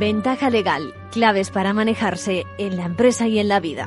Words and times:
Ventaja 0.00 0.48
legal, 0.48 0.94
claves 1.12 1.50
para 1.50 1.74
manejarse 1.74 2.46
en 2.56 2.78
la 2.78 2.86
empresa 2.86 3.28
y 3.28 3.38
en 3.38 3.48
la 3.48 3.60
vida. 3.60 3.86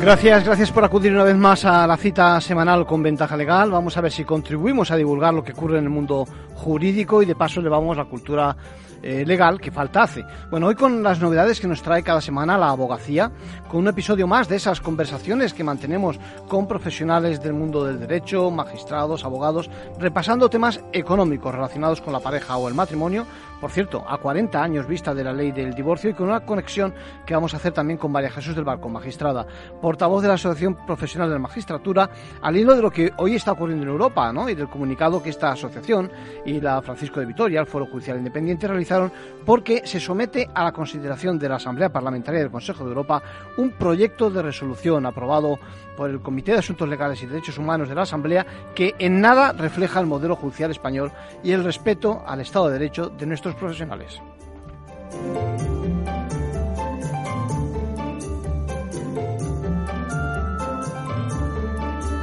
Gracias, 0.00 0.42
gracias 0.46 0.72
por 0.72 0.82
acudir 0.82 1.12
una 1.12 1.24
vez 1.24 1.36
más 1.36 1.66
a 1.66 1.86
la 1.86 1.98
cita 1.98 2.40
semanal 2.40 2.86
con 2.86 3.02
Ventaja 3.02 3.36
Legal. 3.36 3.70
Vamos 3.70 3.98
a 3.98 4.00
ver 4.00 4.10
si 4.10 4.24
contribuimos 4.24 4.90
a 4.90 4.96
divulgar 4.96 5.34
lo 5.34 5.44
que 5.44 5.52
ocurre 5.52 5.80
en 5.80 5.84
el 5.84 5.90
mundo 5.90 6.26
jurídico 6.62 7.22
y 7.22 7.26
de 7.26 7.34
paso 7.34 7.60
llevamos 7.60 7.96
la 7.96 8.04
cultura 8.04 8.56
eh, 9.02 9.24
legal 9.26 9.60
que 9.60 9.72
falta 9.72 10.04
hace. 10.04 10.24
Bueno, 10.48 10.68
hoy 10.68 10.76
con 10.76 11.02
las 11.02 11.20
novedades 11.20 11.58
que 11.58 11.66
nos 11.66 11.82
trae 11.82 12.04
cada 12.04 12.20
semana 12.20 12.56
la 12.56 12.68
abogacía, 12.68 13.32
con 13.68 13.80
un 13.80 13.88
episodio 13.88 14.28
más 14.28 14.48
de 14.48 14.54
esas 14.54 14.80
conversaciones 14.80 15.52
que 15.52 15.64
mantenemos 15.64 16.20
con 16.48 16.68
profesionales 16.68 17.42
del 17.42 17.52
mundo 17.52 17.84
del 17.84 17.98
derecho, 17.98 18.48
magistrados, 18.52 19.24
abogados, 19.24 19.68
repasando 19.98 20.48
temas 20.48 20.80
económicos 20.92 21.52
relacionados 21.52 22.00
con 22.00 22.12
la 22.12 22.20
pareja 22.20 22.56
o 22.56 22.68
el 22.68 22.74
matrimonio, 22.74 23.26
por 23.60 23.70
cierto, 23.70 24.04
a 24.08 24.18
40 24.18 24.60
años 24.60 24.88
vista 24.88 25.14
de 25.14 25.22
la 25.22 25.32
ley 25.32 25.52
del 25.52 25.74
divorcio 25.74 26.10
y 26.10 26.14
con 26.14 26.28
una 26.28 26.40
conexión 26.40 26.92
que 27.24 27.34
vamos 27.34 27.54
a 27.54 27.58
hacer 27.58 27.72
también 27.72 27.96
con 27.96 28.10
María 28.10 28.30
Jesús 28.30 28.56
del 28.56 28.64
Barco, 28.64 28.88
magistrada, 28.88 29.46
portavoz 29.80 30.20
de 30.20 30.26
la 30.26 30.34
Asociación 30.34 30.84
Profesional 30.84 31.28
de 31.28 31.34
la 31.34 31.40
Magistratura, 31.40 32.10
al 32.40 32.56
hilo 32.56 32.74
de 32.74 32.82
lo 32.82 32.90
que 32.90 33.12
hoy 33.18 33.36
está 33.36 33.52
ocurriendo 33.52 33.84
en 33.84 33.90
Europa 33.90 34.32
¿no? 34.32 34.48
y 34.48 34.56
del 34.56 34.68
comunicado 34.68 35.22
que 35.22 35.30
esta 35.30 35.52
asociación 35.52 36.10
y 36.44 36.51
la 36.60 36.82
Francisco 36.82 37.20
de 37.20 37.26
Vitoria, 37.26 37.60
el 37.60 37.66
Foro 37.66 37.86
Judicial 37.86 38.18
Independiente, 38.18 38.66
realizaron 38.66 39.12
porque 39.44 39.82
se 39.84 40.00
somete 40.00 40.48
a 40.54 40.64
la 40.64 40.72
consideración 40.72 41.38
de 41.38 41.48
la 41.48 41.56
Asamblea 41.56 41.92
Parlamentaria 41.92 42.40
del 42.40 42.50
Consejo 42.50 42.84
de 42.84 42.90
Europa 42.90 43.22
un 43.56 43.70
proyecto 43.70 44.30
de 44.30 44.42
resolución 44.42 45.06
aprobado 45.06 45.58
por 45.96 46.10
el 46.10 46.20
Comité 46.20 46.52
de 46.52 46.58
Asuntos 46.58 46.88
Legales 46.88 47.22
y 47.22 47.26
Derechos 47.26 47.58
Humanos 47.58 47.88
de 47.88 47.94
la 47.94 48.02
Asamblea 48.02 48.46
que 48.74 48.94
en 48.98 49.20
nada 49.20 49.52
refleja 49.52 50.00
el 50.00 50.06
modelo 50.06 50.36
judicial 50.36 50.70
español 50.70 51.12
y 51.42 51.52
el 51.52 51.64
respeto 51.64 52.22
al 52.26 52.40
Estado 52.40 52.68
de 52.68 52.78
Derecho 52.78 53.08
de 53.08 53.26
nuestros 53.26 53.54
profesionales. 53.54 54.20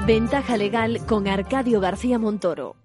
Ventaja 0.09 0.58
legal 0.58 1.02
con 1.06 1.28
Arcadio 1.28 1.80
García 1.80 2.18
Montoro. 2.18 2.75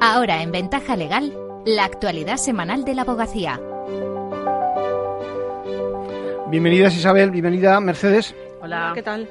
Ahora 0.00 0.42
en 0.42 0.52
Ventaja 0.52 0.94
Legal, 0.94 1.32
la 1.64 1.84
actualidad 1.84 2.36
semanal 2.36 2.84
de 2.84 2.94
la 2.94 3.02
abogacía. 3.02 3.58
Bienvenidas 6.48 6.94
Isabel, 6.94 7.30
bienvenida 7.30 7.80
Mercedes. 7.80 8.34
Hola. 8.60 8.92
¿Qué 8.94 9.02
tal? 9.02 9.26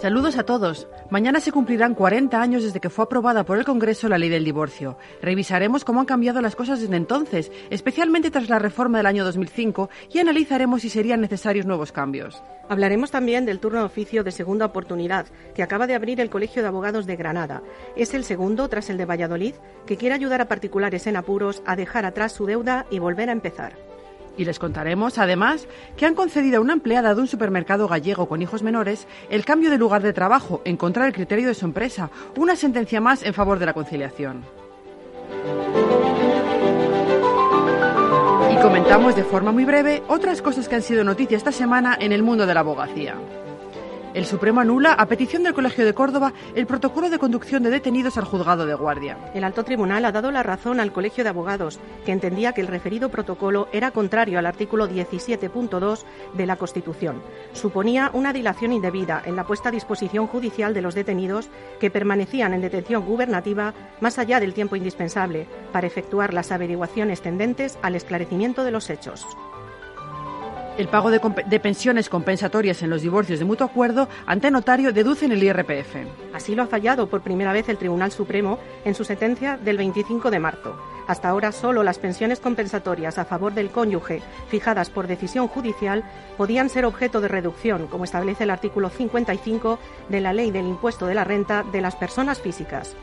Saludos 0.00 0.38
a 0.38 0.44
todos. 0.44 0.88
Mañana 1.10 1.40
se 1.40 1.52
cumplirán 1.52 1.94
40 1.94 2.40
años 2.40 2.62
desde 2.62 2.80
que 2.80 2.88
fue 2.88 3.04
aprobada 3.04 3.44
por 3.44 3.58
el 3.58 3.66
Congreso 3.66 4.08
la 4.08 4.16
ley 4.16 4.30
del 4.30 4.46
divorcio. 4.46 4.96
Revisaremos 5.20 5.84
cómo 5.84 6.00
han 6.00 6.06
cambiado 6.06 6.40
las 6.40 6.56
cosas 6.56 6.80
desde 6.80 6.96
entonces, 6.96 7.52
especialmente 7.68 8.30
tras 8.30 8.48
la 8.48 8.58
reforma 8.58 8.96
del 8.96 9.06
año 9.06 9.26
2005, 9.26 9.90
y 10.10 10.18
analizaremos 10.18 10.80
si 10.80 10.88
serían 10.88 11.20
necesarios 11.20 11.66
nuevos 11.66 11.92
cambios. 11.92 12.42
Hablaremos 12.70 13.10
también 13.10 13.44
del 13.44 13.60
turno 13.60 13.80
de 13.80 13.84
oficio 13.84 14.24
de 14.24 14.32
segunda 14.32 14.64
oportunidad 14.64 15.26
que 15.54 15.62
acaba 15.62 15.86
de 15.86 15.94
abrir 15.94 16.18
el 16.22 16.30
Colegio 16.30 16.62
de 16.62 16.68
Abogados 16.68 17.04
de 17.04 17.16
Granada. 17.16 17.62
Es 17.94 18.14
el 18.14 18.24
segundo, 18.24 18.70
tras 18.70 18.88
el 18.88 18.96
de 18.96 19.04
Valladolid, 19.04 19.56
que 19.84 19.98
quiere 19.98 20.14
ayudar 20.14 20.40
a 20.40 20.48
particulares 20.48 21.06
en 21.08 21.16
apuros 21.16 21.62
a 21.66 21.76
dejar 21.76 22.06
atrás 22.06 22.32
su 22.32 22.46
deuda 22.46 22.86
y 22.90 23.00
volver 23.00 23.28
a 23.28 23.32
empezar. 23.32 23.89
Y 24.36 24.44
les 24.44 24.58
contaremos, 24.58 25.18
además, 25.18 25.66
que 25.96 26.06
han 26.06 26.14
concedido 26.14 26.58
a 26.58 26.60
una 26.60 26.72
empleada 26.72 27.14
de 27.14 27.20
un 27.20 27.26
supermercado 27.26 27.88
gallego 27.88 28.28
con 28.28 28.42
hijos 28.42 28.62
menores 28.62 29.06
el 29.28 29.44
cambio 29.44 29.70
de 29.70 29.78
lugar 29.78 30.02
de 30.02 30.12
trabajo 30.12 30.62
en 30.64 30.76
contra 30.76 31.04
del 31.04 31.12
criterio 31.12 31.48
de 31.48 31.54
su 31.54 31.64
empresa, 31.64 32.10
una 32.36 32.56
sentencia 32.56 33.00
más 33.00 33.22
en 33.22 33.34
favor 33.34 33.58
de 33.58 33.66
la 33.66 33.74
conciliación. 33.74 34.42
Y 38.52 38.62
comentamos 38.62 39.16
de 39.16 39.24
forma 39.24 39.52
muy 39.52 39.64
breve 39.64 40.02
otras 40.08 40.42
cosas 40.42 40.68
que 40.68 40.76
han 40.76 40.82
sido 40.82 41.04
noticia 41.04 41.36
esta 41.36 41.52
semana 41.52 41.96
en 42.00 42.12
el 42.12 42.22
mundo 42.22 42.46
de 42.46 42.54
la 42.54 42.60
abogacía. 42.60 43.16
El 44.12 44.26
Supremo 44.26 44.60
anula, 44.60 44.94
a 44.94 45.06
petición 45.06 45.44
del 45.44 45.54
Colegio 45.54 45.84
de 45.84 45.94
Córdoba, 45.94 46.32
el 46.56 46.66
protocolo 46.66 47.10
de 47.10 47.20
conducción 47.20 47.62
de 47.62 47.70
detenidos 47.70 48.18
al 48.18 48.24
juzgado 48.24 48.66
de 48.66 48.74
guardia. 48.74 49.16
El 49.34 49.44
alto 49.44 49.62
tribunal 49.62 50.04
ha 50.04 50.10
dado 50.10 50.32
la 50.32 50.42
razón 50.42 50.80
al 50.80 50.92
Colegio 50.92 51.22
de 51.22 51.30
Abogados, 51.30 51.78
que 52.04 52.10
entendía 52.10 52.52
que 52.52 52.60
el 52.60 52.66
referido 52.66 53.08
protocolo 53.08 53.68
era 53.72 53.92
contrario 53.92 54.40
al 54.40 54.46
artículo 54.46 54.88
17.2 54.88 56.02
de 56.34 56.46
la 56.46 56.56
Constitución. 56.56 57.22
Suponía 57.52 58.10
una 58.12 58.32
dilación 58.32 58.72
indebida 58.72 59.22
en 59.24 59.36
la 59.36 59.46
puesta 59.46 59.68
a 59.68 59.72
disposición 59.72 60.26
judicial 60.26 60.74
de 60.74 60.82
los 60.82 60.96
detenidos 60.96 61.48
que 61.78 61.92
permanecían 61.92 62.52
en 62.52 62.62
detención 62.62 63.04
gubernativa 63.04 63.74
más 64.00 64.18
allá 64.18 64.40
del 64.40 64.54
tiempo 64.54 64.74
indispensable 64.74 65.46
para 65.72 65.86
efectuar 65.86 66.34
las 66.34 66.50
averiguaciones 66.50 67.22
tendentes 67.22 67.78
al 67.80 67.94
esclarecimiento 67.94 68.64
de 68.64 68.72
los 68.72 68.90
hechos. 68.90 69.24
El 70.80 70.88
pago 70.88 71.10
de, 71.10 71.60
pensiones 71.60 72.08
compensatorias 72.08 72.82
en 72.82 72.88
los 72.88 73.02
divorcios 73.02 73.38
de 73.38 73.44
mutuo 73.44 73.66
acuerdo 73.66 74.08
ante 74.24 74.50
notario 74.50 74.94
deducen 74.94 75.30
el 75.30 75.42
IRPF. 75.42 75.94
Así 76.32 76.54
lo 76.54 76.62
ha 76.62 76.68
fallado 76.68 77.06
por 77.06 77.20
primera 77.20 77.52
vez 77.52 77.68
el 77.68 77.76
Tribunal 77.76 78.12
Supremo 78.12 78.58
en 78.86 78.94
su 78.94 79.04
sentencia 79.04 79.58
del 79.58 79.76
25 79.76 80.30
de 80.30 80.38
marzo. 80.38 80.74
Hasta 81.06 81.28
ahora 81.28 81.52
solo 81.52 81.82
las 81.82 81.98
pensiones 81.98 82.40
compensatorias 82.40 83.18
a 83.18 83.26
favor 83.26 83.52
del 83.52 83.68
cónyuge 83.68 84.22
fijadas 84.48 84.88
por 84.88 85.06
decisión 85.06 85.48
judicial 85.48 86.02
podían 86.38 86.70
ser 86.70 86.86
objeto 86.86 87.20
de 87.20 87.28
reducción, 87.28 87.86
como 87.86 88.04
establece 88.04 88.44
el 88.44 88.50
artículo 88.50 88.88
55 88.88 89.78
de 90.08 90.20
la 90.22 90.32
Ley 90.32 90.50
del 90.50 90.66
Impuesto 90.66 91.04
de 91.04 91.14
la 91.14 91.24
Renta 91.24 91.62
de 91.62 91.82
las 91.82 91.94
Personas 91.94 92.40
Físicas. 92.40 92.96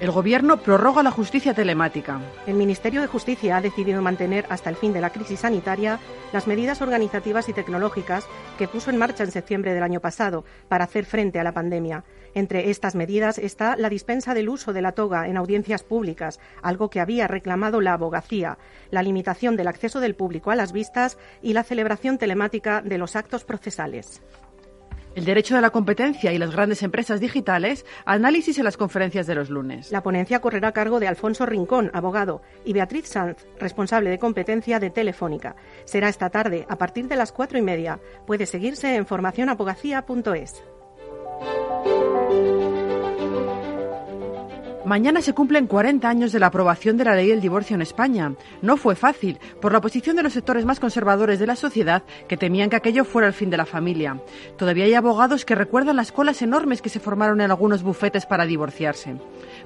El 0.00 0.12
Gobierno 0.12 0.58
prorroga 0.58 1.02
la 1.02 1.10
justicia 1.10 1.54
telemática. 1.54 2.20
El 2.46 2.54
Ministerio 2.54 3.00
de 3.00 3.08
Justicia 3.08 3.56
ha 3.56 3.60
decidido 3.60 4.00
mantener 4.00 4.46
hasta 4.48 4.70
el 4.70 4.76
fin 4.76 4.92
de 4.92 5.00
la 5.00 5.10
crisis 5.10 5.40
sanitaria 5.40 5.98
las 6.32 6.46
medidas 6.46 6.80
organizativas 6.82 7.48
y 7.48 7.52
tecnológicas 7.52 8.24
que 8.58 8.68
puso 8.68 8.90
en 8.90 8.96
marcha 8.96 9.24
en 9.24 9.32
septiembre 9.32 9.74
del 9.74 9.82
año 9.82 9.98
pasado 9.98 10.44
para 10.68 10.84
hacer 10.84 11.04
frente 11.04 11.40
a 11.40 11.42
la 11.42 11.50
pandemia. 11.50 12.04
Entre 12.34 12.70
estas 12.70 12.94
medidas 12.94 13.38
está 13.38 13.74
la 13.74 13.88
dispensa 13.88 14.34
del 14.34 14.48
uso 14.48 14.72
de 14.72 14.82
la 14.82 14.92
toga 14.92 15.26
en 15.26 15.36
audiencias 15.36 15.82
públicas, 15.82 16.38
algo 16.62 16.90
que 16.90 17.00
había 17.00 17.26
reclamado 17.26 17.80
la 17.80 17.94
abogacía, 17.94 18.56
la 18.92 19.02
limitación 19.02 19.56
del 19.56 19.66
acceso 19.66 19.98
del 19.98 20.14
público 20.14 20.52
a 20.52 20.56
las 20.56 20.70
vistas 20.70 21.18
y 21.42 21.54
la 21.54 21.64
celebración 21.64 22.18
telemática 22.18 22.82
de 22.82 22.98
los 22.98 23.16
actos 23.16 23.42
procesales. 23.42 24.22
El 25.14 25.24
derecho 25.24 25.54
de 25.56 25.60
la 25.60 25.70
competencia 25.70 26.32
y 26.32 26.38
las 26.38 26.52
grandes 26.52 26.82
empresas 26.82 27.20
digitales, 27.20 27.84
análisis 28.04 28.58
en 28.58 28.64
las 28.64 28.76
conferencias 28.76 29.26
de 29.26 29.34
los 29.34 29.50
lunes. 29.50 29.90
La 29.90 30.02
ponencia 30.02 30.40
correrá 30.40 30.68
a 30.68 30.72
cargo 30.72 31.00
de 31.00 31.08
Alfonso 31.08 31.46
Rincón, 31.46 31.90
abogado, 31.92 32.42
y 32.64 32.72
Beatriz 32.72 33.08
Sanz, 33.08 33.46
responsable 33.58 34.10
de 34.10 34.18
competencia 34.18 34.78
de 34.78 34.90
Telefónica. 34.90 35.56
Será 35.84 36.08
esta 36.08 36.30
tarde, 36.30 36.66
a 36.68 36.76
partir 36.76 37.08
de 37.08 37.16
las 37.16 37.32
cuatro 37.32 37.58
y 37.58 37.62
media. 37.62 37.98
Puede 38.26 38.46
seguirse 38.46 38.94
en 38.94 39.06
formacionabogacía.es. 39.06 40.62
Mañana 44.88 45.20
se 45.20 45.34
cumplen 45.34 45.66
40 45.66 46.08
años 46.08 46.32
de 46.32 46.40
la 46.40 46.46
aprobación 46.46 46.96
de 46.96 47.04
la 47.04 47.14
ley 47.14 47.28
del 47.28 47.42
divorcio 47.42 47.74
en 47.74 47.82
España. 47.82 48.32
No 48.62 48.78
fue 48.78 48.96
fácil, 48.96 49.38
por 49.60 49.70
la 49.70 49.78
oposición 49.80 50.16
de 50.16 50.22
los 50.22 50.32
sectores 50.32 50.64
más 50.64 50.80
conservadores 50.80 51.38
de 51.38 51.46
la 51.46 51.56
sociedad 51.56 52.04
que 52.26 52.38
temían 52.38 52.70
que 52.70 52.76
aquello 52.76 53.04
fuera 53.04 53.28
el 53.28 53.34
fin 53.34 53.50
de 53.50 53.58
la 53.58 53.66
familia. 53.66 54.18
Todavía 54.56 54.86
hay 54.86 54.94
abogados 54.94 55.44
que 55.44 55.54
recuerdan 55.54 55.96
las 55.96 56.10
colas 56.10 56.40
enormes 56.40 56.80
que 56.80 56.88
se 56.88 57.00
formaron 57.00 57.42
en 57.42 57.50
algunos 57.50 57.82
bufetes 57.82 58.24
para 58.24 58.46
divorciarse. 58.46 59.16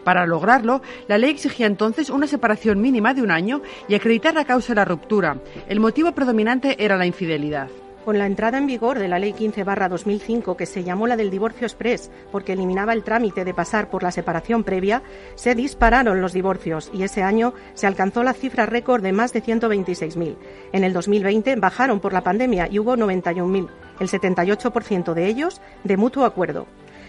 Para 0.03 0.27
lograrlo, 0.27 0.83
la 1.07 1.19
ley 1.19 1.31
exigía 1.31 1.69
entonces 1.69 2.11
una 2.11 2.27
separación 2.27 2.81
mínima 2.81 3.15
de 3.15 3.23
un 3.23 3.31
año 3.31 3.63
y 3.87 3.95
acreditar 3.95 4.35
la 4.35 4.45
causa 4.45 4.73
de 4.73 4.81
la 4.81 4.87
ruptura. 4.87 5.37
El 5.69 5.79
motivo 5.79 6.11
predominante 6.11 6.85
era 6.85 6.97
la 6.97 7.07
infidelidad. 7.07 7.69
Con 8.05 8.19
la 8.19 8.27
entrada 8.27 8.59
en 8.59 8.67
vigor 8.67 8.99
de 8.99 9.07
la 9.07 9.21
Ley 9.21 9.33
15-2005, 9.33 10.57
que 10.57 10.67
se 10.67 10.83
llamó 10.83 11.07
la 11.07 11.17
del 11.17 11.31
divorcio 11.31 11.69
express 11.69 12.11
porque 12.33 12.55
eliminaba 12.55 12.93
el 12.95 13.05
trámite 13.05 13.45
de 13.45 13.55
pasar 13.55 13.91
por 13.91 14.03
la 14.03 14.11
separación 14.11 14.65
previa, 14.65 15.05
se 15.37 15.55
dispararon 15.55 16.21
los 16.21 16.33
divorcios 16.33 16.91
y 16.93 17.05
ese 17.05 17.23
año 17.23 17.55
se 17.75 17.87
alcanzó 17.87 18.25
la 18.25 18.33
cifra 18.33 18.67
récord 18.67 19.05
de 19.05 19.13
más 19.13 19.33
de 19.33 19.45
126.000. 19.45 20.37
En 20.73 20.83
el 20.83 20.93
2020 20.93 21.55
bajaron 21.57 22.01
por 22.01 22.13
la 22.13 22.23
pandemia 22.23 22.67
y 22.69 22.81
hubo 22.81 22.97
91.000, 22.97 23.69
el 24.01 24.09
78% 24.09 25.15
de 25.15 25.27
ellos 25.29 25.61
de 25.85 25.97
mutuo 25.97 26.25
acuerdo. 26.25 26.67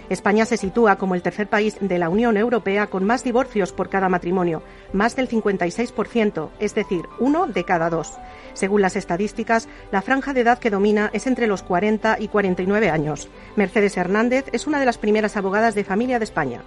España 0.10 0.46
se 0.46 0.58
sitúa 0.58 0.98
como 0.98 1.16
el 1.16 1.22
tercer 1.22 1.48
país 1.48 1.78
de 1.80 1.98
la 1.98 2.10
Unión 2.10 2.38
Europea 2.38 2.88
con 2.88 3.06
más 3.06 3.24
divorcios 3.24 3.72
por 3.72 3.90
cada 3.90 4.10
matrimonio, 4.10 4.64
más 4.92 5.16
del 5.16 5.30
56%, 5.30 6.50
es 6.60 6.76
decir, 6.76 7.06
uno 7.20 7.48
de 7.48 7.64
cada 7.64 7.90
dos. 7.90 8.18
Según 8.54 8.82
las 8.82 8.96
estadísticas, 8.96 9.68
la 9.92 10.02
franja 10.02 10.34
de 10.34 10.42
edad 10.42 10.60
que 10.60 10.70
domina 10.70 11.10
es 11.14 11.28
entre 11.28 11.48
los 11.48 11.64
40 11.64 12.18
y 12.20 12.28
49 12.28 12.90
años. 12.90 13.30
Mercedes 13.56 13.98
Hernández 13.98 14.46
es 14.52 14.68
una 14.68 14.80
de 14.80 14.86
las 14.86 14.98
primeras 14.98 15.38
abogadas 15.38 15.76
de 15.76 15.84
familia 15.84 16.20
de 16.20 16.26
España. 16.26 16.62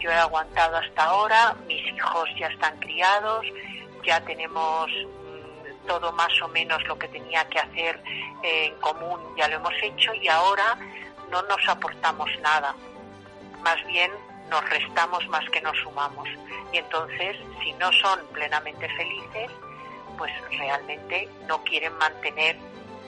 yo 0.00 0.10
he 0.10 0.14
aguantado 0.14 0.76
hasta 0.76 1.04
ahora, 1.04 1.54
mis 1.66 1.86
hijos 1.94 2.28
ya 2.38 2.46
están 2.46 2.76
criados, 2.78 3.46
ya 4.02 4.20
tenemos 4.22 4.90
todo 5.86 6.12
más 6.12 6.32
o 6.42 6.48
menos 6.48 6.82
lo 6.86 6.98
que 6.98 7.08
tenía 7.08 7.48
que 7.48 7.58
hacer 7.58 8.02
en 8.42 8.74
común, 8.76 9.20
ya 9.36 9.48
lo 9.48 9.56
hemos 9.56 9.74
hecho 9.82 10.14
y 10.14 10.28
ahora 10.28 10.78
no 11.30 11.42
nos 11.42 11.68
aportamos 11.68 12.30
nada. 12.40 12.74
Más 13.62 13.84
bien 13.86 14.10
nos 14.48 14.68
restamos 14.68 15.26
más 15.28 15.48
que 15.50 15.60
nos 15.60 15.76
sumamos. 15.78 16.28
Y 16.72 16.78
entonces, 16.78 17.36
si 17.62 17.72
no 17.74 17.92
son 17.92 18.20
plenamente 18.32 18.88
felices, 18.96 19.50
pues 20.18 20.32
realmente 20.50 21.28
no 21.46 21.62
quieren 21.64 21.96
mantener, 21.98 22.56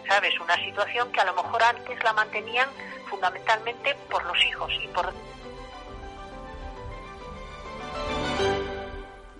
¿sabes? 0.08 0.38
Una 0.40 0.56
situación 0.56 1.10
que 1.12 1.20
a 1.20 1.24
lo 1.24 1.34
mejor 1.34 1.62
antes 1.62 2.02
la 2.02 2.12
mantenían 2.12 2.68
fundamentalmente 3.08 3.94
por 4.10 4.24
los 4.24 4.44
hijos 4.46 4.72
y 4.82 4.88
por 4.88 5.12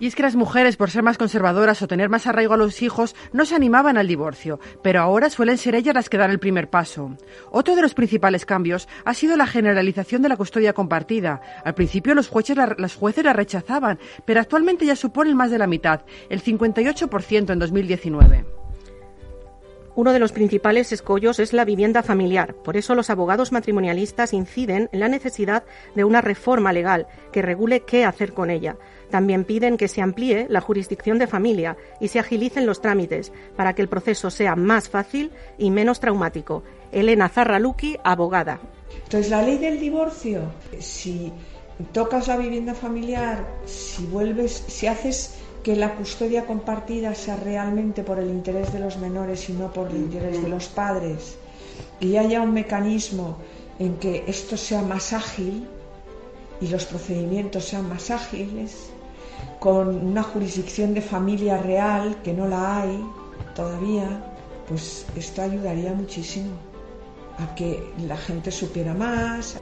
Y 0.03 0.07
es 0.07 0.15
que 0.15 0.23
las 0.23 0.35
mujeres, 0.35 0.75
por 0.75 0.91
ser 0.91 1.01
más 1.01 1.17
conservadoras 1.17 1.81
o 1.81 1.87
tener 1.87 2.09
más 2.09 2.27
arraigo 2.27 2.55
a 2.55 2.57
los 2.57 2.81
hijos, 2.81 3.15
no 3.31 3.45
se 3.45 3.55
animaban 3.55 3.97
al 3.97 4.05
divorcio, 4.05 4.59
pero 4.81 4.99
ahora 4.99 5.29
suelen 5.29 5.57
ser 5.57 5.75
ellas 5.75 5.95
las 5.95 6.09
que 6.09 6.17
dan 6.17 6.29
el 6.29 6.39
primer 6.39 6.69
paso. 6.69 7.15
Otro 7.51 7.73
de 7.73 7.83
los 7.83 7.93
principales 7.93 8.45
cambios 8.45 8.89
ha 9.05 9.13
sido 9.13 9.37
la 9.37 9.47
generalización 9.47 10.21
de 10.21 10.27
la 10.27 10.35
custodia 10.35 10.73
compartida. 10.73 11.39
Al 11.63 11.75
principio 11.75 12.15
los 12.15 12.27
jueces 12.27 12.57
la, 12.57 12.75
las 12.77 12.95
jueces 12.95 13.23
la 13.23 13.31
rechazaban, 13.31 13.97
pero 14.25 14.41
actualmente 14.41 14.85
ya 14.85 14.97
suponen 14.97 15.37
más 15.37 15.51
de 15.51 15.59
la 15.59 15.67
mitad, 15.67 16.01
el 16.29 16.43
58% 16.43 17.53
en 17.53 17.59
2019. 17.59 18.62
Uno 19.95 20.11
de 20.11 20.17
los 20.17 20.31
principales 20.31 20.91
escollos 20.91 21.37
es 21.37 21.53
la 21.53 21.65
vivienda 21.65 22.01
familiar. 22.01 22.55
Por 22.55 22.77
eso 22.77 22.95
los 22.95 23.11
abogados 23.11 23.51
matrimonialistas 23.51 24.33
inciden 24.33 24.89
en 24.91 24.99
la 24.99 25.07
necesidad 25.07 25.63
de 25.93 26.03
una 26.03 26.19
reforma 26.19 26.73
legal 26.73 27.05
que 27.31 27.43
regule 27.43 27.81
qué 27.81 28.03
hacer 28.03 28.33
con 28.33 28.49
ella. 28.49 28.75
También 29.11 29.43
piden 29.43 29.77
que 29.77 29.87
se 29.87 30.01
amplíe 30.01 30.47
la 30.49 30.61
jurisdicción 30.61 31.19
de 31.19 31.27
familia 31.27 31.77
y 31.99 32.07
se 32.07 32.17
agilicen 32.17 32.65
los 32.65 32.81
trámites 32.81 33.31
para 33.55 33.73
que 33.73 33.83
el 33.83 33.87
proceso 33.87 34.31
sea 34.31 34.55
más 34.55 34.89
fácil 34.89 35.31
y 35.59 35.69
menos 35.69 35.99
traumático. 35.99 36.63
Elena 36.91 37.29
Zarraluki, 37.29 37.97
abogada. 38.03 38.59
Entonces, 39.03 39.29
la 39.29 39.43
ley 39.43 39.59
del 39.59 39.79
divorcio, 39.79 40.41
si 40.79 41.31
tocas 41.91 42.27
la 42.27 42.37
vivienda 42.37 42.73
familiar, 42.73 43.47
si 43.65 44.07
vuelves, 44.07 44.63
si 44.67 44.87
haces 44.87 45.35
que 45.63 45.75
la 45.75 45.95
custodia 45.95 46.45
compartida 46.45 47.15
sea 47.15 47.37
realmente 47.37 48.03
por 48.03 48.19
el 48.19 48.29
interés 48.29 48.73
de 48.73 48.79
los 48.79 48.97
menores 48.97 49.49
y 49.49 49.53
no 49.53 49.71
por 49.71 49.89
el 49.89 49.97
interés 49.97 50.41
de 50.41 50.49
los 50.49 50.67
padres, 50.67 51.37
y 51.99 52.17
haya 52.17 52.41
un 52.41 52.53
mecanismo 52.53 53.37
en 53.79 53.95
que 53.95 54.25
esto 54.27 54.57
sea 54.57 54.81
más 54.81 55.13
ágil 55.13 55.65
y 56.59 56.67
los 56.67 56.85
procedimientos 56.85 57.65
sean 57.65 57.87
más 57.87 58.11
ágiles, 58.11 58.89
con 59.59 59.87
una 60.05 60.23
jurisdicción 60.23 60.93
de 60.93 61.01
familia 61.01 61.57
real, 61.57 62.17
que 62.23 62.33
no 62.33 62.47
la 62.47 62.81
hay 62.81 62.99
todavía, 63.55 64.21
pues 64.67 65.05
esto 65.15 65.41
ayudaría 65.41 65.93
muchísimo 65.93 66.51
a 67.39 67.55
que 67.55 67.83
la 68.05 68.17
gente 68.17 68.51
supiera 68.51 68.93
más. 68.93 69.57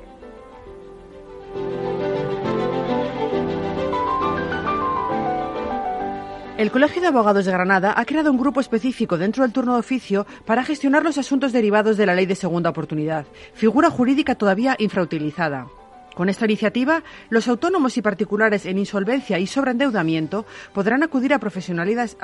El 6.62 6.70
Colegio 6.70 7.02
de 7.02 7.08
Abogados 7.08 7.46
de 7.46 7.52
Granada 7.52 7.96
ha 7.98 8.06
creado 8.06 8.30
un 8.30 8.38
grupo 8.38 8.60
específico 8.60 9.18
dentro 9.18 9.42
del 9.42 9.52
turno 9.52 9.74
de 9.74 9.80
oficio 9.80 10.28
para 10.46 10.64
gestionar 10.64 11.02
los 11.02 11.18
asuntos 11.18 11.54
derivados 11.54 11.98
de 11.98 12.06
la 12.06 12.14
ley 12.14 12.28
de 12.28 12.36
segunda 12.36 12.70
oportunidad, 12.70 13.26
figura 13.56 13.90
jurídica 13.90 14.36
todavía 14.36 14.76
infrautilizada. 14.78 15.66
Con 16.14 16.30
esta 16.30 16.46
iniciativa, 16.46 17.02
los 17.32 17.48
autónomos 17.48 17.98
y 17.98 18.04
particulares 18.04 18.68
en 18.68 18.78
insolvencia 18.78 19.40
y 19.40 19.48
sobreendeudamiento 19.48 20.46
podrán 20.72 21.02
acudir 21.02 21.34
a 21.34 21.40
profesionales, 21.40 22.16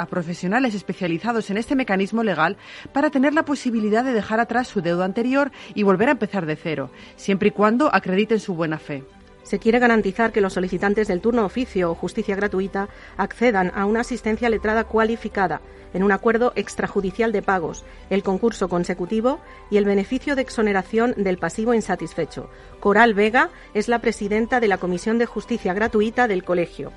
especializados 0.75 1.49
en 1.49 1.57
este 1.57 1.75
mecanismo 1.75 2.23
legal 2.23 2.57
para 2.93 3.09
tener 3.09 3.33
la 3.33 3.43
posibilidad 3.43 4.03
de 4.03 4.13
dejar 4.13 4.39
atrás 4.39 4.67
su 4.67 4.81
deuda 4.81 5.05
anterior 5.05 5.51
y 5.73 5.81
volver 5.81 6.09
a 6.09 6.11
empezar 6.11 6.45
de 6.45 6.57
cero, 6.57 6.91
siempre 7.15 7.47
y 7.47 7.53
cuando 7.53 7.89
acrediten 7.91 8.39
su 8.39 8.53
buena 8.53 8.77
fe 8.77 9.03
se 9.47 9.59
quiere 9.59 9.79
garantizar 9.79 10.33
que 10.33 10.41
los 10.41 10.53
solicitantes 10.53 11.07
del 11.07 11.21
turno 11.21 11.45
oficio 11.45 11.89
o 11.89 11.95
justicia 11.95 12.35
gratuita 12.35 12.89
accedan 13.15 13.71
a 13.75 13.85
una 13.85 14.01
asistencia 14.01 14.49
letrada 14.49 14.83
cualificada 14.83 15.61
en 15.93 16.03
un 16.03 16.11
acuerdo 16.11 16.51
extrajudicial 16.57 17.31
de 17.31 17.41
pagos, 17.41 17.85
el 18.09 18.23
concurso 18.23 18.67
consecutivo 18.67 19.39
y 19.71 19.77
el 19.77 19.85
beneficio 19.85 20.35
de 20.35 20.41
exoneración 20.41 21.13
del 21.15 21.37
pasivo 21.37 21.73
insatisfecho. 21.73 22.49
Coral 22.81 23.13
Vega 23.13 23.49
es 23.73 23.87
la 23.87 23.99
presidenta 23.99 24.59
de 24.59 24.67
la 24.67 24.79
Comisión 24.79 25.17
de 25.17 25.25
Justicia 25.27 25.73
Gratuita 25.73 26.27
del 26.27 26.43
Colegio. 26.43 26.91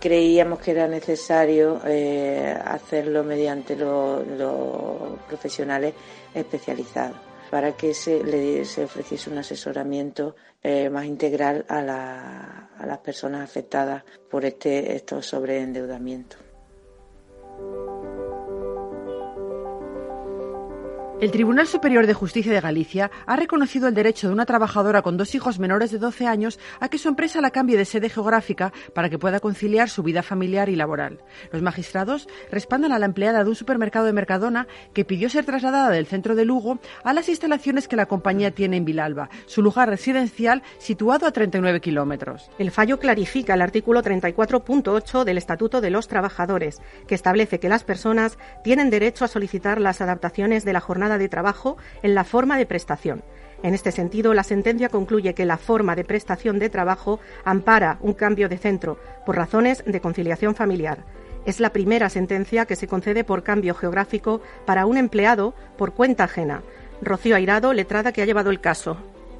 Creíamos 0.00 0.58
que 0.58 0.72
era 0.72 0.88
necesario 0.88 1.80
eh, 1.86 2.52
hacerlo 2.64 3.22
mediante 3.22 3.76
los 3.76 4.24
profesionales 5.28 5.94
especializados 6.34 7.25
para 7.50 7.76
que 7.76 7.94
se 7.94 8.22
le 8.22 8.64
se 8.64 8.84
ofreciese 8.84 9.30
un 9.30 9.38
asesoramiento 9.38 10.36
eh, 10.62 10.90
más 10.90 11.04
integral 11.04 11.64
a, 11.68 12.68
a, 12.78 12.86
las 12.86 12.98
personas 12.98 13.42
afectadas 13.42 14.04
por 14.30 14.44
este 14.44 14.96
estos 14.96 15.26
sobreendeudamientos. 15.26 16.40
El 21.18 21.30
Tribunal 21.30 21.66
Superior 21.66 22.06
de 22.06 22.12
Justicia 22.12 22.52
de 22.52 22.60
Galicia 22.60 23.10
ha 23.24 23.36
reconocido 23.36 23.88
el 23.88 23.94
derecho 23.94 24.26
de 24.26 24.34
una 24.34 24.44
trabajadora 24.44 25.00
con 25.00 25.16
dos 25.16 25.34
hijos 25.34 25.58
menores 25.58 25.90
de 25.90 25.98
12 25.98 26.26
años 26.26 26.58
a 26.78 26.90
que 26.90 26.98
su 26.98 27.08
empresa 27.08 27.40
la 27.40 27.52
cambie 27.52 27.78
de 27.78 27.86
sede 27.86 28.10
geográfica 28.10 28.70
para 28.94 29.08
que 29.08 29.18
pueda 29.18 29.40
conciliar 29.40 29.88
su 29.88 30.02
vida 30.02 30.22
familiar 30.22 30.68
y 30.68 30.76
laboral. 30.76 31.20
Los 31.52 31.62
magistrados 31.62 32.28
respaldan 32.52 32.92
a 32.92 32.98
la 32.98 33.06
empleada 33.06 33.42
de 33.42 33.48
un 33.48 33.56
supermercado 33.56 34.04
de 34.04 34.12
Mercadona 34.12 34.66
que 34.92 35.06
pidió 35.06 35.30
ser 35.30 35.46
trasladada 35.46 35.88
del 35.88 36.04
centro 36.04 36.34
de 36.34 36.44
Lugo 36.44 36.80
a 37.02 37.14
las 37.14 37.30
instalaciones 37.30 37.88
que 37.88 37.96
la 37.96 38.04
compañía 38.04 38.50
tiene 38.50 38.76
en 38.76 38.84
Vilalba, 38.84 39.30
su 39.46 39.62
lugar 39.62 39.88
residencial 39.88 40.62
situado 40.76 41.26
a 41.26 41.32
39 41.32 41.80
kilómetros. 41.80 42.50
El 42.58 42.70
fallo 42.70 42.98
clarifica 42.98 43.54
el 43.54 43.62
artículo 43.62 44.02
34.8 44.02 45.24
del 45.24 45.38
Estatuto 45.38 45.80
de 45.80 45.88
los 45.88 46.08
Trabajadores, 46.08 46.82
que 47.08 47.14
establece 47.14 47.58
que 47.58 47.70
las 47.70 47.84
personas 47.84 48.36
tienen 48.62 48.90
derecho 48.90 49.24
a 49.24 49.28
solicitar 49.28 49.80
las 49.80 50.02
adaptaciones 50.02 50.66
de 50.66 50.74
la 50.74 50.80
jornada 50.80 51.05
de 51.08 51.28
trabajo 51.28 51.76
en 52.02 52.14
la 52.14 52.24
forma 52.24 52.58
de 52.58 52.66
prestación. 52.66 53.22
En 53.62 53.74
este 53.74 53.90
sentido, 53.90 54.34
la 54.34 54.42
sentencia 54.42 54.88
concluye 54.88 55.34
que 55.34 55.46
la 55.46 55.56
forma 55.56 55.96
de 55.96 56.04
prestación 56.04 56.58
de 56.58 56.68
trabajo 56.68 57.20
ampara 57.44 57.98
un 58.00 58.12
cambio 58.12 58.48
de 58.48 58.58
centro 58.58 58.98
por 59.24 59.36
razones 59.36 59.82
de 59.86 60.00
conciliación 60.00 60.54
familiar. 60.54 61.04
Es 61.46 61.60
la 61.60 61.70
primera 61.70 62.10
sentencia 62.10 62.66
que 62.66 62.76
se 62.76 62.88
concede 62.88 63.24
por 63.24 63.42
cambio 63.42 63.74
geográfico 63.74 64.40
para 64.66 64.84
un 64.84 64.98
empleado 64.98 65.54
por 65.78 65.94
cuenta 65.94 66.24
ajena. 66.24 66.62
Rocío 67.00 67.36
Airado, 67.36 67.72
letrada 67.72 68.12
que 68.12 68.20
ha 68.20 68.26
llevado 68.26 68.50
el 68.50 68.60
caso. 68.60 68.96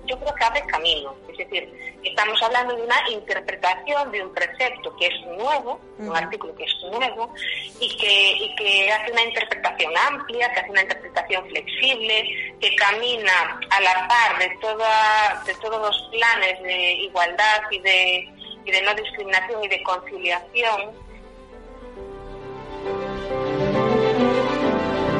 Yo 0.06 0.18
creo 0.18 0.34
que 0.34 0.44
abre 0.44 0.62
camino. 0.66 1.14
Es 1.30 1.38
decir, 1.38 1.68
estamos 2.08 2.40
hablando 2.42 2.74
de 2.76 2.82
una 2.82 3.10
interpretación 3.10 4.12
de 4.12 4.22
un 4.22 4.32
precepto 4.32 4.94
que 4.96 5.06
es 5.06 5.26
nuevo, 5.26 5.80
un 5.98 6.16
artículo 6.16 6.54
que 6.54 6.64
es 6.64 6.74
nuevo, 6.90 7.32
y 7.80 7.96
que, 7.96 8.54
que 8.56 8.92
hace 8.92 9.12
una 9.12 9.24
interpretación 9.24 9.92
amplia, 9.96 10.52
que 10.52 10.60
hace 10.60 10.70
una 10.70 10.82
interpretación 10.82 11.48
flexible, 11.48 12.54
que 12.60 12.74
camina 12.76 13.60
a 13.70 13.80
la 13.80 14.08
par 14.08 14.38
de, 14.38 14.56
toda, 14.60 15.42
de 15.46 15.54
todos 15.54 15.80
los 15.80 16.08
planes 16.10 16.62
de 16.62 16.92
igualdad 16.94 17.62
y 17.70 17.80
de, 17.80 18.28
y 18.64 18.70
de 18.70 18.82
no 18.82 18.94
discriminación 18.94 19.64
y 19.64 19.68
de 19.68 19.82
conciliación 19.82 21.06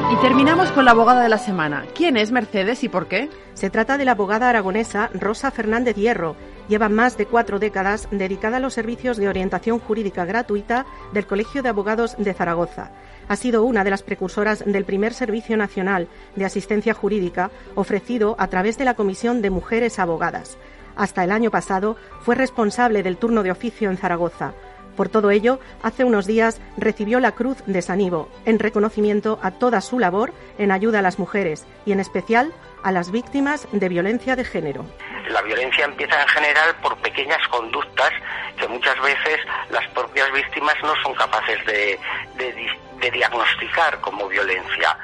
Y 0.09 0.15
terminamos 0.21 0.71
con 0.71 0.85
la 0.85 0.91
abogada 0.91 1.21
de 1.21 1.29
la 1.29 1.37
semana. 1.37 1.85
¿Quién 1.93 2.15
es 2.15 2.31
Mercedes 2.31 2.81
y 2.83 2.89
por 2.89 3.07
qué? 3.07 3.29
Se 3.55 3.69
trata 3.69 3.97
de 3.97 4.05
la 4.05 4.11
abogada 4.11 4.49
aragonesa 4.49 5.09
Rosa 5.13 5.51
Fernández 5.51 5.97
Hierro. 5.97 6.37
Lleva 6.67 6.89
más 6.89 7.17
de 7.17 7.25
cuatro 7.25 7.59
décadas 7.59 8.07
dedicada 8.11 8.57
a 8.57 8.59
los 8.59 8.73
servicios 8.73 9.17
de 9.17 9.29
orientación 9.29 9.79
jurídica 9.79 10.25
gratuita 10.25 10.85
del 11.13 11.25
Colegio 11.25 11.63
de 11.63 11.69
Abogados 11.69 12.15
de 12.17 12.33
Zaragoza. 12.33 12.91
Ha 13.29 13.35
sido 13.35 13.63
una 13.63 13.83
de 13.83 13.89
las 13.89 14.03
precursoras 14.03 14.63
del 14.65 14.85
primer 14.85 15.13
Servicio 15.13 15.55
Nacional 15.57 16.07
de 16.35 16.45
Asistencia 16.45 16.93
Jurídica 16.93 17.51
ofrecido 17.75 18.35
a 18.39 18.47
través 18.47 18.77
de 18.77 18.85
la 18.85 18.95
Comisión 18.95 19.41
de 19.41 19.49
Mujeres 19.49 19.99
Abogadas. 19.99 20.57
Hasta 20.95 21.23
el 21.23 21.31
año 21.31 21.51
pasado 21.51 21.95
fue 22.21 22.35
responsable 22.35 23.03
del 23.03 23.17
turno 23.17 23.43
de 23.43 23.51
oficio 23.51 23.89
en 23.89 23.97
Zaragoza 23.97 24.53
por 24.97 25.09
todo 25.09 25.29
ello, 25.29 25.59
hace 25.83 26.03
unos 26.03 26.25
días 26.25 26.59
recibió 26.75 27.19
la 27.19 27.33
Cruz 27.33 27.57
de 27.67 27.83
San 27.83 28.01
Ivo 28.01 28.29
en 28.45 28.57
reconocimiento 28.57 29.39
a 29.43 29.51
toda 29.51 29.79
su 29.79 29.99
labor 29.99 30.33
en 30.57 30.71
ayuda 30.71 30.99
a 30.99 31.01
las 31.03 31.19
mujeres 31.19 31.65
y 31.85 31.91
en 31.91 31.99
especial 31.99 32.51
a 32.81 32.91
las 32.91 33.11
víctimas 33.11 33.67
de 33.71 33.89
violencia 33.89 34.35
de 34.35 34.43
género. 34.43 34.85
La 35.29 35.41
violencia 35.41 35.85
empieza 35.85 36.21
en 36.21 36.27
general 36.29 36.75
por 36.81 36.97
pequeñas 36.97 37.45
conductas 37.49 38.11
que 38.57 38.67
muchas 38.67 38.99
veces 39.01 39.39
las 39.69 39.87
propias 39.89 40.31
víctimas 40.31 40.75
no 40.81 40.93
son 41.03 41.13
capaces 41.15 41.63
de, 41.65 41.99
diagnosticar 43.11 43.99
como 44.01 44.27
violencia. 44.27 44.97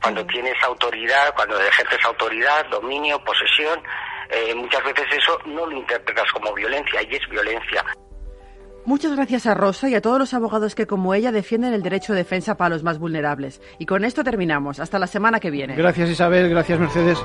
Cuando 0.00 0.24
tienes 0.26 0.54
autoridad, 0.62 1.34
cuando 1.34 1.58
ejerces 1.60 2.04
autoridad, 2.04 2.66
dominio, 2.66 3.22
posesión, 3.24 3.80
eh, 4.30 4.54
muchas 4.54 4.82
veces 4.84 5.06
eso 5.12 5.38
no 5.46 5.66
lo 5.66 5.76
interpretas 5.76 6.30
como 6.32 6.52
violencia 6.54 7.02
y 7.02 7.14
es 7.14 7.28
violencia. 7.28 7.84
Muchas 8.86 9.16
gracias 9.16 9.46
a 9.46 9.54
Rosa 9.54 9.88
y 9.88 9.94
a 9.94 10.02
todos 10.02 10.18
los 10.18 10.34
abogados 10.34 10.74
que 10.74 10.86
como 10.86 11.14
ella 11.14 11.32
defienden 11.32 11.72
el 11.72 11.82
derecho 11.82 12.12
de 12.12 12.18
defensa 12.18 12.56
para 12.56 12.74
los 12.74 12.82
más 12.82 12.98
vulnerables. 12.98 13.62
Y 13.78 13.86
con 13.86 14.04
esto 14.04 14.22
terminamos. 14.22 14.78
Hasta 14.78 14.98
la 14.98 15.06
semana 15.06 15.40
que 15.40 15.50
viene. 15.50 15.74
Gracias 15.74 16.10
Isabel, 16.10 16.50
gracias 16.50 16.78
Mercedes. 16.78 17.18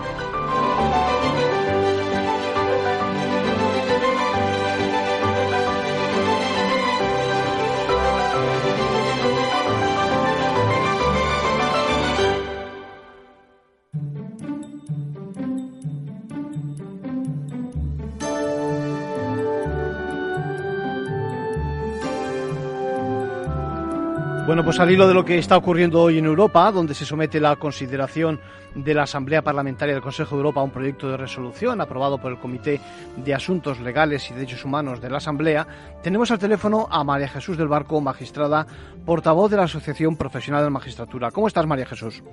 Pues 24.70 24.80
al 24.80 24.92
hilo 24.92 25.08
de 25.08 25.16
lo 25.16 25.26
que 25.26 25.40
está 25.40 25.58
ocurriendo 25.58 26.00
hoy 26.00 26.20
en 26.20 26.26
Europa, 26.26 26.72
donde 26.72 26.94
se 26.94 27.04
somete 27.04 27.40
la 27.40 27.56
consideración 27.56 28.40
de 28.76 28.94
la 28.94 29.02
Asamblea 29.02 29.42
Parlamentaria 29.42 29.96
del 29.96 30.04
Consejo 30.04 30.36
de 30.36 30.42
Europa 30.42 30.62
a 30.62 30.64
un 30.64 30.70
proyecto 30.70 31.10
de 31.10 31.18
resolución 31.18 31.82
aprobado 31.82 32.20
por 32.20 32.32
el 32.32 32.38
Comité 32.38 32.80
de 33.18 33.34
Asuntos 33.34 33.80
Legales 33.80 34.30
y 34.30 34.36
Derechos 34.36 34.64
Humanos 34.64 35.02
de 35.02 35.10
la 35.10 35.18
Asamblea, 35.18 35.66
tenemos 36.04 36.30
al 36.30 36.38
teléfono 36.38 36.88
a 36.92 37.04
María 37.04 37.28
Jesús 37.28 37.58
del 37.58 37.68
Barco, 37.68 38.00
magistrada, 38.00 38.68
portavoz 39.08 39.50
de 39.50 39.58
la 39.58 39.64
Asociación 39.64 40.16
Profesional 40.16 40.64
de 40.64 40.70
Magistratura. 40.70 41.32
¿Cómo 41.32 41.48
estás, 41.48 41.66
María 41.66 41.88
Jesús? 41.88 42.24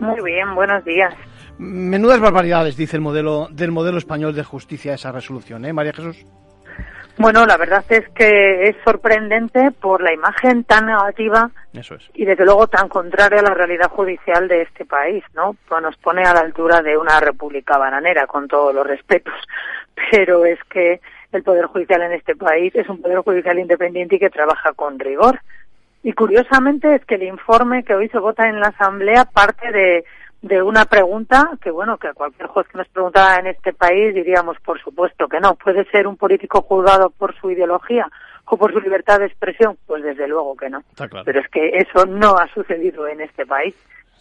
Muy 0.00 0.22
bien, 0.24 0.54
buenos 0.54 0.82
días. 0.86 1.12
Menudas 1.58 2.18
barbaridades, 2.18 2.78
dice 2.78 2.96
el 2.96 3.02
modelo 3.02 3.48
del 3.50 3.72
modelo 3.72 3.98
español 3.98 4.34
de 4.34 4.42
justicia 4.42 4.94
esa 4.94 5.12
resolución, 5.12 5.66
¿eh, 5.66 5.74
María 5.74 5.92
Jesús? 5.92 6.24
Bueno, 7.18 7.44
la 7.46 7.56
verdad 7.56 7.84
es 7.88 8.08
que 8.10 8.68
es 8.68 8.76
sorprendente 8.84 9.72
por 9.72 10.00
la 10.00 10.12
imagen 10.12 10.62
tan 10.62 10.86
negativa 10.86 11.50
y 12.14 12.24
desde 12.24 12.44
luego 12.44 12.68
tan 12.68 12.88
contraria 12.88 13.40
a 13.40 13.42
la 13.42 13.54
realidad 13.54 13.90
judicial 13.90 14.46
de 14.46 14.62
este 14.62 14.84
país, 14.84 15.24
¿no? 15.34 15.56
Pues 15.68 15.82
nos 15.82 15.96
pone 15.96 16.22
a 16.22 16.32
la 16.32 16.40
altura 16.40 16.80
de 16.80 16.96
una 16.96 17.18
república 17.18 17.76
bananera, 17.76 18.28
con 18.28 18.46
todos 18.46 18.72
los 18.72 18.86
respetos, 18.86 19.34
pero 20.12 20.44
es 20.44 20.60
que 20.70 21.00
el 21.32 21.42
Poder 21.42 21.66
Judicial 21.66 22.02
en 22.02 22.12
este 22.12 22.36
país 22.36 22.72
es 22.76 22.88
un 22.88 23.02
Poder 23.02 23.18
Judicial 23.18 23.58
independiente 23.58 24.14
y 24.14 24.20
que 24.20 24.30
trabaja 24.30 24.72
con 24.74 24.98
rigor. 25.00 25.40
Y 26.04 26.12
curiosamente 26.12 26.94
es 26.94 27.04
que 27.04 27.16
el 27.16 27.24
informe 27.24 27.82
que 27.82 27.96
hoy 27.96 28.08
se 28.10 28.20
vota 28.20 28.48
en 28.48 28.60
la 28.60 28.68
Asamblea 28.68 29.24
parte 29.24 29.72
de 29.72 30.04
de 30.42 30.62
una 30.62 30.84
pregunta 30.84 31.50
que, 31.60 31.70
bueno, 31.70 31.98
que 31.98 32.08
a 32.08 32.14
cualquier 32.14 32.48
juez 32.48 32.66
que 32.68 32.78
nos 32.78 32.88
preguntara 32.88 33.40
en 33.40 33.48
este 33.48 33.72
país 33.72 34.14
diríamos, 34.14 34.56
por 34.60 34.80
supuesto 34.80 35.26
que 35.28 35.40
no. 35.40 35.56
¿Puede 35.56 35.84
ser 35.90 36.06
un 36.06 36.16
político 36.16 36.62
juzgado 36.62 37.10
por 37.10 37.34
su 37.38 37.50
ideología 37.50 38.08
o 38.44 38.56
por 38.56 38.72
su 38.72 38.80
libertad 38.80 39.18
de 39.18 39.26
expresión? 39.26 39.76
Pues 39.86 40.02
desde 40.02 40.28
luego 40.28 40.56
que 40.56 40.70
no. 40.70 40.82
Pero 41.24 41.40
es 41.40 41.48
que 41.48 41.70
eso 41.78 42.06
no 42.06 42.36
ha 42.36 42.46
sucedido 42.54 43.08
en 43.08 43.20
este 43.20 43.46
país. 43.46 43.74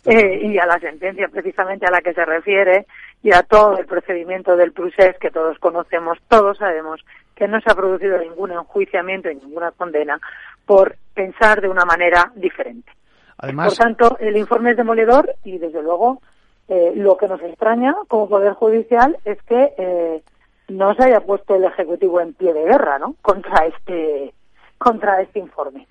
Eh, 0.05 0.39
y 0.41 0.57
a 0.57 0.65
la 0.65 0.79
sentencia 0.79 1.27
precisamente 1.27 1.85
a 1.85 1.91
la 1.91 1.99
que 1.99 2.13
se 2.13 2.23
refiere 2.23 2.85
y 3.21 3.33
a 3.33 3.43
todo 3.43 3.77
el 3.77 3.85
procedimiento 3.85 4.55
del 4.55 4.71
procés 4.71 5.17
que 5.19 5.31
todos 5.31 5.59
conocemos, 5.59 6.17
todos 6.29 6.59
sabemos 6.59 7.03
que 7.35 7.47
no 7.47 7.59
se 7.59 7.69
ha 7.69 7.75
producido 7.75 8.17
ningún 8.17 8.51
enjuiciamiento 8.51 9.29
y 9.29 9.35
ninguna 9.35 9.71
condena 9.71 10.17
por 10.65 10.95
pensar 11.13 11.59
de 11.59 11.67
una 11.67 11.83
manera 11.83 12.31
diferente. 12.35 12.89
Por 13.39 13.73
tanto, 13.73 14.17
el 14.19 14.35
informe 14.35 14.71
es 14.71 14.77
demoledor 14.77 15.35
y, 15.43 15.59
desde 15.59 15.83
luego, 15.83 16.21
eh, 16.67 16.93
lo 16.95 17.17
que 17.17 17.27
nos 17.27 17.41
extraña 17.41 17.95
como 18.07 18.27
Poder 18.27 18.53
Judicial 18.53 19.17
es 19.25 19.41
que 19.43 19.73
eh, 19.77 20.23
no 20.69 20.93
se 20.95 21.03
haya 21.03 21.21
puesto 21.21 21.55
el 21.55 21.63
Ejecutivo 21.63 22.19
en 22.19 22.33
pie 22.33 22.53
de 22.53 22.63
guerra 22.63 22.97
¿no? 22.99 23.15
contra, 23.21 23.65
este, 23.67 24.33
contra 24.77 25.21
este 25.21 25.39
informe. 25.39 25.87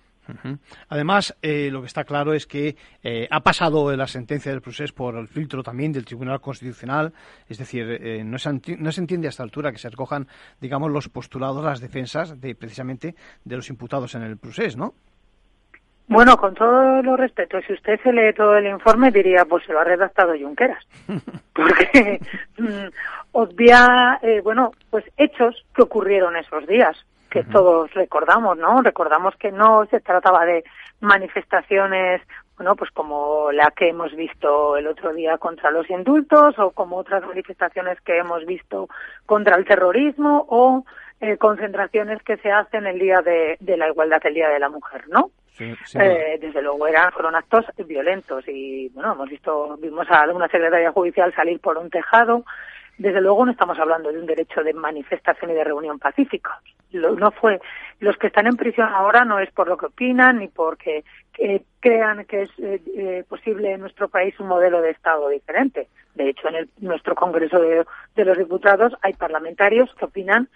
Además, 0.88 1.36
eh, 1.40 1.70
lo 1.70 1.82
que 1.82 1.86
está 1.86 2.02
claro 2.02 2.34
es 2.34 2.48
que 2.48 2.76
ha 3.30 3.40
pasado 3.44 3.94
la 3.94 4.08
sentencia 4.08 4.50
del 4.50 4.60
proceso 4.60 4.92
por 4.92 5.14
el 5.14 5.28
filtro 5.28 5.62
también 5.62 5.92
del 5.92 6.04
Tribunal 6.04 6.40
Constitucional, 6.40 7.12
es 7.48 7.58
decir, 7.58 8.24
no, 8.24 8.36
se 8.36 8.50
no, 8.76 8.90
se 8.90 9.00
entiende 9.00 9.28
a 9.28 9.30
esta 9.30 9.44
altura 9.44 9.70
que 9.70 9.78
se 9.78 9.88
recojan, 9.88 10.26
digamos, 10.60 10.90
los 10.90 11.08
postulados, 11.08 11.64
las 11.64 11.80
defensas 11.80 12.40
de 12.40 12.56
precisamente 12.56 13.14
de 13.44 13.54
los 13.54 13.70
imputados 13.70 14.16
en 14.16 14.22
el 14.22 14.36
proceso, 14.36 14.76
¿no? 14.76 14.94
Bueno, 16.08 16.36
con 16.36 16.54
todo 16.54 17.02
lo 17.02 17.16
respeto, 17.16 17.60
si 17.62 17.72
usted 17.72 18.00
se 18.00 18.12
lee 18.12 18.32
todo 18.32 18.56
el 18.56 18.66
informe 18.66 19.10
diría, 19.10 19.44
pues 19.44 19.64
se 19.64 19.72
lo 19.72 19.80
ha 19.80 19.84
redactado 19.84 20.34
Junqueras, 20.38 20.84
porque 21.52 22.20
mm, 22.58 22.86
obvia, 23.32 24.20
eh, 24.22 24.40
bueno, 24.40 24.72
pues 24.88 25.04
hechos 25.16 25.64
que 25.75 25.82
ocurrieron 25.82 26.36
esos 26.36 26.64
días, 26.66 26.96
que 27.28 27.42
todos 27.42 27.92
recordamos, 27.92 28.56
¿no? 28.56 28.82
Recordamos 28.82 29.34
que 29.36 29.50
no 29.50 29.84
se 29.86 30.00
trataba 30.00 30.46
de 30.46 30.64
manifestaciones, 31.00 32.22
bueno, 32.56 32.76
pues 32.76 32.90
como 32.92 33.50
la 33.52 33.72
que 33.72 33.88
hemos 33.88 34.14
visto 34.14 34.76
el 34.76 34.86
otro 34.86 35.12
día 35.12 35.36
contra 35.38 35.70
los 35.70 35.90
indultos 35.90 36.58
o 36.58 36.70
como 36.70 36.96
otras 36.96 37.26
manifestaciones 37.26 38.00
que 38.00 38.16
hemos 38.16 38.46
visto 38.46 38.88
contra 39.26 39.56
el 39.56 39.66
terrorismo 39.66 40.46
o 40.48 40.84
eh, 41.20 41.37
concentraciones 41.37 42.23
que 42.23 42.37
se 42.38 42.50
hacen 42.50 42.87
el 42.87 42.99
día 42.99 43.23
de, 43.23 43.56
de 43.61 43.76
la 43.76 43.88
igualdad, 43.88 44.20
el 44.25 44.35
día 44.35 44.49
de 44.49 44.58
la 44.58 44.68
mujer, 44.68 45.08
¿no? 45.08 45.30
eh, 45.58 46.38
desde 46.40 46.62
luego 46.62 46.87
eran, 46.87 47.12
fueron 47.12 47.35
actos 47.35 47.64
violentos 47.87 48.44
y 48.49 48.88
bueno, 48.90 49.12
hemos 49.12 49.28
visto, 49.28 49.76
vimos 49.78 50.06
a 50.11 50.25
una 50.30 50.49
secretaria 50.49 50.92
judicial 50.92 51.35
salir 51.35 51.61
por 51.61 51.78
un 51.78 51.90
tejado. 51.90 52.44
Desde 52.99 53.20
luego 53.20 53.44
no 53.44 53.52
estamos 53.52 53.78
hablando 53.78 54.11
de 54.11 54.18
un 54.18 54.26
derecho 54.26 54.62
de 54.62 54.73
manifestación 54.73 55.50
y 55.50 55.54
de 55.54 55.64
reunión 55.64 55.99
pacífica. 55.99 56.61
no 56.92 57.30
fue, 57.30 57.61
los 58.00 58.16
que 58.16 58.28
están 58.28 58.46
en 58.46 58.56
prisión 58.56 58.88
ahora 58.88 59.25
no 59.25 59.38
es 59.38 59.50
por 59.52 59.68
lo 59.68 59.76
que 59.76 59.87
opinan 59.87 60.38
ni 60.38 60.49
porque 60.49 61.04
crean 61.80 62.25
que 62.25 62.42
es 62.42 62.50
eh, 62.58 62.80
eh, 62.96 63.25
posible 63.28 63.73
en 63.73 63.80
nuestro 63.80 64.08
país 64.08 64.38
un 64.40 64.49
modelo 64.49 64.80
de 64.80 64.90
Estado 64.90 65.28
diferente. 65.28 65.88
De 66.14 66.30
hecho, 66.30 66.49
en 66.49 66.54
el, 66.54 66.70
nuestro 66.80 67.14
Congreso 67.14 67.61
de, 67.61 67.85
de 68.14 68.25
los 68.25 68.38
Diputados 68.38 68.94
hay 69.02 69.12
parlamentarios 69.12 69.94
que 69.99 70.06
opinan 70.06 70.49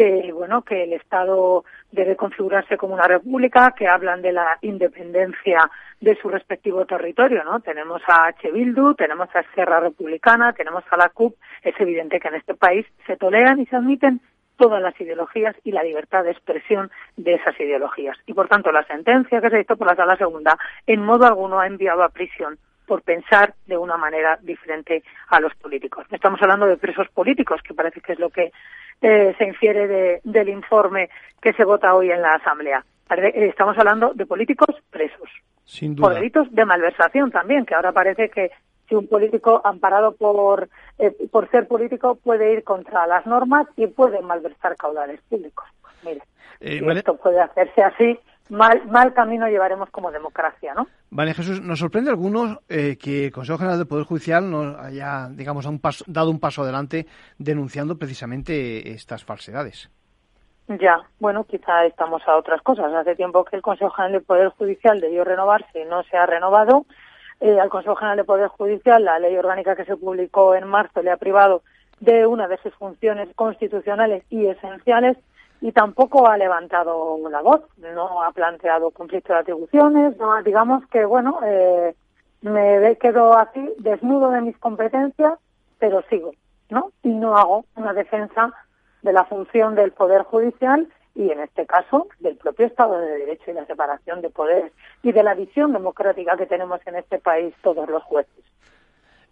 que 0.00 0.32
bueno 0.32 0.62
que 0.62 0.84
el 0.84 0.94
Estado 0.94 1.62
debe 1.92 2.16
configurarse 2.16 2.78
como 2.78 2.94
una 2.94 3.06
república, 3.06 3.74
que 3.76 3.86
hablan 3.86 4.22
de 4.22 4.32
la 4.32 4.56
independencia 4.62 5.70
de 6.00 6.16
su 6.16 6.30
respectivo 6.30 6.86
territorio, 6.86 7.44
¿no? 7.44 7.60
Tenemos 7.60 8.00
a 8.08 8.28
H. 8.28 8.50
Bildu, 8.50 8.94
tenemos 8.94 9.28
a 9.34 9.40
Esquerra 9.40 9.78
Republicana, 9.78 10.54
tenemos 10.54 10.84
a 10.90 10.96
la 10.96 11.10
CUP. 11.10 11.36
Es 11.62 11.78
evidente 11.78 12.18
que 12.18 12.28
en 12.28 12.36
este 12.36 12.54
país 12.54 12.86
se 13.06 13.18
toleran 13.18 13.60
y 13.60 13.66
se 13.66 13.76
admiten 13.76 14.22
todas 14.56 14.80
las 14.80 14.98
ideologías 14.98 15.54
y 15.64 15.72
la 15.72 15.82
libertad 15.82 16.24
de 16.24 16.30
expresión 16.30 16.90
de 17.18 17.34
esas 17.34 17.60
ideologías. 17.60 18.16
Y 18.24 18.32
por 18.32 18.48
tanto, 18.48 18.72
la 18.72 18.86
sentencia 18.86 19.42
que 19.42 19.50
se 19.50 19.58
dictó 19.58 19.76
por 19.76 19.86
la 19.86 19.96
Sala 19.96 20.16
Segunda 20.16 20.56
en 20.86 21.04
modo 21.04 21.26
alguno 21.26 21.60
ha 21.60 21.66
enviado 21.66 22.02
a 22.02 22.08
prisión 22.08 22.58
por 22.90 23.02
pensar 23.02 23.54
de 23.66 23.78
una 23.78 23.96
manera 23.96 24.36
diferente 24.42 25.04
a 25.28 25.38
los 25.38 25.54
políticos. 25.54 26.04
Estamos 26.10 26.42
hablando 26.42 26.66
de 26.66 26.76
presos 26.76 27.06
políticos, 27.10 27.60
que 27.62 27.72
parece 27.72 28.00
que 28.00 28.14
es 28.14 28.18
lo 28.18 28.30
que 28.30 28.50
eh, 29.00 29.32
se 29.38 29.44
infiere 29.44 30.20
del 30.24 30.48
informe 30.48 31.08
que 31.40 31.52
se 31.52 31.64
vota 31.64 31.94
hoy 31.94 32.10
en 32.10 32.20
la 32.20 32.34
Asamblea. 32.34 32.84
Eh, 33.08 33.46
estamos 33.46 33.78
hablando 33.78 34.12
de 34.12 34.26
políticos 34.26 34.74
presos. 34.90 35.30
Sin 35.64 35.94
duda. 35.94 36.08
Por 36.08 36.14
delitos 36.16 36.52
de 36.52 36.64
malversación 36.64 37.30
también, 37.30 37.64
que 37.64 37.76
ahora 37.76 37.92
parece 37.92 38.28
que 38.28 38.50
si 38.88 38.96
un 38.96 39.06
político 39.06 39.60
amparado 39.64 40.16
por, 40.16 40.68
eh, 40.98 41.14
por 41.30 41.48
ser 41.52 41.68
político 41.68 42.16
puede 42.16 42.52
ir 42.54 42.64
contra 42.64 43.06
las 43.06 43.24
normas 43.24 43.68
y 43.76 43.86
puede 43.86 44.20
malversar 44.20 44.74
caudales 44.74 45.20
públicos. 45.28 45.64
Mire, 46.02 46.22
esto 46.58 47.16
puede 47.18 47.38
hacerse 47.40 47.84
así, 47.84 48.18
mal, 48.50 48.86
mal 48.86 49.14
camino 49.14 49.48
llevaremos 49.48 49.90
como 49.90 50.10
democracia, 50.10 50.74
¿no? 50.74 50.86
Vale, 51.10 51.34
Jesús, 51.34 51.60
nos 51.60 51.78
sorprende 51.78 52.10
a 52.10 52.12
algunos 52.12 52.58
eh, 52.68 52.96
que 52.96 53.26
el 53.26 53.32
Consejo 53.32 53.58
General 53.58 53.78
del 53.78 53.88
Poder 53.88 54.04
Judicial 54.04 54.50
nos 54.50 54.76
haya, 54.78 55.28
digamos, 55.30 55.66
dado 56.06 56.30
un 56.30 56.40
paso 56.40 56.62
adelante 56.62 57.06
denunciando 57.38 57.98
precisamente 57.98 58.90
estas 58.90 59.24
falsedades. 59.24 59.90
Ya, 60.68 61.00
bueno, 61.18 61.44
quizá 61.44 61.84
estamos 61.84 62.22
a 62.28 62.36
otras 62.36 62.62
cosas. 62.62 62.92
Hace 62.94 63.16
tiempo 63.16 63.44
que 63.44 63.56
el 63.56 63.62
Consejo 63.62 63.90
General 63.90 64.12
del 64.12 64.22
Poder 64.22 64.48
Judicial 64.50 65.00
debió 65.00 65.24
renovarse 65.24 65.80
y 65.80 65.84
no 65.84 66.04
se 66.04 66.16
ha 66.16 66.26
renovado. 66.26 66.86
Eh, 67.40 67.58
al 67.58 67.70
Consejo 67.70 67.96
General 67.96 68.18
del 68.18 68.26
Poder 68.26 68.48
Judicial, 68.48 69.04
la 69.04 69.18
ley 69.18 69.36
orgánica 69.36 69.74
que 69.74 69.84
se 69.84 69.96
publicó 69.96 70.54
en 70.54 70.68
marzo 70.68 71.02
le 71.02 71.10
ha 71.10 71.16
privado 71.16 71.62
de 71.98 72.26
una 72.26 72.46
de 72.46 72.58
sus 72.58 72.74
funciones 72.74 73.28
constitucionales 73.34 74.22
y 74.30 74.46
esenciales 74.46 75.16
y 75.60 75.72
tampoco 75.72 76.26
ha 76.26 76.36
levantado 76.36 77.18
la 77.30 77.42
voz, 77.42 77.62
no 77.78 78.22
ha 78.22 78.32
planteado 78.32 78.90
conflicto 78.90 79.32
de 79.32 79.40
atribuciones, 79.40 80.16
no, 80.16 80.42
digamos 80.42 80.86
que, 80.86 81.04
bueno, 81.04 81.40
eh, 81.44 81.94
me 82.42 82.96
quedo 82.96 83.36
así, 83.36 83.70
desnudo 83.78 84.30
de 84.30 84.40
mis 84.40 84.56
competencias, 84.58 85.38
pero 85.78 86.02
sigo, 86.08 86.32
¿no? 86.70 86.92
Y 87.02 87.10
no 87.10 87.36
hago 87.36 87.64
una 87.76 87.92
defensa 87.92 88.52
de 89.02 89.12
la 89.12 89.24
función 89.24 89.74
del 89.74 89.92
Poder 89.92 90.22
Judicial 90.22 90.88
y, 91.14 91.30
en 91.30 91.40
este 91.40 91.66
caso, 91.66 92.08
del 92.20 92.36
propio 92.36 92.66
Estado 92.66 92.98
de 92.98 93.18
Derecho 93.18 93.50
y 93.50 93.54
la 93.54 93.66
separación 93.66 94.22
de 94.22 94.30
poderes 94.30 94.72
y 95.02 95.12
de 95.12 95.22
la 95.22 95.34
visión 95.34 95.72
democrática 95.72 96.36
que 96.36 96.46
tenemos 96.46 96.80
en 96.86 96.96
este 96.96 97.18
país 97.18 97.54
todos 97.62 97.88
los 97.88 98.02
jueces. 98.04 98.44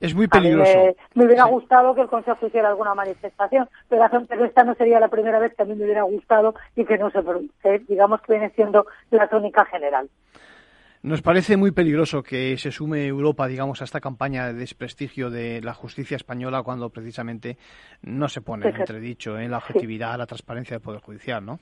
Es 0.00 0.14
muy 0.14 0.28
peligroso. 0.28 0.94
me, 1.14 1.24
hubiera 1.24 1.44
gustado 1.44 1.94
que 1.94 2.02
el 2.02 2.08
Consejo 2.08 2.46
hiciera 2.46 2.68
alguna 2.68 2.94
manifestación, 2.94 3.68
pero, 3.88 4.04
esta 4.44 4.62
no 4.64 4.74
sería 4.74 5.00
la 5.00 5.08
primera 5.08 5.38
vez 5.40 5.54
que 5.54 5.62
a 5.62 5.66
mí 5.66 5.74
me 5.74 5.84
hubiera 5.84 6.02
gustado 6.02 6.54
y 6.76 6.84
que 6.84 6.98
no 6.98 7.10
se 7.10 7.22
produce. 7.22 7.80
Digamos 7.88 8.20
que 8.22 8.34
viene 8.34 8.50
siendo 8.50 8.86
la 9.10 9.26
tónica 9.28 9.64
general. 9.64 10.08
Nos 11.02 11.22
parece 11.22 11.56
muy 11.56 11.70
peligroso 11.70 12.22
que 12.22 12.56
se 12.58 12.72
sume 12.72 13.06
Europa, 13.06 13.46
digamos, 13.46 13.80
a 13.80 13.84
esta 13.84 14.00
campaña 14.00 14.46
de 14.46 14.54
desprestigio 14.54 15.30
de 15.30 15.60
la 15.62 15.72
justicia 15.72 16.16
española 16.16 16.62
cuando 16.62 16.90
precisamente 16.90 17.56
no 18.02 18.28
se 18.28 18.40
pone 18.40 18.68
en 18.68 18.76
entredicho 18.76 19.38
en 19.38 19.50
la 19.50 19.58
objetividad, 19.58 20.18
la 20.18 20.26
transparencia 20.26 20.76
del 20.76 20.82
Poder 20.82 21.00
Judicial, 21.00 21.44
¿no? 21.44 21.60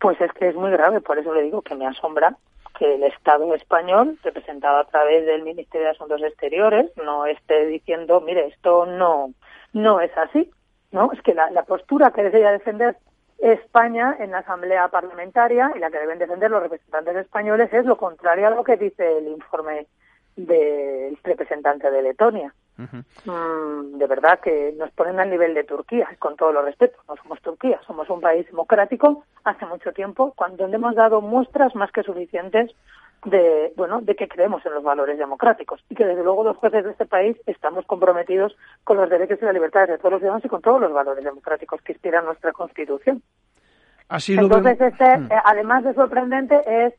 Pues 0.00 0.18
es 0.20 0.32
que 0.32 0.48
es 0.48 0.54
muy 0.54 0.70
grave, 0.70 1.00
por 1.00 1.18
eso 1.18 1.32
le 1.34 1.42
digo 1.42 1.62
que 1.62 1.74
me 1.74 1.86
asombra 1.86 2.36
que 2.78 2.94
el 2.96 3.04
Estado 3.04 3.54
español, 3.54 4.18
representado 4.22 4.78
a 4.78 4.84
través 4.84 5.24
del 5.26 5.42
Ministerio 5.42 5.86
de 5.86 5.92
Asuntos 5.92 6.22
Exteriores, 6.22 6.90
no 6.96 7.26
esté 7.26 7.66
diciendo, 7.66 8.20
mire, 8.20 8.46
esto 8.48 8.86
no, 8.86 9.32
no 9.72 10.00
es 10.00 10.16
así, 10.16 10.50
¿no? 10.90 11.10
Es 11.12 11.20
que 11.22 11.34
la, 11.34 11.50
la 11.50 11.64
postura 11.64 12.10
que 12.10 12.22
desea 12.22 12.52
defender 12.52 12.96
España 13.38 14.16
en 14.18 14.30
la 14.30 14.38
Asamblea 14.38 14.88
Parlamentaria 14.88 15.72
y 15.74 15.78
la 15.78 15.90
que 15.90 15.98
deben 15.98 16.18
defender 16.18 16.50
los 16.50 16.62
representantes 16.62 17.16
españoles 17.16 17.72
es 17.72 17.84
lo 17.84 17.96
contrario 17.96 18.46
a 18.46 18.50
lo 18.50 18.64
que 18.64 18.76
dice 18.76 19.18
el 19.18 19.28
informe 19.28 19.86
del 20.36 21.16
representante 21.22 21.90
de 21.90 22.02
Letonia. 22.02 22.54
Mm, 22.76 23.98
de 23.98 24.06
verdad 24.08 24.40
que 24.40 24.74
nos 24.76 24.90
ponen 24.90 25.20
al 25.20 25.30
nivel 25.30 25.54
de 25.54 25.62
Turquía, 25.64 26.08
con 26.18 26.36
todo 26.36 26.52
lo 26.52 26.62
respeto. 26.62 26.98
No 27.08 27.14
somos 27.16 27.40
Turquía, 27.40 27.80
somos 27.86 28.10
un 28.10 28.20
país 28.20 28.46
democrático 28.46 29.24
hace 29.44 29.64
mucho 29.66 29.92
tiempo, 29.92 30.32
cuando 30.34 30.66
hemos 30.66 30.94
dado 30.96 31.20
muestras 31.20 31.74
más 31.76 31.92
que 31.92 32.02
suficientes 32.02 32.74
de 33.24 33.72
bueno 33.76 34.02
de 34.02 34.14
que 34.16 34.28
creemos 34.28 34.64
en 34.66 34.74
los 34.74 34.82
valores 34.82 35.16
democráticos 35.16 35.82
y 35.88 35.94
que 35.94 36.04
desde 36.04 36.22
luego 36.22 36.44
los 36.44 36.58
jueces 36.58 36.84
de 36.84 36.90
este 36.90 37.06
país 37.06 37.36
estamos 37.46 37.86
comprometidos 37.86 38.54
con 38.82 38.98
los 38.98 39.08
derechos 39.08 39.38
y 39.40 39.44
las 39.46 39.54
libertades 39.54 39.88
de 39.88 39.98
todos 39.98 40.12
los 40.12 40.20
ciudadanos 40.20 40.44
y 40.44 40.48
con 40.48 40.60
todos 40.60 40.80
los 40.80 40.92
valores 40.92 41.24
democráticos 41.24 41.80
que 41.80 41.92
inspiran 41.92 42.26
nuestra 42.26 42.52
Constitución. 42.52 43.22
Así 44.08 44.34
Entonces, 44.34 44.78
este, 44.78 45.18
mm. 45.18 45.32
eh, 45.32 45.36
además 45.44 45.84
de 45.84 45.94
sorprendente, 45.94 46.60
es 46.66 46.94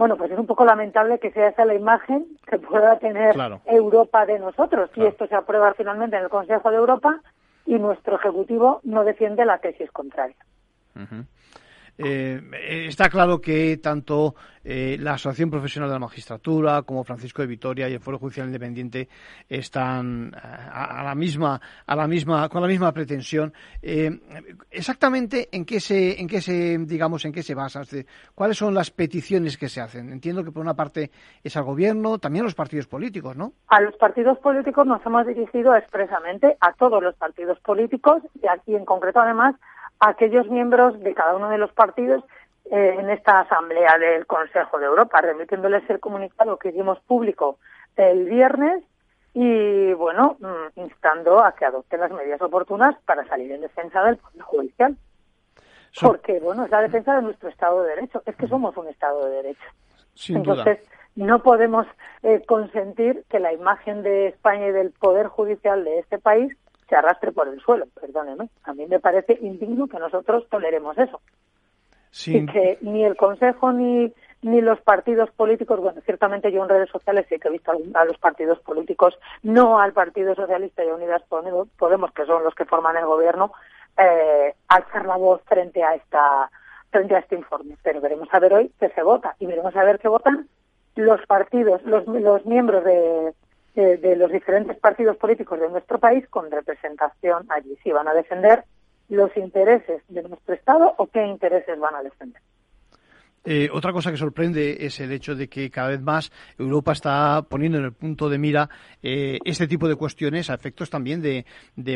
bueno, 0.00 0.16
pues 0.16 0.30
es 0.30 0.38
un 0.38 0.46
poco 0.46 0.64
lamentable 0.64 1.18
que 1.18 1.30
sea 1.30 1.48
esa 1.48 1.66
la 1.66 1.74
imagen 1.74 2.24
que 2.46 2.58
pueda 2.58 2.98
tener 2.98 3.36
Europa 3.66 4.24
de 4.24 4.38
nosotros. 4.38 4.88
Si 4.94 5.04
esto 5.04 5.26
se 5.26 5.34
aprueba 5.34 5.74
finalmente 5.74 6.16
en 6.16 6.22
el 6.22 6.30
Consejo 6.30 6.70
de 6.70 6.78
Europa 6.78 7.20
y 7.66 7.74
nuestro 7.74 8.16
Ejecutivo 8.16 8.80
no 8.82 9.04
defiende 9.04 9.44
la 9.44 9.58
tesis 9.58 9.90
contraria. 9.90 10.36
Eh, 12.02 12.86
está 12.88 13.10
claro 13.10 13.40
que 13.40 13.76
tanto 13.76 14.34
eh, 14.64 14.96
la 14.98 15.12
Asociación 15.12 15.50
Profesional 15.50 15.90
de 15.90 15.94
la 15.94 15.98
Magistratura 15.98 16.82
como 16.82 17.04
Francisco 17.04 17.42
de 17.42 17.48
Vitoria 17.48 17.88
y 17.88 17.92
el 17.92 18.00
Foro 18.00 18.18
Judicial 18.18 18.46
Independiente 18.46 19.08
están 19.48 20.32
eh, 20.34 20.38
a, 20.40 21.02
la 21.04 21.14
misma, 21.14 21.60
a 21.86 21.96
la 21.96 22.06
misma, 22.06 22.48
con 22.48 22.62
la 22.62 22.68
misma 22.68 22.92
pretensión. 22.92 23.52
exactamente 24.70 25.48
en 25.52 25.66
qué 25.66 25.78
se, 25.78 26.18
en 26.18 26.26
qué 26.26 26.40
se, 26.40 26.78
digamos, 26.78 27.24
en 27.26 27.32
qué 27.32 27.42
se 27.42 27.54
basa, 27.54 27.82
cuáles 28.34 28.56
son 28.56 28.72
las 28.72 28.90
peticiones 28.90 29.58
que 29.58 29.68
se 29.68 29.82
hacen. 29.82 30.10
Entiendo 30.10 30.42
que 30.42 30.52
por 30.52 30.62
una 30.62 30.74
parte 30.74 31.10
es 31.44 31.56
al 31.56 31.64
gobierno, 31.64 32.18
también 32.18 32.44
a 32.44 32.46
los 32.46 32.54
partidos 32.54 32.86
políticos, 32.86 33.36
¿no? 33.36 33.52
A 33.68 33.80
los 33.82 33.94
partidos 33.96 34.38
políticos 34.38 34.86
nos 34.86 35.04
hemos 35.04 35.26
dirigido 35.26 35.74
expresamente 35.74 36.56
a 36.60 36.72
todos 36.72 37.02
los 37.02 37.14
partidos 37.16 37.60
políticos 37.60 38.22
y 38.42 38.46
aquí 38.48 38.74
en 38.74 38.86
concreto 38.86 39.20
además 39.20 39.56
aquellos 40.00 40.48
miembros 40.48 40.98
de 41.00 41.14
cada 41.14 41.36
uno 41.36 41.50
de 41.50 41.58
los 41.58 41.72
partidos 41.72 42.24
eh, 42.70 42.96
en 42.98 43.10
esta 43.10 43.40
asamblea 43.40 43.98
del 43.98 44.26
Consejo 44.26 44.78
de 44.78 44.86
Europa, 44.86 45.20
remitiéndoles 45.20 45.88
el 45.90 46.00
comunicado 46.00 46.56
que 46.58 46.70
hicimos 46.70 46.98
público 47.00 47.58
el 47.96 48.24
viernes 48.24 48.82
y, 49.34 49.92
bueno, 49.92 50.36
mm, 50.40 50.80
instando 50.80 51.44
a 51.44 51.52
que 51.52 51.64
adopten 51.64 52.00
las 52.00 52.10
medidas 52.10 52.40
oportunas 52.40 52.96
para 53.04 53.26
salir 53.26 53.52
en 53.52 53.60
defensa 53.60 54.02
del 54.02 54.16
Poder 54.16 54.42
Judicial. 54.42 54.96
Porque, 56.00 56.38
bueno, 56.40 56.64
es 56.64 56.70
la 56.70 56.82
defensa 56.82 57.16
de 57.16 57.22
nuestro 57.22 57.48
Estado 57.48 57.82
de 57.82 57.90
Derecho. 57.96 58.22
Es 58.24 58.36
que 58.36 58.46
somos 58.46 58.76
un 58.76 58.88
Estado 58.88 59.26
de 59.26 59.36
Derecho. 59.36 59.68
Entonces, 60.28 60.78
no 61.16 61.42
podemos 61.42 61.86
eh, 62.22 62.42
consentir 62.46 63.24
que 63.28 63.40
la 63.40 63.52
imagen 63.52 64.02
de 64.02 64.28
España 64.28 64.68
y 64.68 64.72
del 64.72 64.92
Poder 64.92 65.26
Judicial 65.26 65.84
de 65.84 65.98
este 65.98 66.18
país 66.18 66.56
se 66.90 66.96
arrastre 66.96 67.32
por 67.32 67.48
el 67.48 67.60
suelo, 67.60 67.86
perdóneme. 67.98 68.50
A 68.64 68.74
mí 68.74 68.84
me 68.86 68.98
parece 68.98 69.38
indigno 69.40 69.86
que 69.86 69.98
nosotros 69.98 70.46
toleremos 70.50 70.98
eso. 70.98 71.20
Y 72.26 72.44
que 72.46 72.78
ni 72.80 73.04
el 73.04 73.16
Consejo 73.16 73.72
ni, 73.72 74.12
ni 74.42 74.60
los 74.60 74.80
partidos 74.80 75.30
políticos, 75.30 75.78
bueno, 75.80 76.00
ciertamente 76.04 76.50
yo 76.50 76.62
en 76.64 76.68
redes 76.68 76.90
sociales 76.90 77.26
sí 77.28 77.38
que 77.38 77.46
he 77.46 77.52
visto 77.52 77.72
a 77.94 78.04
los 78.04 78.18
partidos 78.18 78.58
políticos, 78.58 79.16
no 79.44 79.78
al 79.78 79.92
Partido 79.92 80.34
Socialista 80.34 80.84
y 80.84 80.88
a 80.88 80.94
Unidas 80.96 81.22
Podemos, 81.28 82.12
que 82.12 82.26
son 82.26 82.42
los 82.42 82.54
que 82.56 82.64
forman 82.64 82.96
el 82.96 83.06
gobierno, 83.06 83.52
eh, 83.96 84.54
alzar 84.66 85.06
la 85.06 85.16
voz 85.16 85.40
frente 85.46 85.84
a 85.84 85.94
esta 85.94 86.50
frente 86.90 87.14
a 87.14 87.20
este 87.20 87.36
informe. 87.36 87.76
Pero 87.84 88.00
veremos 88.00 88.28
a 88.32 88.40
ver 88.40 88.52
hoy 88.52 88.72
qué 88.80 88.88
se 88.88 89.04
vota 89.04 89.36
y 89.38 89.46
veremos 89.46 89.76
a 89.76 89.84
ver 89.84 90.00
qué 90.00 90.08
votan 90.08 90.48
los 90.96 91.24
partidos, 91.26 91.80
los, 91.84 92.04
los 92.08 92.44
miembros 92.44 92.84
de, 92.84 93.32
de 93.80 94.16
los 94.16 94.30
diferentes 94.30 94.76
partidos 94.78 95.16
políticos 95.16 95.58
de 95.60 95.68
nuestro 95.68 95.98
país 95.98 96.26
con 96.28 96.50
representación 96.50 97.46
allí. 97.50 97.76
Si 97.82 97.90
van 97.90 98.08
a 98.08 98.14
defender 98.14 98.64
los 99.08 99.36
intereses 99.36 100.02
de 100.08 100.22
nuestro 100.22 100.54
Estado 100.54 100.94
o 100.96 101.06
qué 101.08 101.26
intereses 101.26 101.78
van 101.78 101.94
a 101.94 102.02
defender. 102.02 102.40
Eh, 103.42 103.70
otra 103.72 103.92
cosa 103.92 104.10
que 104.10 104.18
sorprende 104.18 104.84
es 104.84 105.00
el 105.00 105.12
hecho 105.12 105.34
de 105.34 105.48
que 105.48 105.70
cada 105.70 105.88
vez 105.88 106.02
más 106.02 106.30
Europa 106.58 106.92
está 106.92 107.42
poniendo 107.48 107.78
en 107.78 107.84
el 107.84 107.92
punto 107.92 108.28
de 108.28 108.36
mira 108.36 108.68
eh, 109.02 109.38
este 109.44 109.66
tipo 109.66 109.88
de 109.88 109.96
cuestiones 109.96 110.50
a 110.50 110.54
efectos 110.54 110.90
también 110.90 111.22
de, 111.22 111.46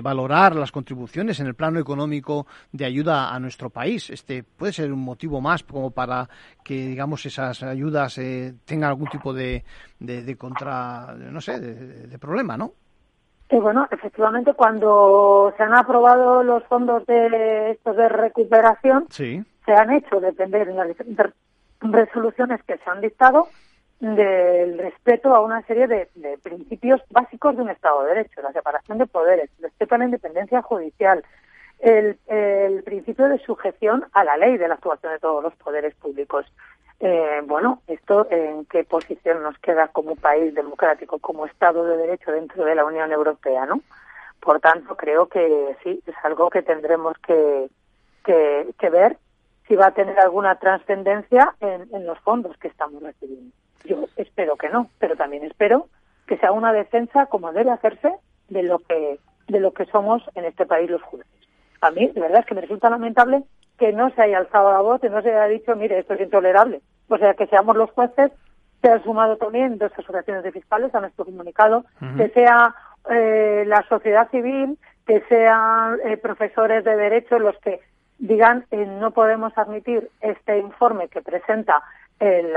valorar 0.01 0.57
las 0.57 0.73
contribuciones 0.73 1.41
en 1.41 1.47
el 1.47 1.55
plano 1.55 1.79
económico 1.79 2.47
de 2.73 2.87
ayuda 2.87 3.35
a 3.35 3.39
nuestro 3.39 3.71
país. 3.71 4.09
Este 4.11 4.43
puede 4.43 4.73
ser 4.73 4.93
un 4.93 5.01
motivo 5.01 5.41
más 5.41 5.63
como 5.65 5.91
para 5.91 6.29
que 6.65 6.75
digamos 6.75 7.25
esas 7.27 7.63
ayudas 7.63 8.17
eh, 8.19 8.55
tengan 8.65 8.91
algún 8.91 9.09
tipo 9.09 9.33
de, 9.33 9.65
de, 9.99 10.37
contra, 10.37 11.15
no 11.15 11.41
sé, 11.41 11.61
de, 11.61 12.19
problema, 12.19 12.57
¿no? 12.57 12.73
bueno, 13.51 13.87
efectivamente, 13.89 14.53
cuando 14.55 15.53
se 15.57 15.63
han 15.63 15.75
aprobado 15.75 16.43
los 16.43 16.65
fondos 16.65 17.07
de 17.07 17.73
estos 17.73 17.97
de 17.97 18.09
recuperación, 18.09 19.07
sí 19.11 19.45
se 19.65 19.73
han 19.73 19.93
hecho 19.93 20.21
depender 20.21 20.69
en 20.69 20.77
las 20.77 20.89
resoluciones 21.81 22.63
que 22.65 22.79
se 22.79 22.91
han 22.91 23.01
dictado 23.01 23.49
del 24.01 24.79
respeto 24.79 25.35
a 25.35 25.41
una 25.41 25.63
serie 25.63 25.87
de, 25.87 26.09
principios 26.43 27.01
básicos 27.11 27.57
de 27.57 27.63
un 27.63 27.71
Estado 27.71 28.03
de 28.03 28.15
Derecho, 28.15 28.43
la 28.43 28.53
separación 28.53 28.99
de 28.99 29.07
poderes, 29.07 29.51
el 29.59 29.65
respeto 29.65 29.95
a 29.95 29.99
la 29.99 30.05
independencia 30.05 30.63
judicial, 30.63 31.25
el, 31.79 32.19
principio 32.85 33.29
de 33.29 33.39
sujeción 33.39 34.05
a 34.13 34.25
la 34.25 34.37
ley 34.37 34.57
de 34.59 34.69
la 34.69 34.75
actuación 34.75 35.13
de 35.13 35.19
todos 35.19 35.43
los 35.43 35.55
poderes 35.57 35.95
públicos. 35.95 36.47
Eh, 37.01 37.41
bueno, 37.45 37.83
esto 37.87 38.27
en 38.31 38.65
qué 38.67 38.85
posición 38.85 39.43
nos 39.43 39.59
queda 39.59 39.89
como 39.89 40.17
país 40.17 40.55
democrático, 40.55 41.19
como 41.19 41.47
Estado 41.47 41.85
de 41.85 41.97
Derecho 41.97 42.31
dentro 42.31 42.65
de 42.65 42.75
la 42.75 42.85
Unión 42.85 43.11
Europea, 43.11 43.67
¿no? 43.67 43.81
Por 44.41 44.61
tanto, 44.61 44.97
creo 44.97 45.27
que 45.27 45.77
sí, 45.83 46.03
es 46.07 46.15
algo 46.23 46.51
que 46.51 46.63
tendremos 46.63 47.17
que, 47.19 47.69
que 48.25 48.91
ver 48.91 49.17
si 49.67 49.77
va 49.77 49.87
a 49.87 49.95
tener 49.95 50.19
alguna 50.19 50.57
trascendencia 50.57 51.55
en, 51.61 52.07
los 52.07 52.19
fondos 52.21 52.57
que 52.59 52.69
estamos 52.69 53.03
recibiendo. 53.03 53.51
Yo 53.85 54.07
espero 54.17 54.57
que 54.57 54.69
no, 54.69 54.89
pero 54.99 55.17
también 55.17 55.45
espero 55.45 55.89
que 56.27 56.39
sea 56.39 56.53
una 56.53 56.73
defensa 56.73 57.27
como 57.27 57.53
debe 57.53 57.71
hacerse 57.71 58.15
de 58.49 58.63
lo 58.63 58.79
que 58.79 59.19
de 59.49 59.61
lo 59.61 59.73
que 59.75 59.85
somos 59.87 60.23
en 60.35 60.47
este 60.47 60.65
país 60.65 60.91
los 60.91 61.03
jueces. 61.03 61.31
A 61.83 61.91
mí, 61.91 62.09
de 62.09 62.21
verdad, 62.21 62.41
es 62.41 62.47
que 62.47 62.55
me 62.55 62.63
resulta 62.63 62.89
lamentable 62.89 63.43
que 63.79 63.93
no 63.93 64.11
se 64.11 64.23
haya 64.23 64.39
alzado 64.39 64.73
la 64.73 64.81
voz 64.81 65.05
y 65.05 65.11
no 65.11 65.21
se 65.21 65.29
haya 65.31 65.47
dicho, 65.47 65.77
mire, 65.77 65.99
esto 65.99 66.15
es 66.15 66.23
intolerable. 66.23 66.81
O 67.09 67.19
sea, 67.19 67.35
que 67.35 67.47
seamos 67.47 67.77
los 67.77 67.91
jueces, 67.91 68.33
se 68.81 68.89
han 68.89 69.03
sumado 69.03 69.37
también 69.37 69.77
dos 69.77 69.93
asociaciones 69.99 70.45
de 70.45 70.53
fiscales 70.53 70.95
a 70.95 71.01
nuestro 71.01 71.27
comunicado, 71.27 71.85
que 72.17 72.29
sea 72.31 72.75
eh, 73.11 73.65
la 73.67 73.83
sociedad 73.89 74.31
civil, 74.31 74.79
que 75.07 75.21
sean 75.29 75.99
eh, 76.05 76.17
profesores 76.17 76.85
de 76.85 76.97
derecho 76.97 77.39
los 77.39 77.59
que 77.59 77.81
digan 78.19 78.67
eh, 78.71 78.87
no 78.87 79.11
podemos 79.11 79.57
admitir 79.57 80.11
este 80.21 80.59
informe 80.59 81.09
que 81.09 81.23
presenta 81.23 81.83
el, 82.19 82.53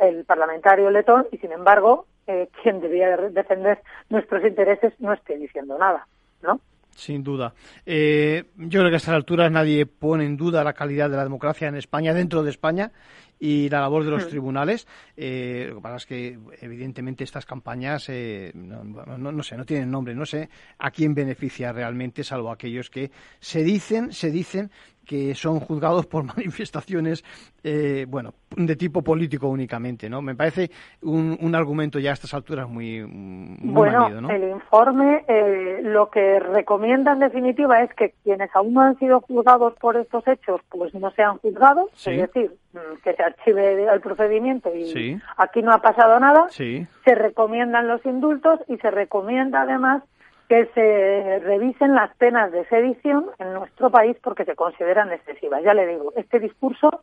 el, 0.00 0.24
parlamentario 0.24 0.90
letón 0.90 1.26
y 1.30 1.38
sin 1.38 1.52
embargo 1.52 2.06
eh, 2.26 2.48
quien 2.62 2.80
debía 2.80 3.16
defender 3.16 3.82
nuestros 4.08 4.44
intereses 4.44 4.92
no 4.98 5.12
esté 5.12 5.36
diciendo 5.36 5.78
nada, 5.78 6.06
¿no? 6.42 6.60
Sin 6.96 7.22
duda. 7.22 7.52
Eh, 7.84 8.44
yo 8.56 8.80
creo 8.80 8.88
que 8.88 8.94
a 8.94 8.96
estas 8.96 9.14
alturas 9.14 9.52
nadie 9.52 9.84
pone 9.84 10.24
en 10.24 10.38
duda 10.38 10.64
la 10.64 10.72
calidad 10.72 11.10
de 11.10 11.16
la 11.16 11.24
democracia 11.24 11.68
en 11.68 11.76
España, 11.76 12.14
dentro 12.14 12.42
de 12.42 12.50
España, 12.50 12.90
y 13.38 13.68
la 13.68 13.80
labor 13.80 14.04
de 14.04 14.10
los 14.10 14.26
hmm. 14.26 14.28
tribunales. 14.28 14.86
Eh, 15.16 15.66
lo 15.68 15.76
que 15.76 15.82
pasa 15.82 15.96
es 15.96 16.06
que, 16.06 16.38
evidentemente, 16.60 17.24
estas 17.24 17.46
campañas, 17.46 18.08
eh, 18.08 18.52
no, 18.54 18.84
no, 18.84 19.42
sé, 19.42 19.56
no 19.56 19.64
tienen 19.64 19.90
nombre, 19.90 20.14
no 20.14 20.26
sé 20.26 20.48
a 20.78 20.90
quién 20.90 21.14
beneficia 21.14 21.72
realmente, 21.72 22.24
salvo 22.24 22.50
aquellos 22.50 22.90
que 22.90 23.10
se 23.40 23.62
dicen, 23.62 24.12
se 24.12 24.30
dicen 24.30 24.70
que 25.06 25.34
son 25.34 25.60
juzgados 25.60 26.06
por 26.06 26.24
manifestaciones, 26.36 27.24
eh, 27.62 28.04
bueno, 28.08 28.34
de 28.56 28.76
tipo 28.76 29.02
político 29.02 29.48
únicamente, 29.48 30.10
¿no? 30.10 30.20
Me 30.20 30.34
parece 30.34 30.70
un, 31.02 31.38
un 31.40 31.54
argumento 31.54 31.98
ya 31.98 32.10
a 32.10 32.14
estas 32.14 32.34
alturas 32.34 32.68
muy, 32.68 33.02
muy 33.06 33.72
bueno, 33.72 34.30
el 34.30 34.50
informe 34.50 35.24
eh, 35.28 35.80
lo 35.82 36.10
que 36.10 36.40
recomienda 36.40 37.12
en 37.12 37.20
definitiva 37.20 37.82
es 37.82 37.92
que 37.94 38.14
quienes 38.24 38.50
aún 38.54 38.74
no 38.74 38.82
han 38.82 38.98
sido 38.98 39.20
juzgados 39.20 39.74
por 39.74 39.96
estos 39.96 40.26
hechos, 40.26 40.60
pues 40.68 40.94
no 40.94 41.10
sean 41.12 41.38
juzgados, 41.38 41.90
es 42.06 42.18
decir, 42.18 42.52
mm, 42.72 43.02
que 43.02 43.14
se 43.14 43.22
archive 43.22 43.84
el 43.92 44.00
procedimiento 44.00 44.74
y 44.74 45.20
aquí 45.36 45.62
no 45.62 45.72
ha 45.72 45.78
pasado 45.78 46.18
nada. 46.18 46.48
Se 46.48 47.14
recomiendan 47.14 47.88
los 47.88 48.04
indultos 48.04 48.60
y 48.68 48.76
se 48.78 48.90
recomienda 48.90 49.62
además 49.62 50.02
que 50.48 50.66
se 50.74 51.40
revisen 51.40 51.94
las 51.94 52.14
penas 52.16 52.52
de 52.52 52.64
sedición 52.66 53.26
en 53.38 53.52
nuestro 53.54 53.90
país 53.90 54.16
porque 54.22 54.44
se 54.44 54.54
consideran 54.54 55.12
excesivas. 55.12 55.62
Ya 55.64 55.74
le 55.74 55.86
digo, 55.86 56.12
este 56.16 56.38
discurso, 56.38 57.02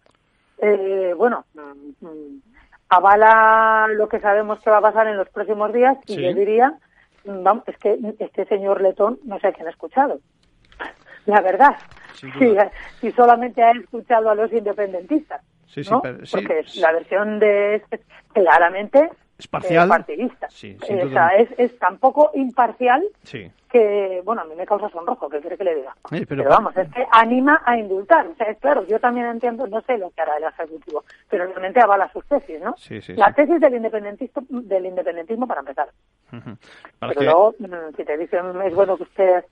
eh, 0.60 1.14
bueno, 1.18 1.46
mm, 1.54 2.06
mm, 2.06 2.42
avala 2.90 3.88
lo 3.90 4.08
que 4.08 4.20
sabemos 4.20 4.62
que 4.62 4.70
va 4.70 4.78
a 4.78 4.82
pasar 4.82 5.08
en 5.08 5.18
los 5.18 5.30
próximos 5.30 5.74
días 5.74 5.98
y 6.08 6.22
yo 6.22 6.34
diría, 6.34 6.78
mm, 7.26 7.44
vamos, 7.44 7.64
es 7.68 7.78
que 7.78 7.98
este 8.20 8.46
señor 8.46 8.82
Letón 8.82 9.20
no 9.26 9.40
sé 9.40 9.48
a 9.48 9.52
quién 9.52 9.68
ha 9.68 9.72
escuchado. 9.72 10.20
La 11.26 11.42
verdad, 11.42 11.76
si, 13.00 13.12
solamente 13.12 13.64
ha 13.64 13.72
escuchado 13.72 14.30
a 14.30 14.36
los 14.36 14.52
independentistas. 14.52 15.42
¿no? 15.90 16.02
Porque 16.02 16.66
la 16.76 16.92
versión 16.92 17.40
de 17.40 17.76
este, 17.76 18.02
claramente 18.34 19.10
es 19.44 19.50
parcial. 19.50 19.90
partidista. 19.90 20.48
es, 21.38 21.50
es 21.58 21.78
tan 21.80 21.98
poco 21.98 22.32
imparcial 22.34 23.04
que, 23.70 24.22
bueno, 24.24 24.44
a 24.44 24.46
mí 24.46 24.56
me 24.56 24.66
causa 24.66 24.88
sonrojo, 24.90 25.28
que 25.30 25.40
quiere 25.42 25.58
que 25.58 25.64
le 25.64 25.76
diga. 25.76 25.96
pero, 26.28 26.44
vamos, 26.46 26.78
es 26.78 26.88
que 26.90 27.06
anima 27.12 27.62
a 27.66 27.78
indultar. 27.78 28.28
O 28.28 28.36
sea, 28.36 28.48
es 28.48 28.60
claro, 28.60 28.86
yo 28.86 29.00
también 29.00 29.26
entiendo, 29.26 29.66
no 29.68 29.82
sé 29.82 29.98
lo 29.98 30.12
que 30.12 30.22
hará 30.22 30.38
el 30.38 30.44
Ejecutivo, 30.44 31.04
pero 31.30 31.48
realmente 31.48 31.82
avala 31.82 32.12
sus 32.14 32.26
tesis, 32.28 32.62
¿no? 32.62 32.76
La 33.16 33.34
tesis 33.34 33.60
del 33.60 33.76
independentismo, 33.76 34.44
del 34.50 34.86
independentismo 34.86 35.48
para 35.48 35.62
empezar. 35.62 35.90
pero 37.00 37.22
luego, 37.22 37.56
mm, 37.60 37.96
si 37.98 38.06
te 38.06 38.18
dicen 38.18 38.62
es 38.62 38.76
bueno 38.76 38.96
que 38.98 39.04
usted 39.04 39.46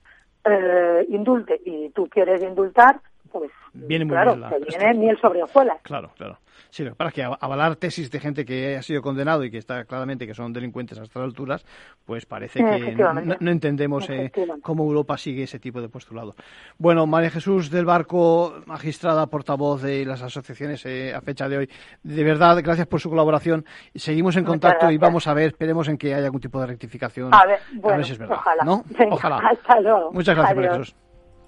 eh, 0.44 1.06
indulte 1.08 1.60
y 1.64 1.90
tú 1.90 2.08
quieres 2.08 2.42
indultar, 2.42 3.00
pues 3.32 3.50
viene 3.72 4.04
muy 4.04 4.14
claro, 4.14 4.36
bien 4.36 4.64
te 4.68 4.78
viene 4.78 4.94
miel 4.94 5.18
sobre 5.20 5.42
hojuelas. 5.42 5.80
Claro, 5.82 6.10
claro. 6.16 6.38
Sí, 6.70 6.84
para 6.96 7.10
que 7.10 7.22
avalar 7.22 7.76
tesis 7.76 8.10
de 8.10 8.18
gente 8.18 8.46
que 8.46 8.76
ha 8.76 8.82
sido 8.82 9.02
condenado 9.02 9.44
y 9.44 9.50
que 9.50 9.58
está 9.58 9.84
claramente 9.84 10.26
que 10.26 10.32
son 10.32 10.54
delincuentes 10.54 10.98
a 10.98 11.02
estas 11.02 11.22
alturas, 11.22 11.64
pues 12.06 12.24
parece 12.24 12.60
que 12.60 12.96
no, 13.40 13.50
entendemos 13.50 14.08
eh, 14.08 14.32
cómo 14.62 14.84
Europa 14.84 15.18
sigue 15.18 15.42
ese 15.42 15.58
tipo 15.58 15.82
de 15.82 15.90
postulado. 15.90 16.34
Bueno, 16.78 17.06
María 17.06 17.30
Jesús 17.30 17.70
del 17.70 17.84
Barco, 17.84 18.54
magistrada, 18.64 19.26
portavoz 19.26 19.82
de 19.82 20.06
las 20.06 20.22
asociaciones 20.22 20.86
eh, 20.86 21.14
a 21.14 21.20
fecha 21.20 21.46
de 21.46 21.58
hoy, 21.58 21.70
de 22.02 22.24
verdad, 22.24 22.58
gracias 22.62 22.86
por 22.86 23.00
su 23.00 23.10
colaboración. 23.10 23.66
Seguimos 23.94 24.36
en 24.36 24.44
contacto 24.44 24.90
y 24.90 24.96
vamos 24.96 25.26
a 25.26 25.34
ver, 25.34 25.48
esperemos 25.48 25.88
en 25.88 25.98
que 25.98 26.14
haya 26.14 26.24
algún 26.24 26.40
tipo 26.40 26.58
de 26.58 26.68
rectificación. 26.68 27.34
A 27.34 27.46
ver, 27.46 27.60
bueno, 27.74 28.02
si 28.02 28.12
es 28.12 28.18
verdad. 28.18 28.36
Ojalá. 28.38 28.64
¿no? 28.64 28.82
ojalá. 29.10 29.36
Hasta 29.50 29.80
luego. 29.80 30.10
Muchas 30.12 30.34
gracias, 30.34 30.56
María 30.56 30.70
Jesús. 30.72 30.96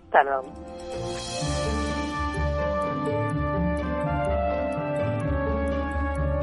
Hasta 0.04 0.22
luego. 0.22 1.53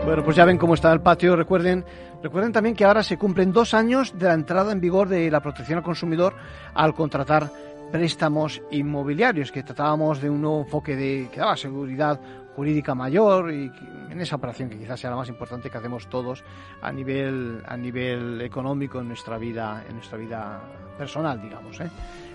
Bueno, 0.06 0.24
pues 0.24 0.36
ya 0.36 0.46
ven 0.46 0.58
cómo 0.58 0.74
está 0.74 0.92
el 0.92 1.02
patio. 1.02 1.36
Recuerden, 1.36 1.86
recuerden 2.24 2.52
también 2.52 2.76
que 2.76 2.86
ahora 2.86 3.04
se 3.04 3.18
cumplen 3.18 3.54
dos 3.54 3.74
años 3.74 4.18
de 4.18 4.26
la 4.26 4.34
entrada 4.34 4.72
en 4.72 4.82
vigor 4.82 5.08
de 5.08 5.30
la 5.30 5.42
protección 5.42 5.78
al 5.78 5.84
consumidor 5.84 6.34
al 6.74 6.94
contratar 6.96 7.50
préstamos 7.92 8.62
inmobiliarios, 8.72 9.52
que 9.52 9.64
tratábamos 9.64 10.22
de 10.22 10.30
un 10.30 10.42
nuevo 10.42 10.62
enfoque 10.62 10.96
de 10.96 11.30
que 11.32 11.40
daba 11.40 11.58
seguridad 11.58 12.20
jurídica 12.56 12.96
mayor 12.96 13.52
y 13.52 13.72
en 14.10 14.20
esa 14.20 14.38
operación 14.38 14.70
que 14.70 14.78
quizás 14.78 15.00
sea 15.00 15.10
la 15.10 15.16
más 15.16 15.30
importante 15.30 15.70
que 15.70 15.78
hacemos 15.78 16.10
todos 16.10 16.44
a 16.82 16.92
nivel 16.92 17.62
a 17.66 17.78
nivel 17.78 18.42
económico 18.42 19.00
en 19.00 19.08
nuestra 19.08 19.38
vida 19.38 19.86
en 19.88 19.96
nuestra 19.96 20.18
vida 20.18 20.62
personal 20.98 21.42
digamos 21.42 21.80
¿eh? 21.80 21.90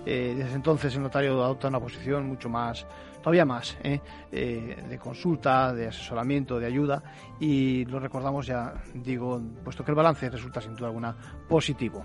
Eh, 0.07 0.35
desde 0.39 0.55
entonces 0.55 0.95
el 0.95 1.03
notario 1.03 1.43
adopta 1.43 1.69
una 1.69 1.81
posición 1.81 2.27
mucho 2.27 2.49
más 2.49 2.87
todavía 3.27 3.45
más 3.45 3.77
¿eh? 3.83 4.01
Eh, 4.31 4.85
de 4.89 4.99
consulta, 5.01 5.75
de 5.75 5.89
asesoramiento, 5.89 6.61
de 6.61 6.67
ayuda 6.67 7.03
y 7.41 7.85
lo 7.87 7.99
recordamos 7.99 8.47
ya, 8.47 8.75
digo, 8.95 9.43
puesto 9.65 9.85
que 9.85 9.91
el 9.91 9.97
balance 9.97 10.31
resulta 10.31 10.61
sin 10.61 10.77
duda 10.77 10.87
alguna 10.87 11.17
positivo. 11.49 12.05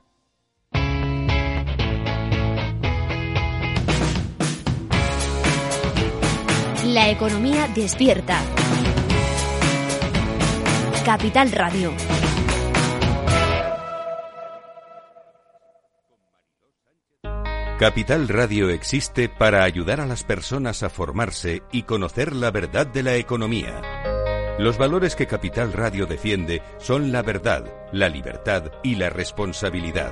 La 6.91 7.09
economía 7.09 7.69
despierta. 7.73 8.37
Capital 11.05 11.49
Radio. 11.53 11.93
Capital 17.79 18.27
Radio 18.27 18.69
existe 18.69 19.29
para 19.29 19.63
ayudar 19.63 20.01
a 20.01 20.05
las 20.05 20.25
personas 20.25 20.83
a 20.83 20.89
formarse 20.89 21.63
y 21.71 21.83
conocer 21.83 22.35
la 22.35 22.51
verdad 22.51 22.87
de 22.87 23.03
la 23.03 23.15
economía. 23.15 23.79
Los 24.59 24.77
valores 24.77 25.15
que 25.15 25.27
Capital 25.27 25.71
Radio 25.71 26.07
defiende 26.07 26.61
son 26.77 27.13
la 27.13 27.21
verdad, 27.21 27.73
la 27.93 28.09
libertad 28.09 28.69
y 28.83 28.95
la 28.95 29.09
responsabilidad. 29.09 30.11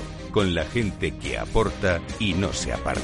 con 0.31 0.55
la 0.55 0.65
gente 0.65 1.17
que 1.17 1.37
aporta 1.37 2.01
y 2.19 2.33
no 2.33 2.53
se 2.53 2.73
aparta. 2.73 3.01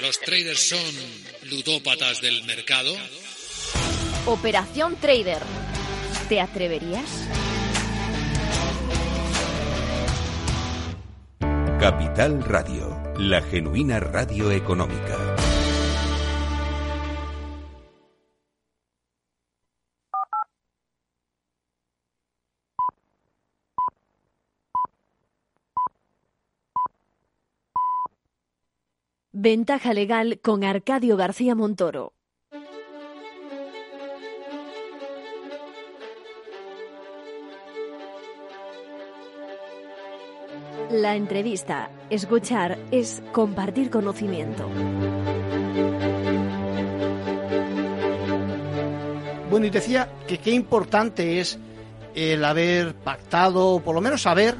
¿Los 0.00 0.20
traders 0.20 0.68
son 0.68 1.50
ludópatas 1.50 2.20
del 2.20 2.44
mercado? 2.44 2.94
Operación 4.26 4.96
Trader. 4.96 5.42
¿Te 6.28 6.40
atreverías? 6.40 7.08
Capital 11.80 12.42
Radio, 12.44 12.96
la 13.18 13.42
genuina 13.42 14.00
radio 14.00 14.50
económica. 14.50 15.23
Ventaja 29.36 29.92
legal 29.92 30.38
con 30.40 30.62
Arcadio 30.62 31.16
García 31.16 31.56
Montoro. 31.56 32.12
La 40.88 41.16
entrevista, 41.16 41.90
escuchar, 42.10 42.78
es 42.92 43.24
compartir 43.32 43.90
conocimiento. 43.90 44.68
Bueno, 49.50 49.66
y 49.66 49.70
decía 49.70 50.12
que 50.28 50.38
qué 50.38 50.52
importante 50.52 51.40
es 51.40 51.58
el 52.14 52.44
haber 52.44 52.94
pactado, 52.94 53.66
o 53.70 53.80
por 53.80 53.96
lo 53.96 54.00
menos 54.00 54.22
saber 54.22 54.54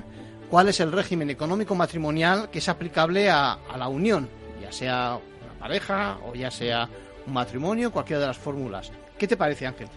cuál 0.51 0.69
es 0.69 0.81
el 0.81 0.91
régimen 0.91 1.31
económico 1.31 1.77
matrimonial 1.77 2.51
que 2.51 2.59
es 2.59 2.69
aplicable 2.69 3.31
a, 3.31 3.53
a 3.53 3.79
la 3.79 3.87
unión, 3.87 4.29
ya 4.65 4.73
sea 4.73 5.19
una 5.43 5.59
pareja 5.59 6.19
o 6.25 6.35
ya 6.35 6.51
sea 6.51 6.89
un 7.27 7.35
matrimonio, 7.35 7.93
cualquiera 7.93 8.21
de 8.21 8.27
las 8.29 8.39
fórmulas. 8.39 8.93
¿Qué 9.19 9.29
te 9.29 9.37
parece, 9.37 9.67
Ángel? 9.67 9.89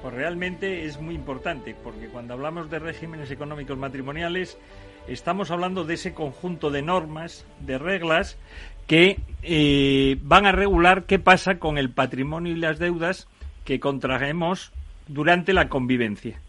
Pues 0.00 0.14
realmente 0.14 0.86
es 0.86 1.00
muy 1.00 1.14
importante, 1.14 1.76
porque 1.82 2.08
cuando 2.08 2.34
hablamos 2.34 2.70
de 2.70 2.78
regímenes 2.78 3.30
económicos 3.30 3.78
matrimoniales, 3.78 4.58
estamos 5.06 5.50
hablando 5.50 5.84
de 5.84 5.94
ese 5.94 6.14
conjunto 6.14 6.70
de 6.70 6.82
normas, 6.82 7.44
de 7.60 7.78
reglas, 7.78 8.38
que 8.86 9.20
eh, 9.42 10.18
van 10.22 10.46
a 10.46 10.52
regular 10.52 11.04
qué 11.04 11.18
pasa 11.18 11.58
con 11.58 11.78
el 11.78 11.90
patrimonio 11.90 12.52
y 12.52 12.56
las 12.56 12.78
deudas 12.78 13.28
que 13.64 13.78
contraemos 13.78 14.72
durante 15.06 15.52
la 15.52 15.68
convivencia. 15.68 16.40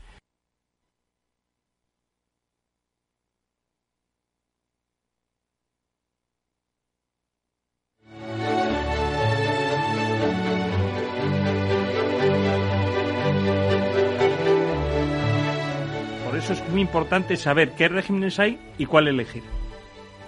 Importante 16.84 17.36
saber 17.36 17.72
qué 17.72 17.88
regímenes 17.88 18.40
hay 18.40 18.60
y 18.78 18.86
cuál 18.86 19.08
elegir. 19.08 19.44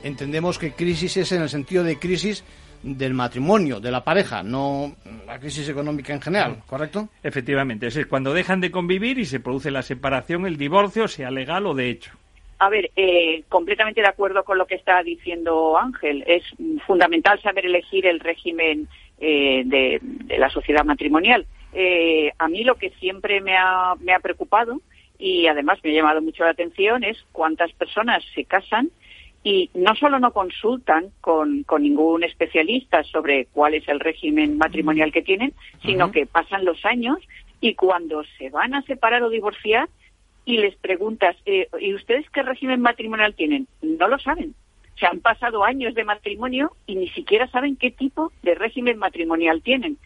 Entendemos 0.04 0.58
que 0.58 0.72
crisis 0.72 1.18
es 1.18 1.32
en 1.32 1.42
el 1.42 1.50
sentido 1.50 1.84
de 1.84 2.00
crisis 2.00 2.44
del 2.84 3.14
matrimonio, 3.14 3.80
de 3.80 3.92
la 3.92 4.04
pareja, 4.04 4.44
no 4.44 4.96
la 5.26 5.40
crisis 5.40 5.68
económica 5.70 6.14
en 6.14 6.22
general, 6.22 6.58
¿correcto? 6.68 7.10
Efectivamente, 7.24 7.88
es 7.88 8.06
cuando 8.06 8.34
dejan 8.34 8.62
de 8.62 8.70
convivir 8.70 9.18
y 9.18 9.26
se 9.26 9.40
produce 9.40 9.72
la 9.72 9.82
separación, 9.82 10.46
el 10.46 10.58
divorcio, 10.58 11.08
sea 11.08 11.32
legal 11.32 11.66
o 11.66 11.74
de 11.74 11.90
hecho. 11.90 12.12
A 12.60 12.70
ver, 12.70 12.92
eh, 12.96 13.44
completamente 13.50 14.02
de 14.02 14.08
acuerdo 14.08 14.44
con 14.44 14.58
lo 14.58 14.66
que 14.66 14.76
está 14.76 15.02
diciendo 15.04 15.78
Ángel. 15.78 16.24
Es 16.26 16.44
fundamental 16.86 17.42
saber 17.42 17.66
elegir 17.66 18.06
el 18.06 18.20
régimen 18.20 18.88
eh, 19.20 19.64
de, 19.66 20.00
de, 20.02 20.38
la 20.38 20.50
sociedad 20.50 20.86
matrimonial. 20.86 21.46
Eh, 21.74 22.32
a 22.38 22.48
mí 22.48 22.64
lo 22.64 22.76
que 22.76 22.92
siempre 22.92 23.42
me 23.42 23.58
ha, 23.58 23.96
me 24.00 24.14
ha 24.14 24.20
preocupado 24.20 24.82
y 25.18 25.48
además 25.48 25.80
me 25.84 25.92
ha 25.92 25.94
llamado 25.94 26.22
mucho 26.22 26.44
la 26.44 26.52
atención 26.52 27.04
es 27.04 27.18
cuántas 27.32 27.72
personas 27.74 28.24
se 28.34 28.46
casan 28.46 28.90
y 29.44 29.70
no 29.76 29.94
solo 29.96 30.20
no 30.20 30.32
consultan 30.34 31.12
con, 31.22 31.64
con, 31.64 31.84
ningún 31.84 32.24
especialista 32.24 33.04
sobre 33.04 33.46
cuál 33.54 33.76
es 33.76 33.88
el 33.88 34.00
régimen 34.00 34.58
matrimonial 34.58 35.12
que 35.12 35.22
tienen, 35.22 35.54
sino 35.84 36.06
uh 36.06 36.08
-huh. 36.10 36.12
que 36.12 36.26
pasan 36.26 36.66
los 36.66 36.84
años 36.84 37.20
y 37.62 37.76
cuando 37.76 38.24
se 38.38 38.50
van 38.50 38.74
a 38.74 38.82
separar 38.84 39.22
o 39.24 39.30
divorciar 39.30 39.88
y 40.46 40.58
les 40.58 40.76
preguntas, 40.76 41.36
eh, 41.46 41.68
¿y 41.80 41.94
ustedes 41.94 42.30
qué 42.32 42.44
régimen 42.44 42.82
matrimonial 42.82 43.34
tienen? 43.34 43.68
No 43.82 44.08
lo 44.08 44.20
saben. 44.20 44.54
Se 45.00 45.06
han 45.06 45.20
pasado 45.20 45.64
años 45.64 45.94
de 45.96 46.06
matrimonio 46.06 46.72
y 46.86 46.96
ni 46.96 47.10
siquiera 47.10 47.48
saben 47.48 47.76
qué 47.76 47.92
tipo 47.92 48.32
de 48.44 48.56
régimen 48.56 48.98
matrimonial 48.98 49.62
tienen. 49.62 49.98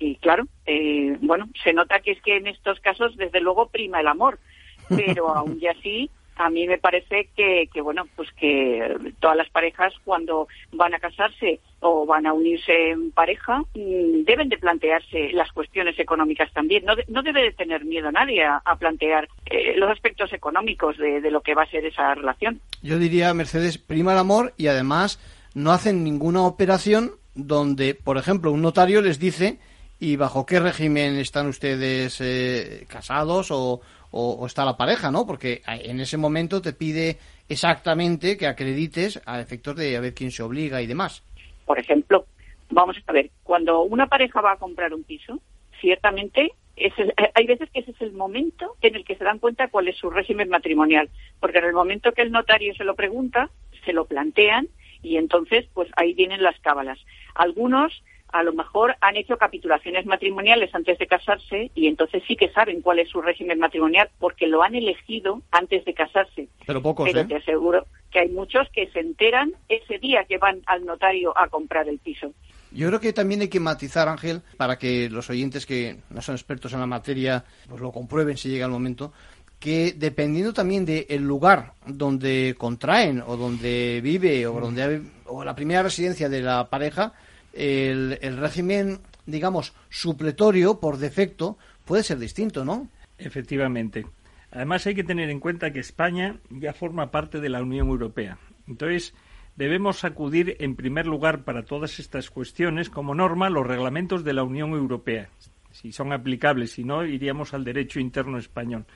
Y 0.00 0.16
claro, 0.16 0.48
eh, 0.66 1.16
bueno, 1.20 1.48
se 1.62 1.72
nota 1.72 2.00
que 2.00 2.12
es 2.12 2.22
que 2.22 2.38
en 2.38 2.48
estos 2.48 2.80
casos, 2.80 3.16
desde 3.16 3.40
luego, 3.40 3.68
prima 3.68 4.00
el 4.00 4.08
amor, 4.08 4.40
pero 4.88 5.28
aún 5.36 5.58
y 5.60 5.66
así 5.68 6.10
a 6.40 6.48
mí 6.48 6.66
me 6.66 6.78
parece 6.78 7.28
que, 7.36 7.68
que, 7.72 7.82
bueno, 7.82 8.06
pues 8.16 8.30
que 8.32 8.96
todas 9.20 9.36
las 9.36 9.50
parejas 9.50 9.92
cuando 10.04 10.48
van 10.72 10.94
a 10.94 10.98
casarse 10.98 11.60
o 11.80 12.06
van 12.06 12.26
a 12.26 12.32
unirse 12.32 12.92
en 12.92 13.10
pareja 13.10 13.58
mm, 13.74 14.24
deben 14.24 14.48
de 14.48 14.56
plantearse 14.56 15.32
las 15.32 15.52
cuestiones 15.52 15.98
económicas 15.98 16.50
también. 16.54 16.84
No, 16.86 16.96
de, 16.96 17.04
no 17.08 17.22
debe 17.22 17.42
de 17.42 17.52
tener 17.52 17.84
miedo 17.84 18.08
a 18.08 18.12
nadie 18.12 18.42
a, 18.42 18.62
a 18.64 18.76
plantear 18.76 19.28
eh, 19.50 19.74
los 19.76 19.90
aspectos 19.90 20.32
económicos 20.32 20.96
de, 20.96 21.20
de, 21.20 21.30
lo 21.30 21.42
que 21.42 21.54
va 21.54 21.64
a 21.64 21.70
ser 21.70 21.84
esa 21.84 22.14
relación. 22.14 22.60
Yo 22.82 22.98
diría, 22.98 23.34
Mercedes, 23.34 23.76
prima 23.76 24.12
el 24.12 24.18
amor 24.18 24.54
y 24.56 24.68
además 24.68 25.20
no 25.54 25.72
hacen 25.72 26.02
ninguna 26.04 26.42
operación 26.46 27.12
donde, 27.34 27.94
por 27.94 28.16
ejemplo, 28.16 28.50
un 28.50 28.62
notario 28.62 29.02
les 29.02 29.18
dice 29.18 29.58
y 30.00 30.16
bajo 30.16 30.46
qué 30.46 30.58
régimen 30.58 31.16
están 31.16 31.46
ustedes 31.46 32.20
eh, 32.22 32.86
casados 32.88 33.50
o, 33.50 33.82
o, 34.10 34.46
está 34.46 34.64
la 34.64 34.76
pareja, 34.76 35.10
¿no? 35.10 35.26
Porque 35.26 35.62
en 35.66 36.00
ese 36.00 36.16
momento 36.16 36.62
te 36.62 36.72
pide 36.72 37.18
exactamente 37.48 38.38
que 38.38 38.46
acredites 38.46 39.20
a 39.26 39.40
efectos 39.40 39.76
de 39.76 39.96
a 39.96 40.00
ver 40.00 40.14
quién 40.14 40.30
se 40.30 40.42
obliga 40.42 40.80
y 40.80 40.86
demás. 40.86 41.22
Por 41.66 41.78
ejemplo, 41.78 42.24
vamos 42.70 42.96
a 43.06 43.12
ver, 43.12 43.30
cuando 43.42 43.82
una 43.82 44.06
pareja 44.06 44.40
va 44.40 44.52
a 44.52 44.56
comprar 44.56 44.94
un 44.94 45.04
piso, 45.04 45.38
ciertamente 45.80 46.52
es 46.76 46.98
el, 46.98 47.12
hay 47.34 47.46
veces 47.46 47.68
que 47.70 47.80
ese 47.80 47.90
es 47.90 48.00
el 48.00 48.12
momento 48.12 48.76
en 48.80 48.94
el 48.94 49.04
que 49.04 49.16
se 49.16 49.24
dan 49.24 49.38
cuenta 49.38 49.68
cuál 49.68 49.88
es 49.88 49.96
su 49.96 50.08
régimen 50.08 50.48
matrimonial, 50.48 51.10
porque 51.40 51.58
en 51.58 51.66
el 51.66 51.74
momento 51.74 52.12
que 52.12 52.22
el 52.22 52.32
notario 52.32 52.74
se 52.74 52.84
lo 52.84 52.94
pregunta, 52.94 53.50
se 53.84 53.92
lo 53.92 54.06
plantean 54.06 54.68
y 55.02 55.18
entonces 55.18 55.66
pues 55.74 55.90
ahí 55.96 56.14
vienen 56.14 56.42
las 56.42 56.58
cábalas. 56.60 56.98
Algunos 57.34 58.02
a 58.32 58.42
lo 58.42 58.52
mejor 58.52 58.96
han 59.00 59.16
hecho 59.16 59.36
capitulaciones 59.36 60.06
matrimoniales 60.06 60.74
antes 60.74 60.98
de 60.98 61.06
casarse 61.06 61.70
y 61.74 61.86
entonces 61.86 62.22
sí 62.26 62.36
que 62.36 62.50
saben 62.50 62.80
cuál 62.82 62.98
es 62.98 63.08
su 63.08 63.20
régimen 63.20 63.58
matrimonial 63.58 64.10
porque 64.18 64.46
lo 64.46 64.62
han 64.62 64.74
elegido 64.74 65.42
antes 65.50 65.84
de 65.84 65.94
casarse. 65.94 66.48
Pero 66.66 66.82
pocos, 66.82 67.08
Pero 67.08 67.20
¿eh? 67.20 67.24
te 67.24 67.36
aseguro 67.36 67.86
que 68.10 68.20
hay 68.20 68.28
muchos 68.28 68.68
que 68.70 68.88
se 68.88 69.00
enteran 69.00 69.52
ese 69.68 69.98
día 69.98 70.24
que 70.24 70.38
van 70.38 70.62
al 70.66 70.84
notario 70.84 71.36
a 71.36 71.48
comprar 71.48 71.88
el 71.88 71.98
piso. 71.98 72.32
Yo 72.72 72.86
creo 72.86 73.00
que 73.00 73.12
también 73.12 73.40
hay 73.40 73.48
que 73.48 73.58
matizar, 73.58 74.08
Ángel, 74.08 74.42
para 74.56 74.78
que 74.78 75.10
los 75.10 75.28
oyentes 75.28 75.66
que 75.66 75.96
no 76.10 76.22
son 76.22 76.36
expertos 76.36 76.72
en 76.72 76.80
la 76.80 76.86
materia 76.86 77.44
pues 77.68 77.80
lo 77.80 77.90
comprueben 77.90 78.36
si 78.36 78.48
llega 78.48 78.66
el 78.66 78.72
momento, 78.72 79.12
que 79.58 79.92
dependiendo 79.96 80.52
también 80.52 80.86
del 80.86 81.22
lugar 81.22 81.74
donde 81.86 82.54
contraen 82.56 83.22
o 83.26 83.36
donde 83.36 84.00
vive 84.02 84.46
o 84.46 84.58
donde 84.58 85.02
o 85.26 85.44
la 85.44 85.54
primera 85.54 85.82
residencia 85.82 86.28
de 86.28 86.42
la 86.42 86.68
pareja, 86.70 87.12
el, 87.52 88.36
régimen, 88.38 89.00
digamos, 89.26 89.74
supletorio 89.88 90.80
por 90.80 90.98
defecto 90.98 91.58
puede 91.84 92.02
ser 92.02 92.18
distinto, 92.18 92.64
¿no? 92.64 92.88
Efectivamente. 93.18 94.06
Además 94.52 94.86
hay 94.86 94.94
que 94.94 95.04
tener 95.04 95.30
en 95.30 95.40
cuenta 95.40 95.72
que 95.72 95.80
España 95.80 96.36
ya 96.50 96.72
forma 96.72 97.10
parte 97.10 97.40
de 97.40 97.48
la 97.48 97.62
Unión 97.62 97.88
Europea. 97.88 98.38
Entonces, 98.66 99.14
debemos 99.56 100.04
acudir 100.04 100.56
en 100.60 100.74
primer 100.74 101.06
lugar 101.06 101.44
para 101.44 101.64
todas 101.64 101.98
estas 101.98 102.30
cuestiones 102.30 102.90
como 102.90 103.14
norma 103.14 103.50
los 103.50 103.66
reglamentos 103.66 104.24
de 104.24 104.32
la 104.32 104.42
Unión 104.42 104.70
Europea, 104.70 105.28
si 105.70 105.92
son 105.92 106.12
aplicables, 106.12 106.72
si 106.72 106.84
no 106.84 107.04
iríamos 107.04 107.54
al 107.54 107.64
derecho 107.64 108.00
interno 108.00 108.38
español. 108.38 108.86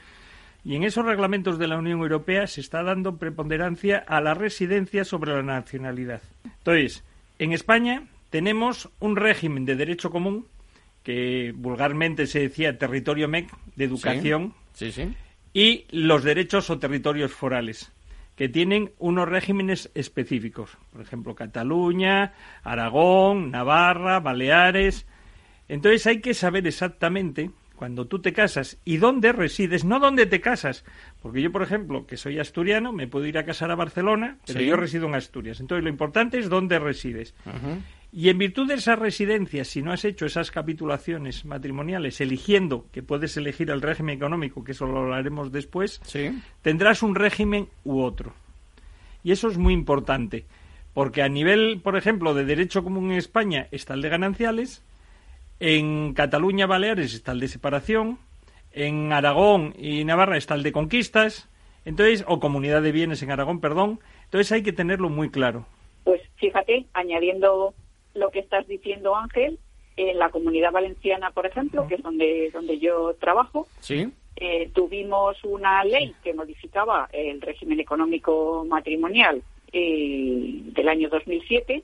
Y 0.64 0.76
en 0.76 0.84
esos 0.84 1.04
reglamentos 1.04 1.58
de 1.58 1.68
la 1.68 1.76
Unión 1.76 2.00
Europea 2.00 2.46
se 2.46 2.62
está 2.62 2.82
dando 2.82 3.18
preponderancia 3.18 3.98
a 3.98 4.20
la 4.22 4.32
residencia 4.32 5.04
sobre 5.04 5.34
la 5.34 5.42
nacionalidad. 5.42 6.22
Entonces, 6.44 7.04
en 7.38 7.52
España 7.52 8.04
tenemos 8.34 8.90
un 8.98 9.14
régimen 9.14 9.64
de 9.64 9.76
derecho 9.76 10.10
común 10.10 10.48
que 11.04 11.52
vulgarmente 11.54 12.26
se 12.26 12.40
decía 12.40 12.78
territorio 12.78 13.28
MEC 13.28 13.48
de 13.76 13.84
educación 13.84 14.54
sí, 14.72 14.90
sí, 14.90 15.04
sí. 15.04 15.14
y 15.52 15.86
los 15.96 16.24
derechos 16.24 16.68
o 16.68 16.80
territorios 16.80 17.30
forales 17.30 17.92
que 18.34 18.48
tienen 18.48 18.90
unos 18.98 19.28
regímenes 19.28 19.88
específicos, 19.94 20.76
por 20.90 21.00
ejemplo 21.02 21.36
Cataluña, 21.36 22.32
Aragón, 22.64 23.52
Navarra, 23.52 24.18
Baleares. 24.18 25.06
Entonces 25.68 26.04
hay 26.08 26.20
que 26.20 26.34
saber 26.34 26.66
exactamente 26.66 27.52
cuando 27.76 28.06
tú 28.06 28.20
te 28.20 28.32
casas 28.32 28.78
y 28.84 28.96
dónde 28.96 29.32
resides, 29.32 29.84
no 29.84 30.00
dónde 30.00 30.26
te 30.26 30.40
casas, 30.40 30.84
porque 31.22 31.40
yo, 31.40 31.52
por 31.52 31.62
ejemplo, 31.62 32.06
que 32.06 32.16
soy 32.16 32.38
asturiano, 32.38 32.92
me 32.92 33.06
puedo 33.06 33.26
ir 33.26 33.38
a 33.38 33.44
casar 33.44 33.70
a 33.70 33.76
Barcelona, 33.76 34.38
pero 34.44 34.60
yo 34.60 34.76
resido 34.76 35.06
en 35.06 35.14
Asturias. 35.14 35.60
Entonces 35.60 35.84
lo 35.84 35.90
importante 35.90 36.38
es 36.38 36.48
dónde 36.48 36.80
resides. 36.80 37.34
Uh 37.46 37.50
-huh. 37.50 37.80
Y 38.16 38.28
en 38.28 38.38
virtud 38.38 38.68
de 38.68 38.74
esa 38.74 38.94
residencia, 38.94 39.64
si 39.64 39.82
no 39.82 39.90
has 39.90 40.04
hecho 40.04 40.24
esas 40.24 40.52
capitulaciones 40.52 41.44
matrimoniales, 41.44 42.20
eligiendo 42.20 42.86
que 42.92 43.02
puedes 43.02 43.36
elegir 43.36 43.70
el 43.70 43.82
régimen 43.82 44.16
económico, 44.16 44.62
que 44.62 44.70
eso 44.70 44.86
lo 44.86 45.00
hablaremos 45.00 45.50
después, 45.50 46.00
sí. 46.04 46.30
tendrás 46.62 47.02
un 47.02 47.16
régimen 47.16 47.66
u 47.82 48.02
otro. 48.02 48.32
Y 49.24 49.32
eso 49.32 49.48
es 49.48 49.58
muy 49.58 49.74
importante, 49.74 50.44
porque 50.92 51.22
a 51.22 51.28
nivel, 51.28 51.80
por 51.82 51.96
ejemplo, 51.96 52.34
de 52.34 52.44
derecho 52.44 52.84
común 52.84 53.10
en 53.10 53.18
España 53.18 53.66
está 53.72 53.94
el 53.94 54.02
de 54.02 54.10
gananciales, 54.10 54.84
en 55.58 56.14
Cataluña, 56.14 56.66
Baleares 56.66 57.14
está 57.14 57.32
el 57.32 57.40
de 57.40 57.48
separación, 57.48 58.20
en 58.70 59.12
Aragón 59.12 59.74
y 59.76 60.04
Navarra 60.04 60.36
está 60.36 60.54
el 60.54 60.62
de 60.62 60.70
conquistas, 60.70 61.48
entonces, 61.84 62.24
o 62.28 62.38
comunidad 62.38 62.80
de 62.80 62.92
bienes 62.92 63.24
en 63.24 63.32
Aragón, 63.32 63.60
perdón, 63.60 63.98
entonces 64.26 64.52
hay 64.52 64.62
que 64.62 64.72
tenerlo 64.72 65.08
muy 65.08 65.30
claro. 65.30 65.66
Pues 66.04 66.20
Fíjate, 66.36 66.86
añadiendo 66.92 67.74
lo 68.14 68.30
que 68.30 68.40
estás 68.40 68.66
diciendo, 68.66 69.14
Ángel, 69.16 69.58
en 69.96 70.18
la 70.18 70.30
comunidad 70.30 70.72
valenciana, 70.72 71.30
por 71.30 71.46
ejemplo, 71.46 71.86
que 71.86 71.96
es 71.96 72.02
donde, 72.02 72.50
donde 72.52 72.78
yo 72.78 73.14
trabajo, 73.20 73.66
Sí. 73.80 74.08
eh, 74.36 74.70
tuvimos 74.74 75.42
una 75.44 75.84
ley 75.84 76.14
que 76.24 76.34
modificaba 76.34 77.08
el 77.12 77.40
régimen 77.40 77.78
económico 77.80 78.64
matrimonial 78.68 79.42
eh, 79.72 80.60
del 80.72 80.88
año 80.88 81.08
2007 81.08 81.82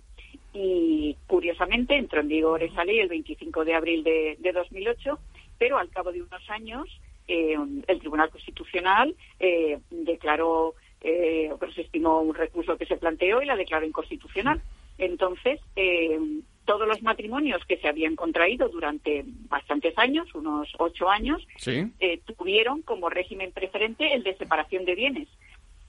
y 0.53 1.16
curiosamente 1.29 1.95
entró 1.97 2.21
en 2.21 2.29
vigor 2.29 2.62
esa 2.62 2.85
ley 2.85 2.99
el 2.99 3.09
25 3.09 3.64
de 3.64 3.75
abril 3.75 4.03
de, 4.03 4.37
de 4.40 4.53
2008, 4.53 5.19
pero 5.59 5.79
al 5.79 5.88
cabo 5.90 6.11
de 6.11 6.23
unos 6.23 6.51
años 6.51 6.88
eh, 7.29 7.57
el 7.87 7.99
Tribunal 8.01 8.31
Constitucional 8.31 9.14
eh, 9.38 9.79
declaró, 9.90 10.75
eh, 11.03 11.51
se 11.75 11.83
estimó 11.83 12.21
un 12.23 12.35
recurso 12.35 12.77
que 12.77 12.87
se 12.87 12.97
planteó 12.97 13.40
y 13.40 13.47
la 13.47 13.55
declaró 13.55 13.87
inconstitucional. 13.87 14.61
Entonces, 15.01 15.61
eh, 15.77 16.19
todos 16.65 16.87
los 16.87 17.03
matrimonios 17.03 17.65
que 17.65 17.79
se 17.79 17.89
habían 17.89 18.15
contraído 18.15 18.69
durante 18.69 19.25
bastantes 19.49 19.97
años, 19.99 20.33
unos 20.35 20.69
ocho 20.79 21.09
años, 21.11 21.45
Sí. 21.57 21.91
eh, 21.99 22.21
tuvieron 22.37 22.83
como 22.83 23.09
régimen 23.09 23.51
preferente 23.51 24.15
el 24.15 24.23
de 24.23 24.37
separación 24.37 24.85
de 24.85 24.95
bienes. 24.95 25.29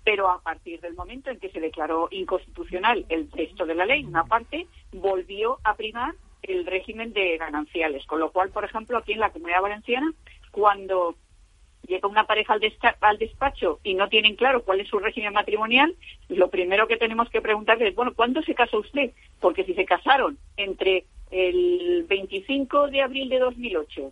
Pero 0.03 0.31
a 0.31 0.41
partir 0.41 0.81
del 0.81 0.95
momento 0.95 1.29
en 1.29 1.39
que 1.39 1.49
se 1.51 1.59
declaró 1.59 2.07
inconstitucional 2.09 3.05
el 3.09 3.29
texto 3.29 3.67
de 3.67 3.75
la 3.75 3.85
ley, 3.85 4.03
una 4.03 4.23
parte, 4.23 4.65
volvió 4.91 5.59
a 5.63 5.75
primar 5.75 6.15
el 6.41 6.65
régimen 6.65 7.13
de 7.13 7.37
gananciales. 7.37 8.03
Con 8.07 8.19
lo 8.19 8.31
cual, 8.31 8.49
por 8.49 8.65
ejemplo, 8.65 8.97
aquí 8.97 9.11
en 9.13 9.19
la 9.19 9.31
Comunidad 9.31 9.61
Valenciana, 9.61 10.11
cuando 10.49 11.15
llega 11.91 12.07
una 12.07 12.25
pareja 12.25 12.53
al, 12.53 12.61
al 13.01 13.17
despacho 13.17 13.79
y 13.83 13.93
no 13.93 14.07
tienen 14.07 14.35
claro 14.35 14.63
cuál 14.63 14.79
es 14.79 14.87
su 14.87 14.97
régimen 14.97 15.33
matrimonial, 15.33 15.93
lo 16.29 16.49
primero 16.49 16.87
que 16.87 16.97
tenemos 16.97 17.29
que 17.29 17.41
preguntarles 17.41 17.89
es, 17.89 17.95
bueno, 17.95 18.13
¿cuándo 18.15 18.41
se 18.41 18.55
casó 18.55 18.79
usted? 18.79 19.11
Porque 19.39 19.65
si 19.65 19.73
se 19.73 19.85
casaron 19.85 20.37
entre 20.55 21.05
el 21.29 22.05
25 22.07 22.87
de 22.87 23.01
abril 23.01 23.29
de 23.29 23.39
2008 23.39 24.11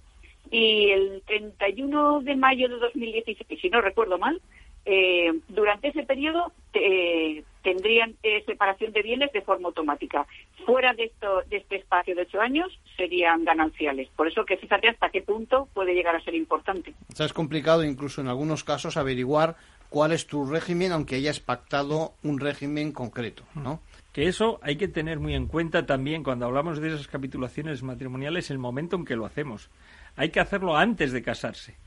y 0.51 0.89
el 0.89 1.21
31 1.25 2.21
de 2.21 2.35
mayo 2.35 2.67
de 2.67 2.75
2016, 2.75 3.61
si 3.61 3.69
no 3.69 3.81
recuerdo 3.81 4.17
mal, 4.17 4.41
eh, 4.85 5.31
durante 5.47 5.89
ese 5.89 6.03
periodo 6.03 6.51
eh, 6.73 7.43
tendrían 7.63 8.15
eh, 8.23 8.43
separación 8.45 8.91
de 8.93 9.01
bienes 9.01 9.31
de 9.31 9.41
forma 9.41 9.67
automática. 9.67 10.25
Fuera 10.65 10.93
de, 10.93 11.05
esto, 11.05 11.41
de 11.49 11.57
este 11.57 11.77
espacio 11.77 12.15
de 12.15 12.23
ocho 12.23 12.41
años 12.41 12.79
serían 12.95 13.43
gananciales. 13.43 14.09
Por 14.15 14.27
eso 14.27 14.45
que 14.45 14.57
fíjate 14.57 14.89
hasta 14.89 15.09
qué 15.09 15.21
punto 15.21 15.67
puede 15.73 15.93
llegar 15.93 16.15
a 16.15 16.21
ser 16.21 16.35
importante. 16.35 16.93
O 17.11 17.15
sea, 17.15 17.25
es 17.25 17.33
complicado 17.33 17.83
incluso 17.83 18.21
en 18.21 18.27
algunos 18.27 18.63
casos 18.63 18.97
averiguar 18.97 19.55
cuál 19.89 20.11
es 20.11 20.27
tu 20.27 20.45
régimen, 20.45 20.91
aunque 20.91 21.15
hayas 21.15 21.39
pactado 21.39 22.13
un 22.23 22.39
régimen 22.39 22.91
concreto, 22.91 23.43
¿no? 23.55 23.81
Que 24.13 24.27
eso 24.27 24.59
hay 24.61 24.77
que 24.77 24.87
tener 24.87 25.19
muy 25.19 25.35
en 25.35 25.47
cuenta 25.47 25.85
también 25.85 26.23
cuando 26.23 26.45
hablamos 26.45 26.79
de 26.79 26.89
esas 26.89 27.07
capitulaciones 27.07 27.83
matrimoniales, 27.83 28.51
el 28.51 28.59
momento 28.59 28.95
en 28.95 29.05
que 29.05 29.15
lo 29.15 29.25
hacemos. 29.25 29.69
Hay 30.15 30.29
que 30.29 30.39
hacerlo 30.39 30.77
antes 30.77 31.11
de 31.11 31.21
casarse. 31.21 31.77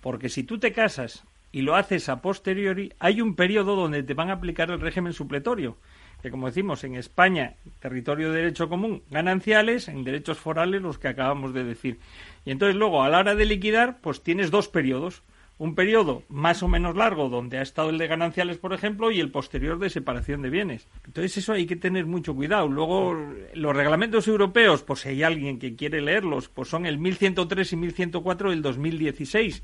Porque 0.00 0.28
si 0.28 0.42
tú 0.42 0.58
te 0.58 0.72
casas 0.72 1.24
y 1.52 1.60
lo 1.60 1.76
haces 1.76 2.08
a 2.08 2.22
posteriori, 2.22 2.92
hay 2.98 3.20
un 3.20 3.36
periodo 3.36 3.76
donde 3.76 4.02
te 4.02 4.14
van 4.14 4.30
a 4.30 4.34
aplicar 4.34 4.70
el 4.70 4.80
régimen 4.80 5.12
supletorio. 5.12 5.76
Que 6.22 6.30
como 6.30 6.46
decimos, 6.46 6.82
en 6.84 6.94
España, 6.94 7.56
territorio 7.80 8.30
de 8.30 8.38
derecho 8.38 8.68
común, 8.68 9.02
gananciales, 9.10 9.88
en 9.88 10.04
derechos 10.04 10.38
forales, 10.38 10.80
los 10.80 10.98
que 10.98 11.08
acabamos 11.08 11.52
de 11.52 11.64
decir. 11.64 11.98
Y 12.44 12.52
entonces 12.52 12.76
luego, 12.76 13.02
a 13.02 13.08
la 13.08 13.18
hora 13.18 13.34
de 13.34 13.44
liquidar, 13.44 13.98
pues 14.00 14.22
tienes 14.22 14.50
dos 14.50 14.68
periodos. 14.68 15.22
Un 15.58 15.74
periodo 15.74 16.22
más 16.28 16.62
o 16.62 16.68
menos 16.68 16.96
largo, 16.96 17.28
donde 17.28 17.58
ha 17.58 17.62
estado 17.62 17.90
el 17.90 17.98
de 17.98 18.06
gananciales, 18.06 18.56
por 18.56 18.72
ejemplo, 18.72 19.10
y 19.10 19.20
el 19.20 19.30
posterior 19.30 19.78
de 19.78 19.90
separación 19.90 20.42
de 20.42 20.50
bienes. 20.50 20.88
Entonces 21.04 21.36
eso 21.36 21.52
hay 21.52 21.66
que 21.66 21.76
tener 21.76 22.06
mucho 22.06 22.34
cuidado. 22.34 22.66
Luego, 22.68 23.14
los 23.54 23.76
reglamentos 23.76 24.26
europeos, 24.26 24.82
pues 24.82 25.00
si 25.00 25.10
hay 25.10 25.22
alguien 25.22 25.58
que 25.58 25.76
quiere 25.76 26.00
leerlos, 26.00 26.48
pues 26.48 26.68
son 26.68 26.86
el 26.86 26.98
1103 26.98 27.72
y 27.74 27.76
1104 27.76 28.50
del 28.50 28.62
2016, 28.62 29.62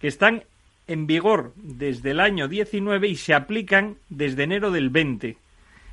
que 0.00 0.08
están 0.08 0.44
en 0.90 1.06
vigor 1.06 1.52
desde 1.54 2.10
el 2.10 2.18
año 2.18 2.48
19 2.48 3.06
y 3.06 3.14
se 3.14 3.32
aplican 3.32 3.98
desde 4.08 4.42
enero 4.42 4.72
del 4.72 4.90
20. 4.90 5.36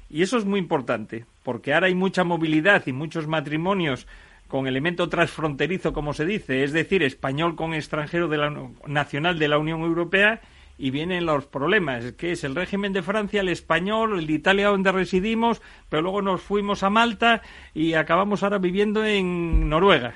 Y 0.09 0.21
eso 0.23 0.39
es 0.39 0.45
muy 0.45 0.59
importante, 0.59 1.25
porque 1.43 1.71
ahora 1.71 1.85
hay 1.85 1.93
mucha 1.93 2.23
movilidad 2.23 2.81
y 2.87 2.93
muchos 2.93 3.27
matrimonios 3.27 4.07
con 4.47 4.65
elemento 4.65 5.07
transfronterizo, 5.07 5.93
como 5.93 6.13
se 6.13 6.25
dice, 6.25 6.63
es 6.63 6.73
decir, 6.73 7.03
español 7.03 7.55
con 7.55 7.75
extranjero 7.75 8.27
de 8.27 8.37
la, 8.37 8.69
nacional 8.87 9.37
de 9.37 9.47
la 9.47 9.59
Unión 9.59 9.81
Europea, 9.81 10.41
y 10.79 10.89
vienen 10.89 11.27
los 11.27 11.45
problemas, 11.45 12.13
que 12.13 12.31
es 12.31 12.43
el 12.43 12.55
régimen 12.55 12.91
de 12.91 13.03
Francia, 13.03 13.41
el 13.41 13.49
español, 13.49 14.17
el 14.17 14.25
de 14.25 14.33
Italia 14.33 14.69
donde 14.69 14.91
residimos, 14.91 15.61
pero 15.89 16.01
luego 16.01 16.23
nos 16.23 16.41
fuimos 16.41 16.81
a 16.81 16.89
Malta 16.89 17.43
y 17.75 17.93
acabamos 17.93 18.41
ahora 18.41 18.57
viviendo 18.57 19.05
en 19.05 19.69
Noruega. 19.69 20.15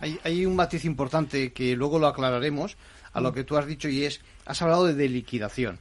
Hay, 0.00 0.18
hay 0.24 0.44
un 0.44 0.56
matiz 0.56 0.84
importante 0.84 1.52
que 1.52 1.76
luego 1.76 2.00
lo 2.00 2.08
aclararemos 2.08 2.76
a 3.12 3.20
lo 3.20 3.32
que 3.32 3.44
tú 3.44 3.56
has 3.56 3.66
dicho 3.66 3.88
y 3.88 4.04
es, 4.04 4.20
has 4.46 4.60
hablado 4.62 4.86
de, 4.86 4.94
de 4.94 5.08
liquidación. 5.08 5.78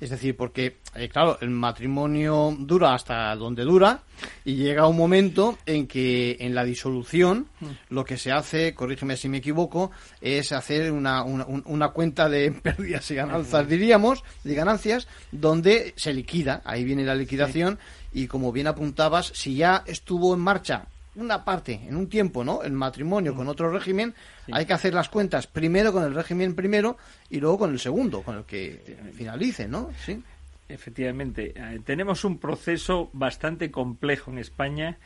Es 0.00 0.08
decir, 0.10 0.34
porque, 0.34 0.78
eh, 0.94 1.10
claro, 1.10 1.36
el 1.42 1.50
matrimonio 1.50 2.56
dura 2.58 2.94
hasta 2.94 3.36
donde 3.36 3.64
dura 3.64 4.00
y 4.44 4.54
llega 4.56 4.86
un 4.88 4.96
momento 4.96 5.58
en 5.66 5.86
que 5.86 6.38
en 6.40 6.54
la 6.54 6.64
disolución 6.64 7.48
lo 7.90 8.02
que 8.02 8.16
se 8.16 8.32
hace, 8.32 8.72
corrígeme 8.74 9.16
si 9.18 9.28
me 9.28 9.38
equivoco, 9.38 9.90
es 10.22 10.52
hacer 10.52 10.90
una, 10.90 11.22
una, 11.22 11.44
un- 11.44 11.62
una 11.66 11.90
cuenta 11.90 12.30
de 12.30 12.50
pérdidas 12.62 13.08
y 13.10 13.14
ganancias, 13.16 13.68
diríamos, 13.68 14.24
de 14.42 14.54
ganancias, 14.54 15.06
donde 15.32 15.92
se 15.96 16.14
liquida. 16.14 16.62
Ahí 16.64 16.82
viene 16.82 17.04
la 17.04 17.14
liquidación 17.14 17.78
y 18.12 18.26
como 18.26 18.50
bien 18.52 18.68
apuntabas, 18.68 19.26
si 19.34 19.54
ya 19.54 19.84
estuvo 19.86 20.32
en 20.34 20.40
marcha 20.40 20.86
una 21.20 21.44
parte, 21.44 21.80
en 21.86 21.96
un 21.96 22.08
tiempo, 22.08 22.44
¿no? 22.44 22.62
El 22.62 22.72
matrimonio 22.72 23.34
con 23.34 23.48
otro 23.48 23.70
régimen, 23.70 24.14
hay 24.50 24.66
que 24.66 24.72
hacer 24.72 24.94
las 24.94 25.08
cuentas 25.08 25.46
primero 25.46 25.92
con 25.92 26.04
el 26.04 26.14
régimen 26.14 26.54
primero 26.54 26.96
y 27.30 27.40
luego 27.40 27.58
con 27.58 27.70
el 27.70 27.78
segundo, 27.78 28.22
con 28.22 28.38
el 28.38 28.44
que 28.44 28.96
finalice, 29.14 29.68
¿no? 29.68 29.90
Sí. 30.04 30.22
Efectivamente, 30.68 31.54
eh, 31.56 31.80
tenemos 31.84 32.24
un 32.24 32.38
proceso 32.38 33.08
bastante 33.14 33.70
complejo 33.70 34.30
en 34.30 34.38
España 34.38 34.98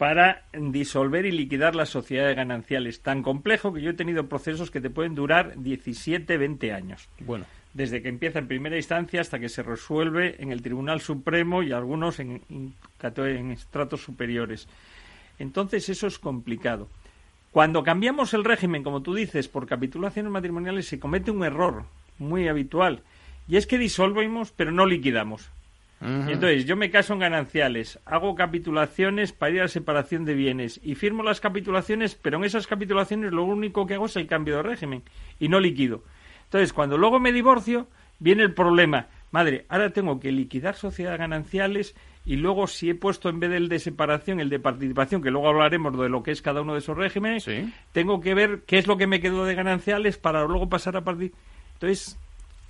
para 0.00 0.44
disolver 0.54 1.26
y 1.26 1.30
liquidar 1.30 1.74
las 1.74 1.90
sociedades 1.90 2.34
gananciales. 2.34 3.02
Tan 3.02 3.22
complejo 3.22 3.72
que 3.74 3.82
yo 3.82 3.90
he 3.90 3.94
tenido 3.94 4.28
procesos 4.28 4.70
que 4.70 4.80
te 4.80 4.88
pueden 4.88 5.14
durar 5.14 5.52
17, 5.62 6.38
20 6.38 6.72
años. 6.72 7.06
Bueno. 7.20 7.44
Desde 7.74 8.00
que 8.00 8.08
empieza 8.08 8.38
en 8.38 8.48
primera 8.48 8.78
instancia 8.78 9.20
hasta 9.20 9.38
que 9.38 9.50
se 9.50 9.62
resuelve 9.62 10.42
en 10.42 10.52
el 10.52 10.62
Tribunal 10.62 11.02
Supremo 11.02 11.62
y 11.62 11.72
algunos 11.72 12.18
en, 12.18 12.42
estratos 13.52 14.00
superiores. 14.00 14.68
Entonces 15.40 15.88
eso 15.88 16.06
es 16.06 16.18
complicado. 16.18 16.86
Cuando 17.50 17.82
cambiamos 17.82 18.32
el 18.34 18.44
régimen, 18.44 18.84
como 18.84 19.02
tú 19.02 19.14
dices, 19.14 19.48
por 19.48 19.66
capitulaciones 19.66 20.30
matrimoniales, 20.30 20.86
se 20.86 21.00
comete 21.00 21.32
un 21.32 21.42
error 21.42 21.84
muy 22.18 22.46
habitual. 22.46 23.02
Y 23.48 23.56
es 23.56 23.66
que 23.66 23.78
disolvemos, 23.78 24.52
pero 24.52 24.70
no 24.70 24.86
liquidamos. 24.86 25.50
Entonces 26.02 26.64
yo 26.64 26.76
me 26.76 26.90
caso 26.90 27.12
en 27.12 27.18
gananciales, 27.18 27.98
hago 28.06 28.34
capitulaciones 28.34 29.32
para 29.32 29.52
ir 29.52 29.60
a 29.60 29.68
separación 29.68 30.24
de 30.24 30.32
bienes 30.32 30.80
y 30.82 30.94
firmo 30.94 31.22
las 31.22 31.40
capitulaciones, 31.40 32.14
pero 32.14 32.38
en 32.38 32.44
esas 32.44 32.66
capitulaciones 32.66 33.32
lo 33.32 33.44
único 33.44 33.86
que 33.86 33.94
hago 33.94 34.06
es 34.06 34.16
el 34.16 34.26
cambio 34.26 34.56
de 34.56 34.62
régimen 34.62 35.02
y 35.38 35.48
no 35.48 35.60
liquido. 35.60 36.02
Entonces, 36.44 36.72
cuando 36.72 36.96
luego 36.96 37.20
me 37.20 37.32
divorcio, 37.32 37.86
viene 38.18 38.44
el 38.44 38.54
problema. 38.54 39.08
Madre, 39.30 39.66
ahora 39.68 39.90
tengo 39.90 40.20
que 40.20 40.32
liquidar 40.32 40.74
sociedades 40.74 41.18
gananciales 41.18 41.94
y 42.26 42.36
luego 42.36 42.66
si 42.66 42.90
he 42.90 42.94
puesto 42.94 43.28
en 43.28 43.40
vez 43.40 43.50
del 43.50 43.68
de 43.68 43.78
separación 43.78 44.40
el 44.40 44.50
de 44.50 44.58
participación, 44.60 45.22
que 45.22 45.30
luego 45.30 45.48
hablaremos 45.48 45.98
de 45.98 46.08
lo 46.08 46.22
que 46.22 46.30
es 46.32 46.42
cada 46.42 46.60
uno 46.62 46.74
de 46.74 46.80
esos 46.80 46.96
regímenes, 46.96 47.46
tengo 47.92 48.20
que 48.20 48.34
ver 48.34 48.62
qué 48.66 48.78
es 48.78 48.86
lo 48.86 48.96
que 48.96 49.06
me 49.06 49.20
quedó 49.20 49.44
de 49.44 49.54
gananciales 49.54 50.18
para 50.18 50.44
luego 50.44 50.68
pasar 50.68 50.96
a 50.96 51.02
partir. 51.02 51.32
Entonces, 51.74 52.18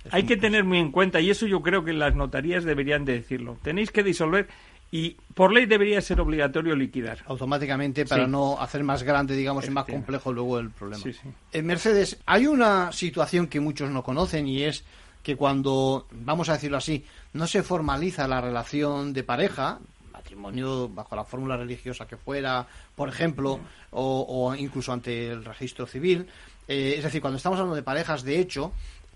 hay 0.09 0.23
que 0.23 0.37
tener 0.37 0.63
muy 0.63 0.79
en 0.79 0.91
cuenta, 0.91 1.19
y 1.19 1.29
eso 1.29 1.45
yo 1.45 1.61
creo 1.61 1.83
que 1.83 1.93
las 1.93 2.15
notarías 2.15 2.63
deberían 2.63 3.05
de 3.05 3.13
decirlo. 3.13 3.57
Tenéis 3.61 3.91
que 3.91 4.03
disolver 4.03 4.47
y 4.93 5.15
por 5.35 5.53
ley 5.53 5.65
debería 5.67 6.01
ser 6.01 6.19
obligatorio 6.19 6.75
liquidar. 6.75 7.19
Automáticamente 7.27 8.05
para 8.05 8.25
Sí. 8.25 8.31
no 8.31 8.59
hacer 8.59 8.83
más 8.83 9.03
grande, 9.03 9.35
digamos, 9.35 9.67
y 9.67 9.69
más 9.71 9.85
complejo 9.85 10.33
luego 10.33 10.59
el 10.59 10.69
problema. 10.69 11.03
Sí, 11.03 11.13
sí. 11.13 11.29
En 11.53 11.65
Mercedes, 11.65 12.19
hay 12.25 12.47
una 12.47 12.91
situación 12.91 13.47
que 13.47 13.59
muchos 13.59 13.89
no 13.91 14.03
conocen 14.03 14.47
y 14.47 14.63
es 14.63 14.83
que 15.23 15.35
cuando, 15.35 16.07
vamos 16.11 16.49
a 16.49 16.53
decirlo 16.53 16.77
así, 16.77 17.05
no 17.33 17.47
se 17.47 17.63
formaliza 17.63 18.27
la 18.27 18.41
relación 18.41 19.13
de 19.13 19.23
pareja, 19.23 19.79
matrimonio 20.11 20.89
bajo 20.89 21.15
la 21.15 21.23
fórmula 21.23 21.57
religiosa 21.57 22.07
que 22.07 22.17
fuera, 22.17 22.67
por 22.95 23.09
ejemplo, 23.09 23.59
o, 23.91 24.55
incluso 24.55 24.93
ante 24.93 25.29
el 25.29 25.45
registro 25.45 25.85
civil, 25.85 26.27
eh, 26.67 26.95
es 26.97 27.03
decir, 27.03 27.21
cuando 27.21 27.37
estamos 27.37 27.57
hablando 27.59 27.75
de 27.75 27.83
parejas 27.83 28.23
de 28.23 28.39
hecho, 28.39 28.73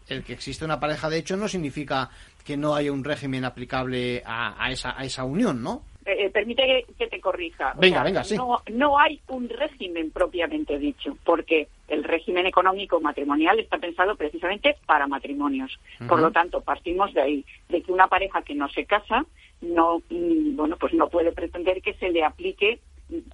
el 0.07 0.23
que 0.23 0.33
existe 0.33 0.65
una 0.65 0.79
pareja 0.79 1.09
de 1.09 1.17
hecho 1.17 1.35
no 1.35 1.47
significa 1.47 2.09
que 2.43 2.57
no 2.57 2.75
haya 2.75 2.91
un 2.91 3.03
régimen 3.03 3.43
aplicable 3.43 4.21
a 4.25 4.71
esa, 4.71 4.97
a 4.97 5.03
esa 5.03 5.23
unión, 5.23 5.63
¿no? 5.63 5.81
Eh, 6.05 6.25
eh, 6.25 6.29
permite 6.29 6.63
que, 6.63 6.93
que 6.93 7.07
te 7.07 7.19
corrija. 7.19 7.73
O 7.75 7.79
Venga, 7.79 7.97
sea, 7.97 8.03
venga, 8.03 8.23
sí. 8.23 8.37
No, 8.37 8.61
no 8.71 8.99
hay 8.99 9.19
un 9.27 9.49
régimen 9.49 10.11
propiamente 10.11 10.77
dicho, 10.77 11.17
porque 11.23 11.67
el 11.87 12.03
régimen 12.03 12.45
económico 12.45 13.01
matrimonial 13.01 13.59
está 13.59 13.79
pensado 13.79 14.15
precisamente 14.15 14.75
para 14.85 15.07
matrimonios. 15.07 15.79
Por 16.07 16.19
lo 16.19 16.31
tanto, 16.31 16.61
partimos 16.61 17.13
de 17.13 17.21
ahí, 17.21 17.45
de 17.69 17.81
que 17.81 17.91
una 17.91 18.07
pareja 18.07 18.43
que 18.43 18.53
no 18.53 18.69
se 18.69 18.85
casa 18.85 19.25
no, 19.61 20.03
mm, 20.09 20.55
bueno, 20.55 20.77
pues 20.77 20.93
no 20.93 21.09
puede 21.09 21.31
pretender 21.31 21.81
que 21.81 21.93
se 21.95 22.09
le 22.09 22.23
aplique 22.23 22.79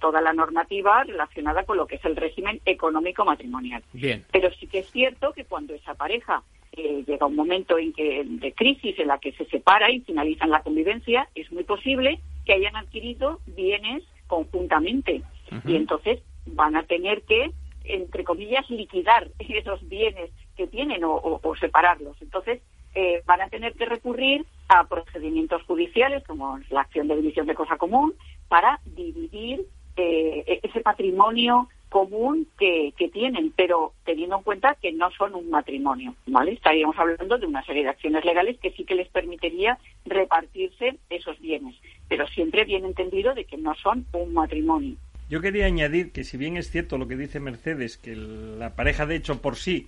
toda 0.00 0.20
la 0.20 0.32
normativa 0.32 1.04
relacionada 1.04 1.64
con 1.64 1.76
lo 1.76 1.86
que 1.86 1.96
es 1.96 2.04
el 2.04 2.16
régimen 2.16 2.60
económico 2.64 3.24
matrimonial. 3.24 3.82
Bien. 3.92 4.24
Pero 4.30 4.50
sí 4.52 4.66
que 4.66 4.80
es 4.80 4.90
cierto 4.90 5.32
que 5.32 5.44
cuando 5.44 5.74
esa 5.74 5.94
pareja 5.94 6.42
eh, 6.72 7.04
llega 7.06 7.26
un 7.26 7.36
momento 7.36 7.78
en 7.78 7.92
que 7.92 8.22
de 8.24 8.52
crisis 8.52 8.98
en 8.98 9.08
la 9.08 9.18
que 9.18 9.32
se 9.32 9.44
separa 9.46 9.90
y 9.90 10.00
finalizan 10.00 10.50
la 10.50 10.62
convivencia, 10.62 11.28
es 11.34 11.50
muy 11.52 11.64
posible 11.64 12.18
que 12.44 12.52
hayan 12.54 12.76
adquirido 12.76 13.40
bienes 13.46 14.02
conjuntamente 14.26 15.22
y 15.66 15.76
entonces 15.76 16.20
van 16.46 16.76
a 16.76 16.82
tener 16.84 17.22
que, 17.22 17.50
entre 17.84 18.24
comillas, 18.24 18.68
liquidar 18.70 19.28
esos 19.38 19.86
bienes 19.88 20.30
que 20.56 20.66
tienen 20.66 21.04
o, 21.04 21.14
o- 21.14 21.40
o 21.42 21.56
separarlos. 21.56 22.16
Entonces 22.20 22.60
eh, 22.94 23.22
van 23.26 23.40
a 23.40 23.48
tener 23.48 23.72
que 23.74 23.86
recurrir 23.86 24.44
a 24.68 24.84
procedimientos 24.84 25.62
judiciales, 25.64 26.22
como 26.24 26.58
la 26.70 26.82
acción 26.82 27.08
de 27.08 27.16
división 27.16 27.46
de 27.46 27.54
cosa 27.54 27.76
común, 27.78 28.14
para 28.48 28.80
dividir 28.84 29.66
eh, 29.96 30.44
e- 30.46 30.60
ese 30.62 30.80
patrimonio 30.80 31.68
común 31.92 32.48
que, 32.58 32.94
que 32.96 33.08
tienen, 33.08 33.52
pero 33.54 33.92
teniendo 34.06 34.38
en 34.38 34.42
cuenta 34.42 34.76
que 34.80 34.92
no 34.92 35.10
son 35.10 35.34
un 35.34 35.50
matrimonio, 35.50 36.14
¿vale? 36.26 36.52
Estaríamos 36.52 36.98
hablando 36.98 37.36
de 37.36 37.44
una 37.44 37.62
serie 37.64 37.82
de 37.82 37.90
acciones 37.90 38.24
legales 38.24 38.58
que 38.58 38.70
sí 38.70 38.84
que 38.84 38.94
les 38.94 39.08
permitiría 39.08 39.78
repartirse 40.06 40.96
esos 41.10 41.38
bienes, 41.38 41.76
pero 42.08 42.26
siempre 42.28 42.64
bien 42.64 42.86
entendido 42.86 43.34
de 43.34 43.44
que 43.44 43.58
no 43.58 43.74
son 43.74 44.06
un 44.14 44.32
matrimonio. 44.32 44.96
Yo 45.28 45.42
quería 45.42 45.66
añadir 45.66 46.12
que 46.12 46.24
si 46.24 46.38
bien 46.38 46.56
es 46.56 46.70
cierto 46.70 46.96
lo 46.96 47.06
que 47.08 47.16
dice 47.16 47.40
Mercedes, 47.40 47.98
que 47.98 48.16
la 48.16 48.74
pareja 48.74 49.04
de 49.04 49.16
hecho 49.16 49.42
por 49.42 49.56
sí 49.56 49.86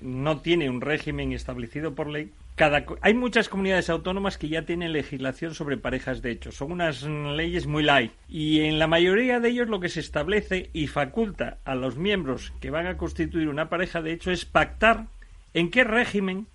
no 0.00 0.40
tiene 0.40 0.70
un 0.70 0.80
régimen 0.80 1.32
establecido 1.32 1.94
por 1.94 2.08
ley, 2.08 2.32
cada, 2.56 2.86
hay 3.02 3.12
muchas 3.12 3.50
comunidades 3.50 3.90
autónomas 3.90 4.38
que 4.38 4.48
ya 4.48 4.62
tienen 4.62 4.94
legislación 4.94 5.54
sobre 5.54 5.76
parejas 5.76 6.22
de 6.22 6.30
hecho. 6.30 6.52
Son 6.52 6.72
unas 6.72 7.02
leyes 7.02 7.66
muy 7.66 7.82
light. 7.82 8.12
Y 8.28 8.60
en 8.60 8.78
la 8.78 8.86
mayoría 8.86 9.40
de 9.40 9.50
ellos 9.50 9.68
lo 9.68 9.78
que 9.78 9.90
se 9.90 10.00
establece 10.00 10.70
y 10.72 10.86
faculta 10.86 11.58
a 11.66 11.74
los 11.74 11.96
miembros 11.96 12.54
que 12.60 12.70
van 12.70 12.86
a 12.86 12.96
constituir 12.96 13.48
una 13.48 13.68
pareja 13.68 14.00
de 14.00 14.12
hecho 14.12 14.30
es 14.30 14.46
pactar 14.46 15.06
en 15.52 15.70
qué 15.70 15.84
régimen 15.84 16.46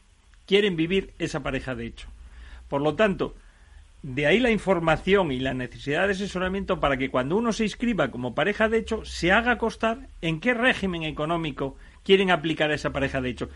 quieren 0.47 0.75
vivir 0.75 1.13
esa 1.19 1.41
pareja 1.41 1.75
de 1.75 1.85
hecho. 1.85 2.07
Por 2.67 2.81
lo 2.81 2.95
tanto, 2.95 3.35
de 4.01 4.25
ahí 4.25 4.39
la 4.39 4.49
información 4.49 5.31
y 5.31 5.39
la 5.39 5.53
necesidad 5.53 6.07
de 6.07 6.13
asesoramiento 6.13 6.79
para 6.79 6.97
que 6.97 7.11
cuando 7.11 7.37
uno 7.37 7.53
se 7.53 7.65
inscriba 7.65 8.09
como 8.09 8.33
pareja 8.33 8.69
de 8.69 8.79
hecho 8.79 9.05
se 9.05 9.31
haga 9.31 9.59
constar 9.59 10.07
en 10.21 10.39
qué 10.39 10.55
régimen 10.55 11.03
económico 11.03 11.75
quieren 12.03 12.31
aplicar 12.31 12.71
a 12.71 12.75
esa 12.75 12.91
pareja 12.91 13.21
de 13.21 13.29
hecho. 13.29 13.49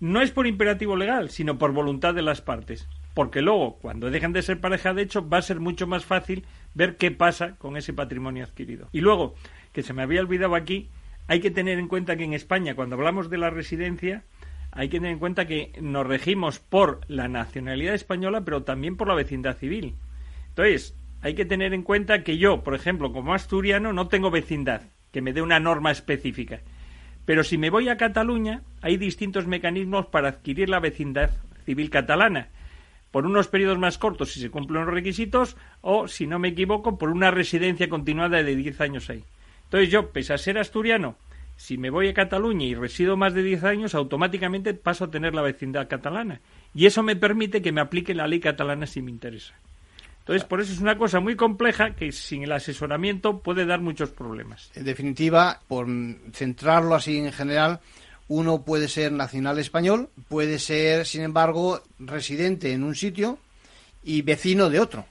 No 0.00 0.20
es 0.20 0.30
por 0.30 0.46
imperativo 0.46 0.96
legal, 0.96 1.30
sino 1.30 1.58
por 1.58 1.72
voluntad 1.72 2.14
de 2.14 2.22
las 2.22 2.40
partes. 2.40 2.88
Porque 3.14 3.42
luego, 3.42 3.78
cuando 3.80 4.10
dejan 4.10 4.32
de 4.32 4.42
ser 4.42 4.60
pareja 4.60 4.94
de 4.94 5.02
hecho, 5.02 5.28
va 5.28 5.38
a 5.38 5.42
ser 5.42 5.58
mucho 5.58 5.88
más 5.88 6.04
fácil 6.04 6.46
ver 6.74 6.96
qué 6.96 7.10
pasa 7.10 7.56
con 7.56 7.76
ese 7.76 7.92
patrimonio 7.92 8.44
adquirido. 8.44 8.88
Y 8.92 9.00
luego, 9.00 9.34
que 9.72 9.82
se 9.82 9.92
me 9.92 10.02
había 10.02 10.20
olvidado 10.20 10.54
aquí, 10.54 10.88
hay 11.26 11.40
que 11.40 11.50
tener 11.50 11.78
en 11.78 11.88
cuenta 11.88 12.16
que 12.16 12.24
en 12.24 12.34
España, 12.34 12.76
cuando 12.76 12.94
hablamos 12.94 13.28
de 13.28 13.38
la 13.38 13.50
residencia, 13.50 14.22
hay 14.70 14.88
que 14.88 14.98
tener 14.98 15.12
en 15.12 15.18
cuenta 15.18 15.46
que 15.46 15.72
nos 15.80 16.06
regimos 16.06 16.60
por 16.60 17.00
la 17.08 17.26
nacionalidad 17.26 17.94
española, 17.94 18.44
pero 18.44 18.62
también 18.62 18.96
por 18.96 19.08
la 19.08 19.14
vecindad 19.14 19.56
civil. 19.56 19.96
Entonces, 20.50 20.96
hay 21.20 21.34
que 21.34 21.44
tener 21.44 21.74
en 21.74 21.82
cuenta 21.82 22.22
que 22.22 22.38
yo, 22.38 22.62
por 22.62 22.74
ejemplo, 22.74 23.12
como 23.12 23.34
asturiano, 23.34 23.92
no 23.92 24.06
tengo 24.08 24.30
vecindad 24.30 24.82
que 25.10 25.22
me 25.22 25.32
dé 25.32 25.42
una 25.42 25.58
norma 25.58 25.90
específica. 25.90 26.60
Pero 27.28 27.44
si 27.44 27.58
me 27.58 27.68
voy 27.68 27.90
a 27.90 27.98
Cataluña, 27.98 28.62
hay 28.80 28.96
distintos 28.96 29.46
mecanismos 29.46 30.06
para 30.06 30.30
adquirir 30.30 30.70
la 30.70 30.80
vecindad 30.80 31.28
civil 31.66 31.90
catalana. 31.90 32.48
Por 33.10 33.26
unos 33.26 33.48
periodos 33.48 33.78
más 33.78 33.98
cortos 33.98 34.32
si 34.32 34.40
se 34.40 34.48
cumplen 34.48 34.86
los 34.86 34.94
requisitos 34.94 35.54
o, 35.82 36.08
si 36.08 36.26
no 36.26 36.38
me 36.38 36.48
equivoco, 36.48 36.96
por 36.96 37.10
una 37.10 37.30
residencia 37.30 37.90
continuada 37.90 38.42
de 38.42 38.56
10 38.56 38.80
años 38.80 39.10
ahí. 39.10 39.24
Entonces 39.64 39.90
yo, 39.90 40.08
pese 40.08 40.32
a 40.32 40.38
ser 40.38 40.56
asturiano, 40.56 41.16
si 41.54 41.76
me 41.76 41.90
voy 41.90 42.08
a 42.08 42.14
Cataluña 42.14 42.64
y 42.64 42.74
resido 42.74 43.18
más 43.18 43.34
de 43.34 43.42
10 43.42 43.64
años, 43.64 43.94
automáticamente 43.94 44.72
paso 44.72 45.04
a 45.04 45.10
tener 45.10 45.34
la 45.34 45.42
vecindad 45.42 45.86
catalana. 45.86 46.40
Y 46.74 46.86
eso 46.86 47.02
me 47.02 47.14
permite 47.14 47.60
que 47.60 47.72
me 47.72 47.82
aplique 47.82 48.14
la 48.14 48.26
ley 48.26 48.40
catalana 48.40 48.86
si 48.86 49.02
me 49.02 49.10
interesa. 49.10 49.52
Entonces, 50.28 50.46
por 50.46 50.60
eso 50.60 50.74
es 50.74 50.80
una 50.80 50.98
cosa 50.98 51.20
muy 51.20 51.36
compleja 51.36 51.94
que 51.94 52.12
sin 52.12 52.42
el 52.42 52.52
asesoramiento 52.52 53.38
puede 53.38 53.64
dar 53.64 53.80
muchos 53.80 54.10
problemas. 54.10 54.70
En 54.74 54.84
definitiva, 54.84 55.58
por 55.66 55.86
centrarlo 56.34 56.94
así 56.94 57.16
en 57.16 57.32
general, 57.32 57.80
uno 58.28 58.62
puede 58.62 58.88
ser 58.88 59.10
nacional 59.10 59.58
español, 59.58 60.10
puede 60.28 60.58
ser, 60.58 61.06
sin 61.06 61.22
embargo, 61.22 61.82
residente 61.98 62.74
en 62.74 62.84
un 62.84 62.94
sitio 62.94 63.38
y 64.04 64.20
vecino 64.20 64.68
de 64.68 64.80
otro. 64.80 65.06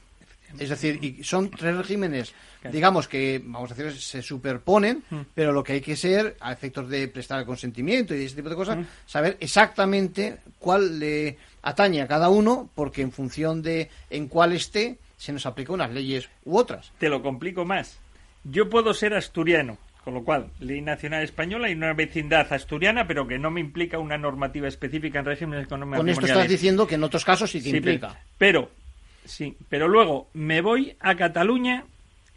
Es 0.59 0.70
decir, 0.70 1.03
y 1.03 1.24
son 1.24 1.49
tres 1.49 1.76
regímenes, 1.76 2.36
digamos 2.72 3.07
que, 3.07 3.41
vamos 3.43 3.72
a 3.72 3.74
decir, 3.74 3.99
se 3.99 4.22
superponen, 4.22 5.03
pero 5.34 5.51
lo 5.51 5.63
que 5.63 5.74
hay 5.74 5.82
que 5.82 5.95
ser, 5.95 6.38
a 6.39 6.53
efectos 6.53 6.89
de 6.89 7.07
prestar 7.07 7.39
el 7.39 7.45
consentimiento 7.47 8.13
y 8.13 8.24
ese 8.24 8.36
tipo 8.36 8.49
de 8.49 8.55
cosas, 8.55 8.86
saber 9.07 9.36
exactamente 9.39 10.38
cuál 10.59 10.99
le 10.99 11.39
atañe 11.63 12.03
a 12.03 12.07
cada 12.07 12.30
uno, 12.30 12.70
porque 12.76 13.01
en 13.01 13.11
función 13.11 13.63
de 13.63 13.89
en 14.11 14.28
cuál 14.28 14.53
esté, 14.53 14.99
se 15.18 15.34
nos 15.34 15.45
aplican 15.45 15.76
unas 15.76 15.91
leyes 15.91 16.30
u 16.45 16.57
otras. 16.57 16.91
Te 16.99 17.09
lo 17.09 17.22
complico 17.22 17.65
más. 17.65 17.99
Yo 18.43 18.70
puedo 18.70 18.93
ser 18.93 19.13
asturiano, 19.13 19.78
con 20.03 20.13
lo 20.13 20.24
cual, 20.24 20.51
ley 20.59 20.82
nacional 20.82 21.24
española 21.24 21.70
y 21.70 21.74
una 21.74 21.93
vecindad 21.93 22.51
asturiana, 22.53 23.07
pero 23.07 23.28
que 23.28 23.38
no 23.38 23.51
me 23.51 23.59
implica 23.59 23.99
una 23.99 24.18
normativa 24.18 24.68
específica 24.68 25.20
en 25.20 25.26
régimen 25.26 25.59
económico. 25.59 25.97
Con 25.97 26.09
esto 26.09 26.26
estás 26.26 26.47
diciendo 26.47 26.88
que 26.88 26.95
en 26.95 27.03
otros 27.03 27.26
casos 27.26 27.51
sí 27.51 27.59
te 27.61 27.72
Sí, 27.72 27.78
implica. 27.78 28.22
Pero, 28.38 28.72
sí, 29.26 29.57
pero 29.70 29.88
luego 29.88 30.30
me 30.34 30.61
voy 30.61 30.95
a 30.99 31.15
Cataluña 31.15 31.84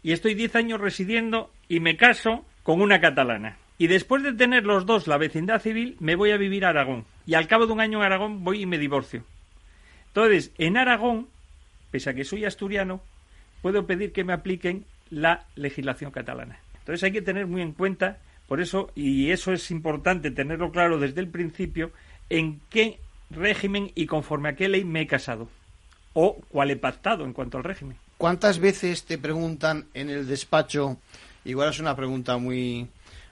y 0.03 0.11
estoy 0.11 0.33
10 0.33 0.55
años 0.55 0.81
residiendo 0.81 1.51
y 1.69 1.79
me 1.79 1.95
caso 1.95 2.43
con 2.63 2.81
una 2.81 2.99
catalana. 2.99 3.57
Y 3.77 3.87
después 3.87 4.21
de 4.21 4.33
tener 4.33 4.65
los 4.65 4.85
dos 4.85 5.07
la 5.07 5.17
vecindad 5.17 5.61
civil, 5.61 5.95
me 5.99 6.15
voy 6.15 6.31
a 6.31 6.37
vivir 6.37 6.65
a 6.65 6.69
Aragón. 6.69 7.05
Y 7.25 7.35
al 7.35 7.47
cabo 7.47 7.65
de 7.67 7.73
un 7.73 7.79
año 7.79 7.99
en 7.99 8.05
Aragón 8.05 8.43
voy 8.43 8.61
y 8.63 8.65
me 8.65 8.77
divorcio. 8.77 9.23
Entonces, 10.07 10.51
en 10.57 10.77
Aragón, 10.77 11.27
pese 11.91 12.09
a 12.09 12.13
que 12.13 12.23
soy 12.23 12.45
asturiano, 12.45 13.01
puedo 13.61 13.85
pedir 13.85 14.11
que 14.11 14.23
me 14.23 14.33
apliquen 14.33 14.85
la 15.09 15.45
legislación 15.55 16.11
catalana. 16.11 16.59
Entonces 16.79 17.03
hay 17.03 17.11
que 17.11 17.21
tener 17.21 17.45
muy 17.45 17.61
en 17.61 17.73
cuenta, 17.73 18.17
por 18.47 18.61
eso, 18.61 18.91
y 18.95 19.29
eso 19.29 19.53
es 19.53 19.69
importante 19.71 20.31
tenerlo 20.31 20.71
claro 20.71 20.97
desde 20.97 21.21
el 21.21 21.27
principio, 21.27 21.91
en 22.29 22.59
qué 22.69 22.99
régimen 23.29 23.91
y 23.95 24.07
conforme 24.07 24.49
a 24.49 24.55
qué 24.55 24.67
ley 24.69 24.83
me 24.83 25.01
he 25.01 25.07
casado. 25.07 25.47
O 26.13 26.35
cuál 26.49 26.71
he 26.71 26.75
pactado 26.75 27.23
en 27.23 27.33
cuanto 27.33 27.57
al 27.57 27.63
régimen. 27.63 27.97
¿Cuántas 28.17 28.59
veces 28.59 29.05
te 29.05 29.17
preguntan 29.17 29.87
en 29.93 30.09
el 30.09 30.27
despacho? 30.27 30.97
Igual 31.45 31.69
es 31.69 31.79
una 31.79 31.95
pregunta 31.95 32.37
muy 32.37 32.87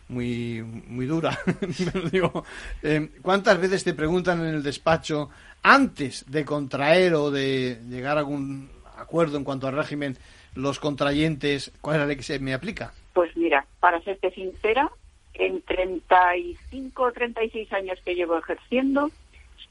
muy 0.08 0.64
muy 0.64 1.06
dura, 1.06 1.38
digo, 2.12 2.44
eh, 2.82 3.10
¿cuántas 3.22 3.60
veces 3.60 3.84
te 3.84 3.94
preguntan 3.94 4.40
en 4.42 4.56
el 4.56 4.64
despacho 4.64 5.30
antes 5.64 6.30
de 6.30 6.46
contraer 6.46 7.14
o 7.14 7.32
de 7.32 7.80
llegar 7.90 8.18
a 8.18 8.22
algún 8.22 8.70
acuerdo 8.98 9.38
en 9.38 9.44
cuanto 9.44 9.68
al 9.68 9.76
régimen 9.76 10.18
los 10.56 10.80
contrayentes 10.80 11.72
cuál 11.82 11.96
es 11.96 12.00
la 12.02 12.08
ley 12.08 12.18
que 12.18 12.24
se 12.24 12.40
me 12.40 12.54
aplica? 12.54 12.94
Pues 13.14 13.36
mira, 13.36 13.66
para 13.80 14.02
serte 14.02 14.32
sincera, 14.32 14.90
en 15.34 15.62
35 15.62 17.04
o 17.04 17.12
36 17.12 17.72
años 17.74 18.00
que 18.04 18.16
llevo 18.16 18.38
ejerciendo, 18.38 19.10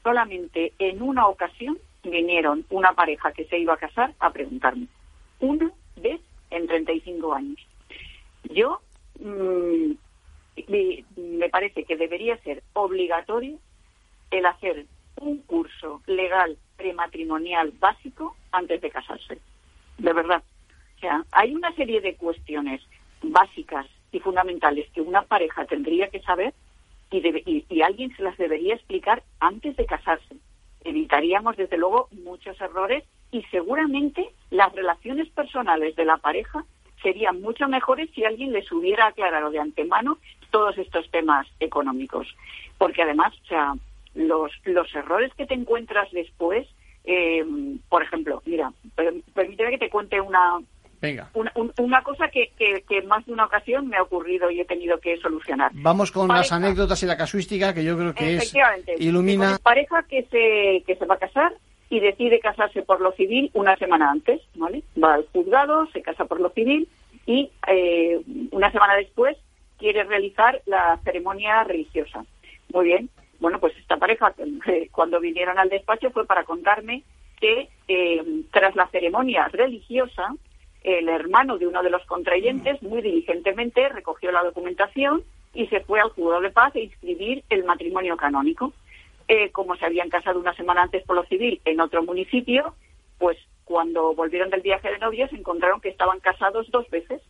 solamente 0.03 0.73
en 0.79 1.01
una 1.01 1.27
ocasión 1.27 1.77
vinieron 2.03 2.65
una 2.69 2.93
pareja 2.93 3.31
que 3.31 3.45
se 3.45 3.59
iba 3.59 3.73
a 3.73 3.77
casar 3.77 4.13
a 4.19 4.31
preguntarme. 4.31 4.87
Una 5.39 5.71
vez 5.95 6.21
en 6.49 6.67
35 6.67 7.33
años. 7.33 7.59
Yo 8.43 8.81
mm, 9.19 9.91
me, 10.67 11.03
me 11.17 11.49
parece 11.49 11.83
que 11.83 11.97
debería 11.97 12.37
ser 12.37 12.63
obligatorio 12.73 13.57
el 14.31 14.45
hacer 14.45 14.85
un 15.21 15.39
curso 15.39 16.01
legal 16.07 16.57
prematrimonial 16.77 17.71
básico 17.79 18.35
antes 18.51 18.81
de 18.81 18.89
casarse. 18.89 19.39
De 19.97 20.13
verdad. 20.13 20.43
O 20.97 20.99
sea, 20.99 21.23
hay 21.31 21.55
una 21.55 21.73
serie 21.75 22.01
de 22.01 22.15
cuestiones 22.15 22.81
básicas 23.21 23.85
y 24.11 24.19
fundamentales 24.19 24.89
que 24.91 25.01
una 25.01 25.21
pareja 25.21 25.65
tendría 25.65 26.09
que 26.09 26.21
saber 26.21 26.53
y, 27.11 27.65
y 27.69 27.81
alguien 27.81 28.15
se 28.15 28.23
las 28.23 28.37
debería 28.37 28.75
explicar 28.75 29.23
antes 29.39 29.75
de 29.77 29.85
casarse. 29.85 30.35
Evitaríamos, 30.83 31.57
desde 31.57 31.77
luego, 31.77 32.07
muchos 32.11 32.59
errores 32.61 33.03
y 33.31 33.43
seguramente 33.43 34.29
las 34.49 34.73
relaciones 34.73 35.29
personales 35.29 35.95
de 35.95 36.05
la 36.05 36.17
pareja 36.17 36.65
serían 37.01 37.41
mucho 37.41 37.67
mejores 37.67 38.09
si 38.13 38.25
alguien 38.25 38.51
les 38.51 38.71
hubiera 38.71 39.07
aclarado 39.07 39.51
de 39.51 39.59
antemano 39.59 40.17
todos 40.51 40.77
estos 40.77 41.09
temas 41.11 41.47
económicos. 41.59 42.27
Porque 42.77 43.03
además, 43.03 43.33
o 43.43 43.45
sea, 43.45 43.73
los, 44.15 44.51
los 44.65 44.93
errores 44.95 45.31
que 45.35 45.45
te 45.45 45.53
encuentras 45.53 46.09
después, 46.11 46.67
eh, 47.05 47.45
por 47.89 48.03
ejemplo, 48.03 48.41
mira, 48.45 48.71
per- 48.95 49.13
permíteme 49.33 49.71
que 49.71 49.77
te 49.77 49.89
cuente 49.89 50.19
una, 50.19 50.57
Venga, 51.01 51.29
una, 51.33 51.51
un- 51.55 51.73
una 51.77 52.03
cosa 52.03 52.27
que, 52.29 52.51
que, 52.57 52.83
que 52.87 53.01
más 53.03 53.25
de 53.25 53.31
una 53.33 53.45
ocasión 53.45 53.87
me 53.87 53.97
ha 53.97 54.01
ocurrido 54.03 54.51
y 54.51 54.59
he 54.59 54.65
tenido 54.65 54.99
que 54.99 55.17
solucionar. 55.17 55.71
vamos 55.73 56.11
con 56.11 56.27
las 56.27 56.51
anécdotas 56.51 57.01
y 57.03 57.05
la 57.05 57.15
casuística 57.17 57.73
que 57.73 57.83
yo 57.83 57.97
creo 57.97 58.13
que 58.13 58.35
es 58.35 58.53
ilumina 58.97 59.57
pareja 59.63 60.03
que 60.03 60.23
se, 60.23 60.83
que 60.85 60.95
se 60.97 61.05
va 61.05 61.15
a 61.15 61.19
casar 61.19 61.53
y 61.89 61.99
decide 62.01 62.39
casarse 62.39 62.81
por 62.83 63.01
lo 63.01 63.11
civil 63.13 63.49
una 63.53 63.75
semana 63.77 64.11
antes, 64.11 64.41
¿vale? 64.55 64.83
Va 65.01 65.15
al 65.15 65.25
juzgado, 65.31 65.87
se 65.91 66.01
casa 66.01 66.25
por 66.25 66.39
lo 66.39 66.49
civil 66.49 66.87
y 67.25 67.49
eh, 67.67 68.19
una 68.51 68.71
semana 68.71 68.95
después 68.95 69.37
quiere 69.77 70.03
realizar 70.03 70.61
la 70.65 70.99
ceremonia 71.03 71.63
religiosa. 71.63 72.25
Muy 72.73 72.85
bien. 72.85 73.09
Bueno, 73.39 73.59
pues 73.59 73.75
esta 73.77 73.97
pareja, 73.97 74.33
eh, 74.67 74.89
cuando 74.91 75.19
vinieron 75.19 75.57
al 75.57 75.69
despacho, 75.69 76.11
fue 76.11 76.25
para 76.25 76.43
contarme 76.43 77.03
que 77.39 77.69
eh, 77.87 78.43
tras 78.51 78.75
la 78.75 78.87
ceremonia 78.87 79.47
religiosa, 79.47 80.33
el 80.83 81.09
hermano 81.09 81.57
de 81.57 81.67
uno 81.67 81.81
de 81.83 81.89
los 81.89 82.05
contrayentes 82.05 82.81
muy 82.81 83.01
diligentemente 83.01 83.87
recogió 83.89 84.31
la 84.31 84.43
documentación 84.43 85.23
y 85.53 85.67
se 85.67 85.81
fue 85.81 85.99
al 85.99 86.09
juzgado 86.09 86.41
de 86.41 86.51
paz 86.51 86.75
a 86.75 86.79
inscribir 86.79 87.43
el 87.49 87.63
matrimonio 87.63 88.17
canónico. 88.17 88.73
Eh, 89.27 89.51
como 89.51 89.75
se 89.75 89.85
habían 89.85 90.09
casado 90.09 90.39
una 90.39 90.55
semana 90.55 90.81
antes 90.81 91.03
por 91.03 91.15
lo 91.15 91.23
civil 91.25 91.61
en 91.63 91.79
otro 91.79 92.03
municipio, 92.03 92.73
pues 93.19 93.37
cuando 93.63 94.15
volvieron 94.15 94.49
del 94.49 94.61
viaje 94.61 94.89
de 94.89 94.97
novios 94.97 95.31
encontraron 95.31 95.81
que 95.81 95.89
estaban 95.89 96.19
casados 96.19 96.69
dos 96.71 96.89
veces. 96.89 97.21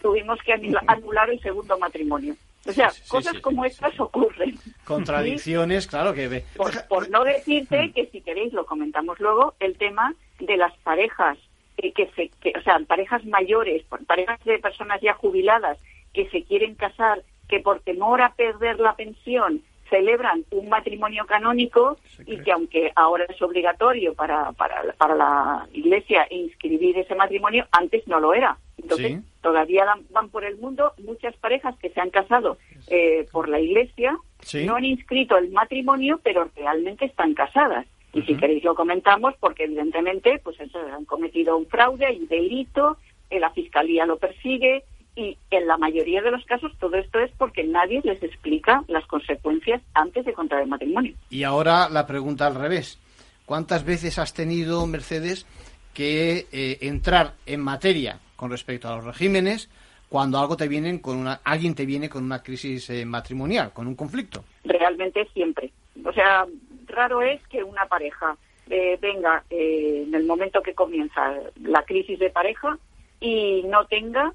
Tuvimos 0.00 0.38
que 0.42 0.52
anular 0.86 1.28
el 1.30 1.40
segundo 1.40 1.78
matrimonio. 1.78 2.34
O 2.66 2.72
sea, 2.72 2.92
cosas 3.08 3.38
como 3.40 3.64
estas 3.64 3.98
ocurren. 3.98 4.56
Contradicciones, 4.84 5.86
claro 5.86 6.14
que... 6.14 6.28
Ve. 6.28 6.44
Por, 6.88 7.10
no 7.10 7.24
decirte 7.24 7.88
mm. 7.88 7.92
que 7.92 8.06
si 8.06 8.20
queréis 8.20 8.52
lo 8.52 8.66
comentamos 8.66 9.18
luego, 9.18 9.54
el 9.58 9.76
tema 9.76 10.14
de 10.38 10.56
las 10.56 10.76
parejas, 10.78 11.38
eh, 11.78 11.92
que, 11.92 12.06
se, 12.14 12.30
que, 12.40 12.52
o 12.56 12.62
sea, 12.62 12.78
parejas 12.86 13.24
mayores, 13.24 13.82
parejas 14.06 14.38
de 14.44 14.58
personas 14.58 15.00
ya 15.00 15.14
jubiladas 15.14 15.78
que 16.12 16.28
se 16.30 16.44
quieren 16.44 16.74
casar, 16.76 17.22
que 17.48 17.60
por 17.60 17.80
temor 17.80 18.22
a 18.22 18.34
perder 18.34 18.78
la 18.78 18.94
pensión 18.94 19.62
celebran 19.92 20.44
un 20.50 20.70
matrimonio 20.70 21.26
canónico 21.26 21.98
y 22.24 22.38
que 22.38 22.50
aunque 22.50 22.92
ahora 22.96 23.26
es 23.28 23.40
obligatorio 23.42 24.14
para, 24.14 24.52
para, 24.52 24.82
para, 24.96 25.14
la 25.14 25.68
Iglesia 25.74 26.26
inscribir 26.30 26.96
ese 26.96 27.14
matrimonio, 27.14 27.66
antes 27.70 28.08
no 28.08 28.18
lo 28.18 28.32
era. 28.32 28.56
Entonces, 28.78 29.20
todavía 29.42 29.84
van 30.10 30.30
por 30.30 30.44
el 30.44 30.56
mundo 30.56 30.94
muchas 31.04 31.36
parejas 31.36 31.76
que 31.78 31.90
se 31.90 32.00
han 32.00 32.08
casado 32.08 32.56
eh, 32.88 33.26
por 33.30 33.50
la 33.50 33.60
Iglesia, 33.60 34.16
no 34.64 34.76
han 34.76 34.86
inscrito 34.86 35.36
el 35.36 35.50
matrimonio, 35.50 36.18
pero 36.22 36.48
realmente 36.56 37.04
están 37.04 37.34
casadas. 37.34 37.86
Y 38.14 38.22
si 38.22 38.36
queréis 38.36 38.64
lo 38.64 38.74
comentamos, 38.74 39.34
porque 39.40 39.64
evidentemente 39.64 40.40
pues 40.42 40.58
eso, 40.58 40.78
han 40.78 41.04
cometido 41.04 41.56
un 41.56 41.66
fraude, 41.66 42.06
hay 42.06 42.26
delito, 42.26 42.96
eh, 43.28 43.40
la 43.40 43.50
Fiscalía 43.50 44.06
lo 44.06 44.16
persigue, 44.16 44.84
y 45.14 45.36
en 45.50 45.66
la 45.66 45.76
mayoría 45.76 46.22
de 46.22 46.30
los 46.30 46.44
casos 46.44 46.72
todo 46.78 46.96
esto 46.96 47.18
es 47.18 47.30
porque 47.36 47.64
nadie 47.64 48.00
les 48.02 48.22
explica 48.22 48.82
las 48.88 49.06
consecuencias 49.06 49.82
antes 49.94 50.24
de 50.24 50.32
contraer 50.32 50.66
matrimonio. 50.66 51.14
Y 51.30 51.42
ahora 51.42 51.88
la 51.88 52.06
pregunta 52.06 52.46
al 52.46 52.54
revés. 52.54 52.98
¿Cuántas 53.44 53.84
veces 53.84 54.18
has 54.18 54.32
tenido, 54.32 54.86
Mercedes, 54.86 55.46
que 55.92 56.46
eh, 56.52 56.78
entrar 56.80 57.34
en 57.44 57.60
materia 57.60 58.20
con 58.36 58.50
respecto 58.50 58.88
a 58.88 58.96
los 58.96 59.04
regímenes 59.04 59.68
cuando 60.08 60.38
algo 60.38 60.56
te 60.56 60.68
viene 60.68 61.00
con 61.00 61.18
una, 61.18 61.40
alguien 61.44 61.74
te 61.74 61.86
viene 61.86 62.08
con 62.08 62.24
una 62.24 62.42
crisis 62.42 62.88
eh, 62.90 63.04
matrimonial, 63.04 63.72
con 63.72 63.86
un 63.86 63.94
conflicto? 63.94 64.44
Realmente 64.64 65.26
siempre. 65.34 65.72
O 66.04 66.12
sea, 66.12 66.46
raro 66.86 67.20
es 67.22 67.46
que 67.48 67.62
una 67.62 67.86
pareja 67.86 68.36
eh, 68.70 68.98
venga 69.00 69.44
en 69.50 70.14
el 70.14 70.24
momento 70.24 70.62
que 70.62 70.74
comienza 70.74 71.34
la 71.62 71.82
crisis 71.82 72.18
de 72.18 72.30
pareja 72.30 72.78
y 73.20 73.62
no 73.64 73.86
tenga 73.86 74.32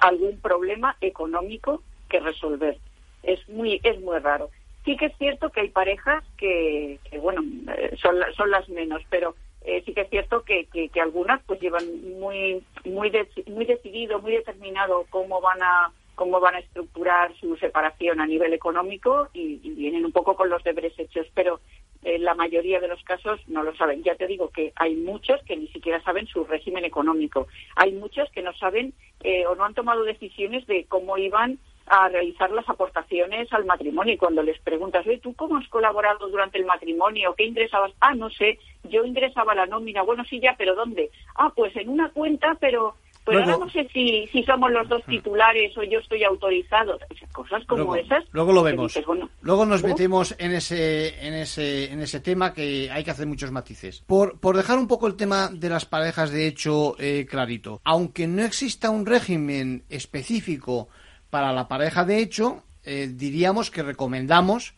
algún 0.00 0.38
problema 0.40 0.96
económico 1.00 1.82
que 2.08 2.20
resolver. 2.20 2.78
Es 3.22 3.48
muy, 3.48 3.80
es 3.82 4.00
muy 4.00 4.18
raro. 4.18 4.50
Sí 4.84 4.96
que 4.96 5.06
es 5.06 5.16
cierto 5.16 5.50
que 5.50 5.60
hay 5.60 5.68
parejas 5.70 6.22
que, 6.36 6.98
bueno, 7.20 7.42
eh, 7.76 7.96
son, 8.00 8.16
son 8.36 8.50
las 8.50 8.68
menos, 8.68 9.02
pero 9.08 9.34
eh, 9.62 9.82
sí 9.86 9.94
que 9.94 10.02
es 10.02 10.10
cierto 10.10 10.42
que, 10.42 10.66
que, 10.66 11.00
algunas 11.00 11.42
pues 11.44 11.58
llevan 11.60 11.84
muy, 12.18 12.62
muy, 12.84 13.10
muy 13.46 13.64
decidido, 13.64 14.20
muy 14.20 14.32
determinado 14.32 15.06
cómo 15.08 15.40
van 15.40 15.62
a 15.62 15.90
cómo 16.14 16.38
van 16.38 16.54
a 16.54 16.60
estructurar 16.60 17.34
su 17.40 17.56
separación 17.56 18.20
a 18.20 18.26
nivel 18.26 18.52
económico 18.52 19.30
y, 19.32 19.58
y 19.64 19.70
vienen 19.70 20.04
un 20.04 20.12
poco 20.12 20.36
con 20.36 20.48
los 20.48 20.62
deberes 20.62 20.96
hechos, 20.96 21.26
pero 21.34 21.58
en 22.04 22.22
la 22.22 22.34
mayoría 22.34 22.80
de 22.80 22.88
los 22.88 23.02
casos 23.02 23.40
no 23.48 23.62
lo 23.62 23.74
saben. 23.76 24.02
Ya 24.02 24.14
te 24.14 24.26
digo 24.26 24.50
que 24.50 24.72
hay 24.76 24.94
muchos 24.94 25.42
que 25.44 25.56
ni 25.56 25.68
siquiera 25.68 26.02
saben 26.02 26.26
su 26.26 26.44
régimen 26.44 26.84
económico. 26.84 27.48
Hay 27.76 27.92
muchos 27.92 28.30
que 28.30 28.42
no 28.42 28.52
saben 28.54 28.92
eh, 29.22 29.46
o 29.46 29.54
no 29.54 29.64
han 29.64 29.74
tomado 29.74 30.04
decisiones 30.04 30.66
de 30.66 30.84
cómo 30.86 31.18
iban 31.18 31.58
a 31.86 32.08
realizar 32.08 32.50
las 32.50 32.68
aportaciones 32.68 33.52
al 33.52 33.64
matrimonio. 33.64 34.14
Y 34.14 34.18
cuando 34.18 34.42
les 34.42 34.58
preguntas, 34.60 35.04
¿tú 35.22 35.34
cómo 35.34 35.56
has 35.56 35.68
colaborado 35.68 36.28
durante 36.28 36.58
el 36.58 36.64
matrimonio? 36.64 37.34
¿Qué 37.36 37.44
ingresabas? 37.44 37.92
Ah, 38.00 38.14
no 38.14 38.30
sé, 38.30 38.58
yo 38.84 39.04
ingresaba 39.04 39.54
la 39.54 39.66
nómina. 39.66 40.02
Bueno, 40.02 40.24
sí, 40.24 40.40
ya, 40.40 40.54
pero 40.56 40.74
¿dónde? 40.74 41.10
Ah, 41.34 41.52
pues 41.54 41.74
en 41.76 41.88
una 41.88 42.10
cuenta, 42.10 42.56
pero 42.60 42.94
pues 43.24 43.38
ahora 43.38 43.56
no 43.58 43.70
sé 43.70 43.88
si, 43.92 44.26
si 44.30 44.42
somos 44.44 44.70
los 44.70 44.86
dos 44.88 45.02
titulares 45.06 45.76
o 45.78 45.82
yo 45.82 45.98
estoy 45.98 46.22
autorizado. 46.24 46.98
Cosas 47.32 47.64
como 47.66 47.96
esas. 47.96 48.22
Luego 48.32 48.52
lo 48.52 48.62
vemos. 48.62 48.98
luego 49.40 49.64
nos 49.64 49.82
metemos 49.82 50.34
en 50.38 50.52
ese, 50.52 51.26
en, 51.26 51.34
ese, 51.34 51.90
en 51.90 52.00
ese 52.00 52.20
tema 52.20 52.52
que 52.52 52.90
hay 52.90 53.02
que 53.02 53.10
hacer 53.10 53.26
muchos 53.26 53.50
matices. 53.50 54.02
Por, 54.06 54.38
por 54.38 54.56
dejar 54.56 54.78
un 54.78 54.86
poco 54.86 55.06
el 55.06 55.16
tema 55.16 55.48
de 55.48 55.70
las 55.70 55.86
parejas 55.86 56.30
de 56.30 56.46
hecho 56.46 56.96
eh, 56.98 57.26
clarito. 57.28 57.80
Aunque 57.84 58.26
no 58.26 58.44
exista 58.44 58.90
un 58.90 59.06
régimen 59.06 59.84
específico 59.88 60.88
para 61.30 61.52
la 61.52 61.66
pareja 61.66 62.04
de 62.04 62.18
hecho, 62.18 62.62
eh, 62.84 63.10
diríamos 63.10 63.70
que 63.70 63.82
recomendamos 63.82 64.74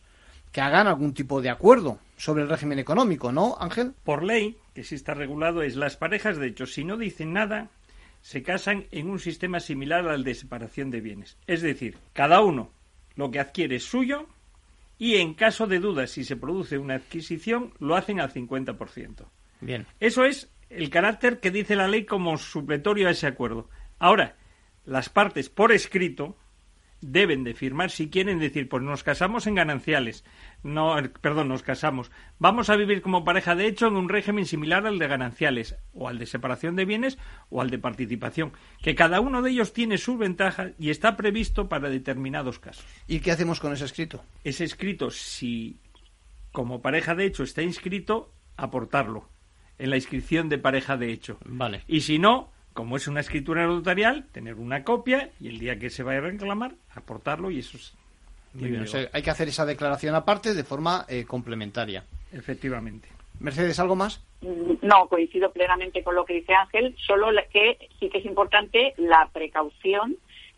que 0.53 0.61
hagan 0.61 0.87
algún 0.87 1.13
tipo 1.13 1.41
de 1.41 1.49
acuerdo 1.49 1.99
sobre 2.15 2.43
el 2.43 2.49
régimen 2.49 2.79
económico, 2.79 3.31
¿no, 3.31 3.57
Ángel? 3.59 3.93
Por 4.03 4.23
ley, 4.23 4.57
que 4.73 4.83
sí 4.83 4.95
está 4.95 5.13
regulado, 5.13 5.61
es 5.61 5.75
las 5.75 5.97
parejas 5.97 6.37
de 6.37 6.47
hecho, 6.47 6.65
si 6.65 6.83
no 6.83 6.97
dicen 6.97 7.33
nada, 7.33 7.69
se 8.27 8.43
casan 8.43 8.87
en 8.91 9.09
un 9.09 9.19
sistema 9.19 9.61
similar 9.61 10.05
al 10.09 10.25
de 10.25 10.35
separación 10.35 10.91
de 10.91 10.99
bienes. 10.99 11.37
Es 11.47 11.61
decir, 11.61 11.97
cada 12.11 12.41
uno 12.41 12.73
lo 13.15 13.31
que 13.31 13.39
adquiere 13.39 13.77
es 13.77 13.85
suyo 13.85 14.27
y 14.97 15.15
en 15.15 15.33
caso 15.33 15.65
de 15.65 15.79
duda 15.79 16.07
si 16.07 16.25
se 16.25 16.35
produce 16.35 16.77
una 16.77 16.95
adquisición 16.95 17.73
lo 17.79 17.95
hacen 17.95 18.19
al 18.19 18.33
50%. 18.33 19.29
Bien. 19.61 19.85
Eso 20.01 20.25
es 20.25 20.51
el 20.69 20.89
carácter 20.89 21.39
que 21.39 21.51
dice 21.51 21.77
la 21.77 21.87
ley 21.87 22.03
como 22.03 22.37
supletorio 22.37 23.07
a 23.07 23.11
ese 23.11 23.27
acuerdo. 23.27 23.69
Ahora, 23.97 24.35
las 24.83 25.07
partes 25.07 25.49
por 25.49 25.71
escrito 25.71 26.35
deben 27.01 27.43
de 27.43 27.53
firmar 27.53 27.91
si 27.91 28.09
quieren 28.09 28.39
decir, 28.39 28.69
pues 28.69 28.83
nos 28.83 29.03
casamos 29.03 29.47
en 29.47 29.55
gananciales, 29.55 30.23
no, 30.63 30.95
perdón, 31.21 31.47
nos 31.47 31.63
casamos, 31.63 32.11
vamos 32.39 32.69
a 32.69 32.75
vivir 32.75 33.01
como 33.01 33.23
pareja 33.23 33.55
de 33.55 33.67
hecho 33.67 33.87
en 33.87 33.95
un 33.95 34.09
régimen 34.09 34.45
similar 34.45 34.85
al 34.85 34.99
de 34.99 35.07
gananciales, 35.07 35.75
o 35.93 36.07
al 36.07 36.17
de 36.17 36.25
separación 36.25 36.75
de 36.75 36.85
bienes, 36.85 37.17
o 37.49 37.61
al 37.61 37.69
de 37.69 37.79
participación, 37.79 38.53
que 38.81 38.95
cada 38.95 39.19
uno 39.19 39.41
de 39.41 39.51
ellos 39.51 39.73
tiene 39.73 39.97
sus 39.97 40.17
ventajas 40.17 40.71
y 40.79 40.89
está 40.89 41.15
previsto 41.15 41.69
para 41.69 41.89
determinados 41.89 42.59
casos. 42.59 42.85
¿Y 43.07 43.19
qué 43.19 43.31
hacemos 43.31 43.59
con 43.59 43.73
ese 43.73 43.85
escrito? 43.85 44.23
Ese 44.43 44.63
escrito, 44.63 45.11
si 45.11 45.79
como 46.51 46.81
pareja 46.81 47.13
de 47.13 47.25
hecho 47.25 47.43
está 47.43 47.61
inscrito, 47.61 48.33
aportarlo 48.55 49.29
en 49.77 49.91
la 49.91 49.95
inscripción 49.95 50.49
de 50.49 50.57
pareja 50.57 50.97
de 50.97 51.11
hecho. 51.11 51.37
Vale. 51.45 51.83
Y 51.87 52.01
si 52.01 52.17
no, 52.17 52.51
como 52.77 52.95
es 52.95 53.07
una 53.07 53.21
escritura 53.21 53.65
notarial, 53.65 54.25
tener 54.31 54.53
una 54.53 54.83
copia 54.83 55.31
y 55.41 55.47
el 55.47 55.57
día 55.57 55.79
que 55.79 55.89
se 55.89 56.03
vaya 56.03 56.19
a 56.19 56.29
reclamar, 56.29 56.73
aportarlo 56.93 57.49
y 57.49 57.57
eso 57.57 57.75
es... 57.75 57.95
Muy 58.53 58.69
bien, 58.69 58.85
hay 59.13 59.23
que 59.23 59.31
hacer 59.31 59.47
esa 59.47 59.65
declaración 59.65 60.13
aparte 60.13 60.53
de 60.53 60.63
forma 60.63 61.03
eh, 61.09 61.25
complementaria. 61.25 62.03
Efectivamente. 62.31 63.09
Mercedes, 63.39 63.79
¿algo 63.79 63.95
más? 63.95 64.23
Mm, 64.41 64.73
no, 64.83 65.07
coincido 65.07 65.51
plenamente 65.51 66.03
con 66.03 66.13
lo 66.13 66.23
que 66.23 66.35
dice 66.35 66.53
Ángel, 66.53 66.95
solo 66.99 67.29
que 67.51 67.89
sí 67.99 68.09
que 68.09 68.19
es 68.19 68.25
importante 68.25 68.93
la 68.97 69.27
precaución 69.33 70.15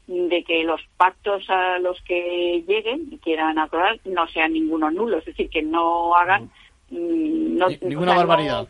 de 0.08 0.44
que 0.44 0.66
los 0.66 0.82
pactos 0.98 1.50
a 1.50 1.80
los 1.80 2.02
que 2.02 2.66
lleguen 2.68 3.08
y 3.12 3.18
quieran 3.20 3.58
acordar 3.60 3.98
no 4.04 4.28
sean 4.28 4.52
ninguno 4.52 4.92
nulo, 4.92 5.20
es 5.20 5.26
decir, 5.26 5.50
que 5.50 5.62
no 5.62 6.16
hagan 6.16 6.52
no, 6.92 7.68
ninguna 7.82 8.16
barbaridad. 8.16 8.68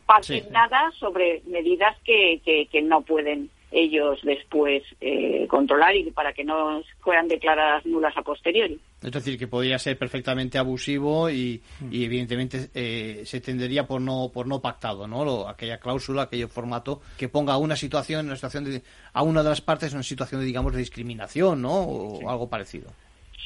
nada 0.52 0.92
sobre 1.00 1.42
medidas 1.48 1.96
que, 2.04 2.42
que, 2.44 2.82
no 2.82 3.02
pueden 3.02 3.50
ellos 3.72 4.20
después 4.24 4.84
eh, 5.00 5.46
controlar 5.48 5.96
y 5.96 6.10
para 6.12 6.34
que 6.34 6.44
no 6.44 6.82
fueran 7.02 7.28
declaradas 7.28 7.86
nulas 7.86 8.18
a 8.18 8.24
posteriori. 8.24 8.80
Es 9.02 9.12
decir, 9.12 9.38
que 9.38 9.48
podría 9.48 9.78
ser 9.78 9.98
perfectamente 9.98 10.58
abusivo 10.58 11.30
y, 11.30 11.62
mm. 11.80 11.94
evidentemente 11.94 12.70
eh, 12.74 13.22
se 13.26 13.42
tendería 13.42 13.86
por 13.86 14.02
no 14.02 14.32
por 14.34 14.48
no 14.48 14.60
pactado, 14.60 15.08
¿no? 15.08 15.48
aquella 15.48 15.78
cláusula, 15.78 16.24
aquel 16.24 16.48
formato 16.48 17.02
que 17.18 17.30
ponga 17.30 17.54
a 17.54 17.58
una 17.58 17.76
situación, 17.76 18.26
una 18.26 18.36
situación 18.36 18.66
de, 18.66 18.82
a 19.14 19.22
una 19.24 19.44
de 19.44 19.50
las 19.50 19.62
partes 19.62 19.92
en 19.92 19.98
una 19.98 20.04
situación 20.04 20.42
de 20.42 20.48
digamos 20.48 20.74
de 20.74 20.80
discriminación, 20.80 21.62
¿no? 21.62 21.82
O 21.82 22.30
algo 22.30 22.50
parecido. 22.50 22.90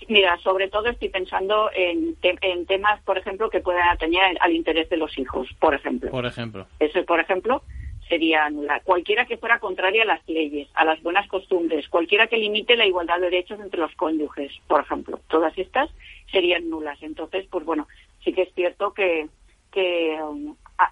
Mira, 0.07 0.37
sobre 0.39 0.69
todo 0.69 0.89
estoy 0.89 1.09
pensando 1.09 1.69
en, 1.73 2.15
en 2.21 2.65
temas, 2.65 3.01
por 3.03 3.17
ejemplo, 3.17 3.49
que 3.49 3.59
puedan 3.59 3.87
atañer 3.89 4.37
al 4.39 4.53
interés 4.53 4.89
de 4.89 4.97
los 4.97 5.17
hijos, 5.17 5.47
por 5.59 5.73
ejemplo. 5.73 6.11
Por 6.11 6.25
ejemplo. 6.25 6.67
Eso, 6.79 7.03
por 7.05 7.19
ejemplo, 7.19 7.63
sería 8.07 8.49
nula. 8.49 8.81
Cualquiera 8.83 9.25
que 9.25 9.37
fuera 9.37 9.59
contraria 9.59 10.03
a 10.03 10.05
las 10.05 10.27
leyes, 10.27 10.67
a 10.73 10.85
las 10.85 11.01
buenas 11.01 11.27
costumbres, 11.27 11.87
cualquiera 11.89 12.27
que 12.27 12.37
limite 12.37 12.75
la 12.75 12.85
igualdad 12.85 13.15
de 13.15 13.29
derechos 13.29 13.59
entre 13.59 13.79
los 13.79 13.93
cónyuges, 13.95 14.51
por 14.67 14.81
ejemplo. 14.81 15.19
Todas 15.27 15.57
estas 15.57 15.89
serían 16.31 16.69
nulas. 16.69 17.01
Entonces, 17.01 17.45
pues 17.49 17.65
bueno, 17.65 17.87
sí 18.23 18.33
que 18.33 18.43
es 18.43 18.53
cierto 18.53 18.93
que, 18.93 19.27
que 19.71 20.17
um, 20.21 20.55
ah, 20.77 20.91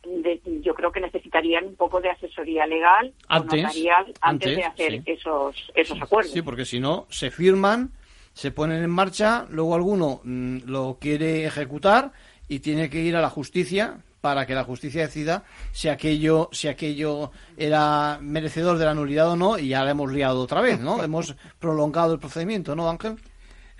yo 0.62 0.74
creo 0.74 0.92
que 0.92 1.02
necesitarían 1.02 1.66
un 1.66 1.76
poco 1.76 2.02
de 2.02 2.10
asesoría 2.10 2.66
legal 2.66 3.14
antes, 3.28 3.60
o 3.60 3.68
notarial 3.68 4.14
antes, 4.22 4.56
de 4.56 4.64
hacer 4.64 5.02
esos, 5.06 5.72
esos 5.76 6.02
acuerdos. 6.02 6.32
Sí, 6.32 6.42
porque 6.42 6.66
si 6.66 6.80
no, 6.80 7.08
se 7.10 7.30
firman, 7.30 7.92
se 8.34 8.52
ponen 8.52 8.84
en 8.84 8.90
marcha, 8.90 9.46
luego 9.50 9.76
alguno 9.76 10.22
mm, 10.24 10.60
lo 10.66 10.98
quiere 11.00 11.46
ejecutar 11.46 12.12
y 12.48 12.60
tiene 12.60 12.90
que 12.90 13.02
ir 13.02 13.16
a 13.16 13.22
la 13.22 13.30
justicia 13.30 13.98
para 14.22 14.46
que 14.46 14.54
la 14.54 14.64
justicia 14.64 15.02
decida 15.02 15.44
si 15.72 15.90
aquello 15.90 16.50
si 16.52 16.68
aquello 16.68 17.32
era 17.58 18.20
merecedor 18.22 18.78
de 18.78 18.86
la 18.86 18.94
nulidad 18.94 19.32
o 19.32 19.36
no 19.36 19.58
y 19.58 19.70
ya 19.70 19.84
la 19.84 19.92
hemos 19.92 20.12
liado 20.12 20.42
otra 20.42 20.62
vez, 20.62 20.80
¿no? 20.80 21.04
hemos 21.04 21.36
prolongado 21.60 22.14
el 22.14 22.20
procedimiento, 22.20 22.76
¿no, 22.76 22.90
Ángel? 22.90 23.18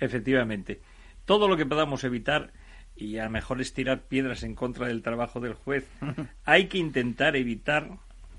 Efectivamente. 0.00 0.80
Todo 1.24 1.46
lo 1.46 1.56
que 1.56 1.66
podamos 1.66 2.02
evitar 2.02 2.52
y 2.96 3.18
a 3.18 3.24
lo 3.24 3.30
mejor 3.30 3.60
es 3.60 3.72
tirar 3.72 4.02
piedras 4.02 4.42
en 4.42 4.54
contra 4.54 4.86
del 4.88 5.02
trabajo 5.02 5.40
del 5.40 5.54
juez, 5.54 5.86
hay 6.44 6.66
que 6.66 6.78
intentar 6.78 7.36
evitar 7.36 7.88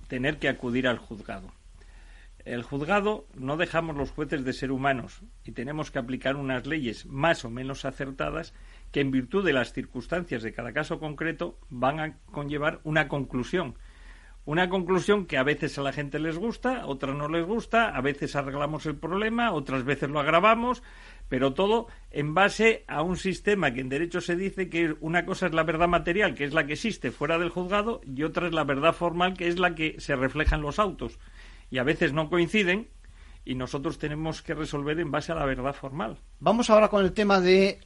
tener 0.07 0.37
que 0.37 0.49
acudir 0.49 0.87
al 0.87 0.97
juzgado. 0.97 1.51
El 2.45 2.63
juzgado 2.63 3.25
no 3.35 3.55
dejamos 3.55 3.95
los 3.95 4.11
jueces 4.11 4.43
de 4.43 4.51
ser 4.51 4.71
humanos 4.71 5.21
y 5.45 5.53
tenemos 5.53 5.91
que 5.91 5.99
aplicar 5.99 6.35
unas 6.35 6.67
leyes 6.67 7.05
más 7.05 7.45
o 7.45 7.49
menos 7.49 7.85
acertadas 7.85 8.53
que 8.91 8.99
en 8.99 9.11
virtud 9.11 9.45
de 9.45 9.53
las 9.53 9.71
circunstancias 9.71 10.43
de 10.43 10.51
cada 10.51 10.73
caso 10.73 10.99
concreto 10.99 11.57
van 11.69 11.99
a 12.01 12.17
conllevar 12.31 12.81
una 12.83 13.07
conclusión. 13.07 13.75
Una 14.45 14.67
conclusión 14.67 15.25
que 15.25 15.37
a 15.37 15.43
veces 15.43 15.77
a 15.77 15.83
la 15.83 15.93
gente 15.93 16.19
les 16.19 16.37
gusta, 16.37 16.85
otras 16.85 17.15
no 17.15 17.29
les 17.29 17.45
gusta, 17.45 17.95
a 17.95 18.01
veces 18.01 18.35
arreglamos 18.35 18.85
el 18.85 18.97
problema, 18.97 19.53
otras 19.53 19.85
veces 19.85 20.09
lo 20.09 20.19
agravamos, 20.19 20.83
pero 21.29 21.53
todo 21.53 21.87
en 22.11 22.33
base 22.33 22.83
a 22.87 23.03
un 23.03 23.15
sistema 23.15 23.73
que 23.73 23.79
en 23.79 23.87
derecho 23.87 24.19
se 24.19 24.35
dice 24.35 24.67
que 24.67 24.97
una 24.99 25.25
cosa 25.25 25.45
es 25.45 25.53
la 25.53 25.63
verdad 25.63 25.87
material, 25.87 26.35
que 26.35 26.43
es 26.43 26.53
la 26.53 26.65
que 26.65 26.73
existe 26.73 27.09
fuera 27.09 27.39
del 27.39 27.51
juzgado, 27.51 28.01
y 28.05 28.23
otra 28.23 28.47
es 28.47 28.53
la 28.53 28.65
verdad 28.65 28.91
formal, 28.91 29.33
que 29.33 29.47
es 29.47 29.59
la 29.59 29.75
que 29.75 29.95
se 29.99 30.17
refleja 30.17 30.57
en 30.57 30.61
los 30.61 30.77
autos. 30.77 31.19
Y 31.73 31.79
a 31.79 31.83
veces 31.83 32.13
no 32.13 32.29
coinciden, 32.29 32.87
y 33.43 33.55
nosotros 33.55 33.97
tenemos 33.97 34.43
que 34.43 34.53
resolver 34.53 34.99
en 34.99 35.09
base 35.09 35.31
a 35.31 35.35
la 35.35 35.43
verdad 35.43 35.73
formal. 35.73 36.19
Vamos 36.39 36.69
ahora 36.69 36.87
con 36.87 37.03
el 37.03 37.13
tema 37.13 37.41
de, 37.41 37.79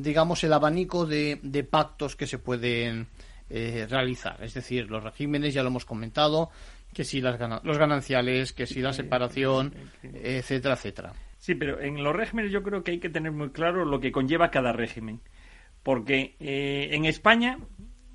digamos, 0.00 0.44
el 0.44 0.52
abanico 0.52 1.04
de, 1.04 1.66
pactos 1.68 2.14
que 2.14 2.28
se 2.28 2.38
pueden 2.38 3.08
eh, 3.50 3.88
realizar. 3.90 4.40
Es 4.44 4.54
decir, 4.54 4.88
los 4.88 5.02
regímenes, 5.02 5.52
ya 5.52 5.64
lo 5.64 5.70
hemos 5.70 5.84
comentado, 5.84 6.50
que 6.92 7.02
si 7.02 7.20
las 7.20 7.40
los 7.64 7.76
gananciales, 7.76 8.52
que 8.52 8.68
si 8.68 8.80
la 8.80 8.92
separación, 8.92 9.74
etcétera, 10.04 10.74
etcétera. 10.74 11.12
Sí, 11.36 11.56
pero 11.56 11.80
en 11.80 12.04
los 12.04 12.14
regímenes 12.14 12.52
yo 12.52 12.62
creo 12.62 12.84
que 12.84 12.92
hay 12.92 13.00
que 13.00 13.10
tener 13.10 13.32
muy 13.32 13.50
claro 13.50 13.84
lo 13.84 13.98
que 13.98 14.12
conlleva 14.12 14.52
cada 14.52 14.72
régimen. 14.72 15.20
Porque 15.82 16.36
eh, 16.38 16.90
en 16.92 17.04
España, 17.04 17.58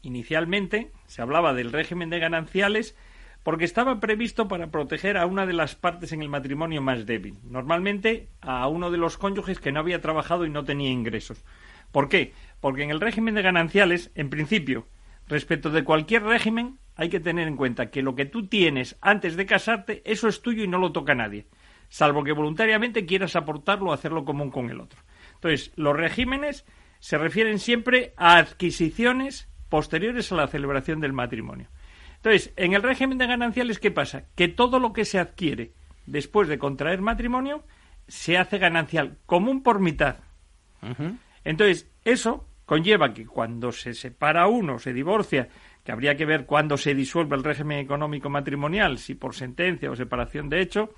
inicialmente, 0.02 0.94
se 1.08 1.22
hablaba 1.22 1.54
del 1.54 1.74
régimen 1.74 2.10
de 2.10 2.20
gananciales 2.20 2.96
porque 3.44 3.66
estaba 3.66 4.00
previsto 4.00 4.48
para 4.48 4.72
proteger 4.72 5.18
a 5.18 5.26
una 5.26 5.46
de 5.46 5.54
las 5.54 5.76
partes 5.76 6.12
en 6.12 6.22
el 6.22 6.30
matrimonio 6.30 6.82
más 6.82 7.06
débil, 7.06 7.38
normalmente 7.44 8.30
a 8.42 8.68
uno 8.68 8.92
de 8.92 8.98
los 8.98 9.18
cónyuges 9.18 9.60
que 9.60 9.72
no 9.72 9.80
había 9.80 10.02
trabajado 10.02 10.46
y 10.46 10.50
no 10.50 10.64
tenía 10.64 10.90
ingresos. 10.90 11.44
¿Por 11.92 12.10
qué? 12.10 12.34
Porque 12.60 12.84
en 12.84 12.92
el 12.92 13.02
régimen 13.02 13.36
de 13.36 13.42
gananciales, 13.42 14.12
en 14.16 14.30
principio, 14.30 14.88
respecto 15.28 15.70
de 15.70 15.84
cualquier 15.84 16.24
régimen, 16.24 16.78
hay 16.96 17.10
que 17.10 17.20
tener 17.20 17.48
en 17.48 17.56
cuenta 17.56 17.90
que 17.90 18.02
lo 18.02 18.16
que 18.16 18.26
tú 18.26 18.48
tienes 18.48 18.98
antes 19.02 19.36
de 19.36 19.46
casarte, 19.46 20.02
eso 20.06 20.28
es 20.28 20.42
tuyo 20.42 20.64
y 20.64 20.68
no 20.68 20.78
lo 20.78 20.92
toca 20.92 21.16
nadie 21.16 21.48
salvo 21.90 22.24
que 22.24 22.32
voluntariamente 22.32 23.06
quieras 23.06 23.36
aportarlo 23.36 23.90
o 23.90 23.94
hacerlo 23.94 24.24
común 24.24 24.52
con 24.52 24.70
el 24.70 24.80
otro. 24.80 25.02
Entonces, 25.36 25.72
los 25.76 25.96
regímenes 25.96 26.66
se 27.00 27.18
refieren 27.18 27.60
siempre 27.60 28.14
a 28.16 28.38
adquisiciones 28.38 29.50
posteriores 29.70 30.32
a 30.32 30.36
la 30.36 30.48
celebración 30.48 31.00
del 31.00 31.14
matrimonio. 31.14 31.68
Entonces, 32.22 32.54
en 32.58 32.74
el 32.74 32.84
régimen 32.84 33.18
de 33.18 33.28
gananciales, 33.28 33.80
¿qué 33.80 33.92
pasa? 33.92 34.26
Que 34.36 34.50
todo 34.50 34.80
lo 34.80 34.92
que 34.92 35.06
se 35.06 35.20
adquiere 35.20 35.72
después 36.06 36.50
de 36.50 36.60
contraer 36.60 37.02
matrimonio 37.02 37.64
se 38.08 38.38
hace 38.38 38.58
ganancial, 38.58 39.18
común 39.26 39.64
por 39.64 39.80
mitad. 39.80 40.18
Entonces, 41.46 41.90
eso 42.04 42.48
conlleva 42.66 43.14
que 43.14 43.26
cuando 43.26 43.72
se 43.72 43.94
separa 43.94 44.48
uno, 44.48 44.80
se 44.80 44.92
divorcia, 44.92 45.48
que 45.84 45.94
habría 45.94 46.18
que 46.18 46.26
ver 46.26 46.46
cuándo 46.46 46.76
se 46.78 46.94
disuelve 46.94 47.38
el 47.38 47.44
régimen 47.44 47.80
económico 47.80 48.30
matrimonial, 48.30 48.98
si 48.98 49.16
por 49.16 49.34
sentencia 49.34 49.90
o 49.90 49.96
separación 49.96 50.50
de 50.50 50.62
hecho, 50.62 50.90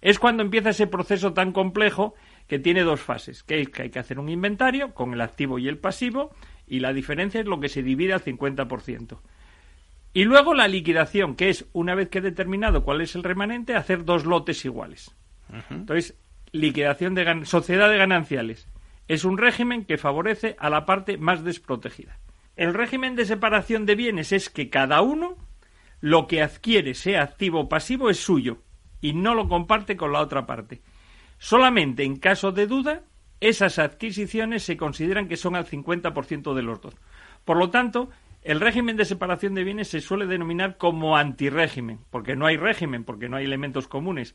es 0.00 0.18
cuando 0.18 0.42
empieza 0.42 0.70
ese 0.70 0.86
proceso 0.86 1.34
tan 1.34 1.52
complejo 1.52 2.14
que 2.48 2.58
tiene 2.58 2.82
dos 2.82 3.00
fases, 3.00 3.42
que, 3.42 3.66
que 3.66 3.82
hay 3.82 3.90
que 3.90 3.98
hacer 3.98 4.18
un 4.18 4.30
inventario 4.30 4.94
con 4.94 5.12
el 5.12 5.20
activo 5.20 5.58
y 5.58 5.68
el 5.68 5.78
pasivo, 5.78 6.34
y 6.66 6.80
la 6.80 6.92
diferencia 6.92 7.40
es 7.40 7.46
lo 7.46 7.60
que 7.60 7.68
se 7.68 7.82
divide 7.82 8.14
al 8.14 8.24
50%. 8.24 9.18
Y 10.14 10.24
luego 10.24 10.54
la 10.54 10.68
liquidación, 10.68 11.36
que 11.36 11.48
es, 11.48 11.66
una 11.72 11.94
vez 11.94 12.08
que 12.08 12.18
he 12.18 12.22
determinado 12.22 12.84
cuál 12.84 13.00
es 13.00 13.14
el 13.14 13.22
remanente, 13.22 13.74
hacer 13.74 14.04
dos 14.04 14.26
lotes 14.26 14.64
iguales. 14.64 15.16
Entonces, 15.70 16.18
liquidación 16.52 17.14
de 17.14 17.44
sociedad 17.44 17.90
de 17.90 17.98
gananciales. 17.98 18.68
Es 19.08 19.24
un 19.24 19.38
régimen 19.38 19.84
que 19.84 19.98
favorece 19.98 20.56
a 20.58 20.70
la 20.70 20.84
parte 20.86 21.16
más 21.16 21.44
desprotegida. 21.44 22.18
El 22.56 22.74
régimen 22.74 23.16
de 23.16 23.24
separación 23.24 23.86
de 23.86 23.94
bienes 23.94 24.32
es 24.32 24.50
que 24.50 24.68
cada 24.68 25.00
uno 25.00 25.36
lo 26.00 26.26
que 26.26 26.42
adquiere, 26.42 26.94
sea 26.94 27.22
activo 27.22 27.60
o 27.60 27.68
pasivo, 27.68 28.10
es 28.10 28.18
suyo 28.18 28.58
y 29.00 29.14
no 29.14 29.34
lo 29.34 29.48
comparte 29.48 29.96
con 29.96 30.12
la 30.12 30.20
otra 30.20 30.46
parte. 30.46 30.82
Solamente 31.38 32.04
en 32.04 32.16
caso 32.16 32.52
de 32.52 32.66
duda, 32.66 33.02
esas 33.40 33.78
adquisiciones 33.78 34.62
se 34.62 34.76
consideran 34.76 35.28
que 35.28 35.36
son 35.36 35.56
al 35.56 35.66
50% 35.66 36.54
de 36.54 36.62
los 36.62 36.80
dos. 36.80 36.94
Por 37.44 37.56
lo 37.56 37.70
tanto, 37.70 38.10
el 38.42 38.60
régimen 38.60 38.96
de 38.96 39.04
separación 39.04 39.54
de 39.54 39.64
bienes 39.64 39.88
se 39.88 40.00
suele 40.00 40.26
denominar 40.26 40.76
como 40.76 41.16
antirégimen, 41.16 42.00
porque 42.10 42.34
no 42.34 42.46
hay 42.46 42.56
régimen, 42.56 43.04
porque 43.04 43.28
no 43.28 43.36
hay 43.36 43.44
elementos 43.44 43.86
comunes. 43.86 44.34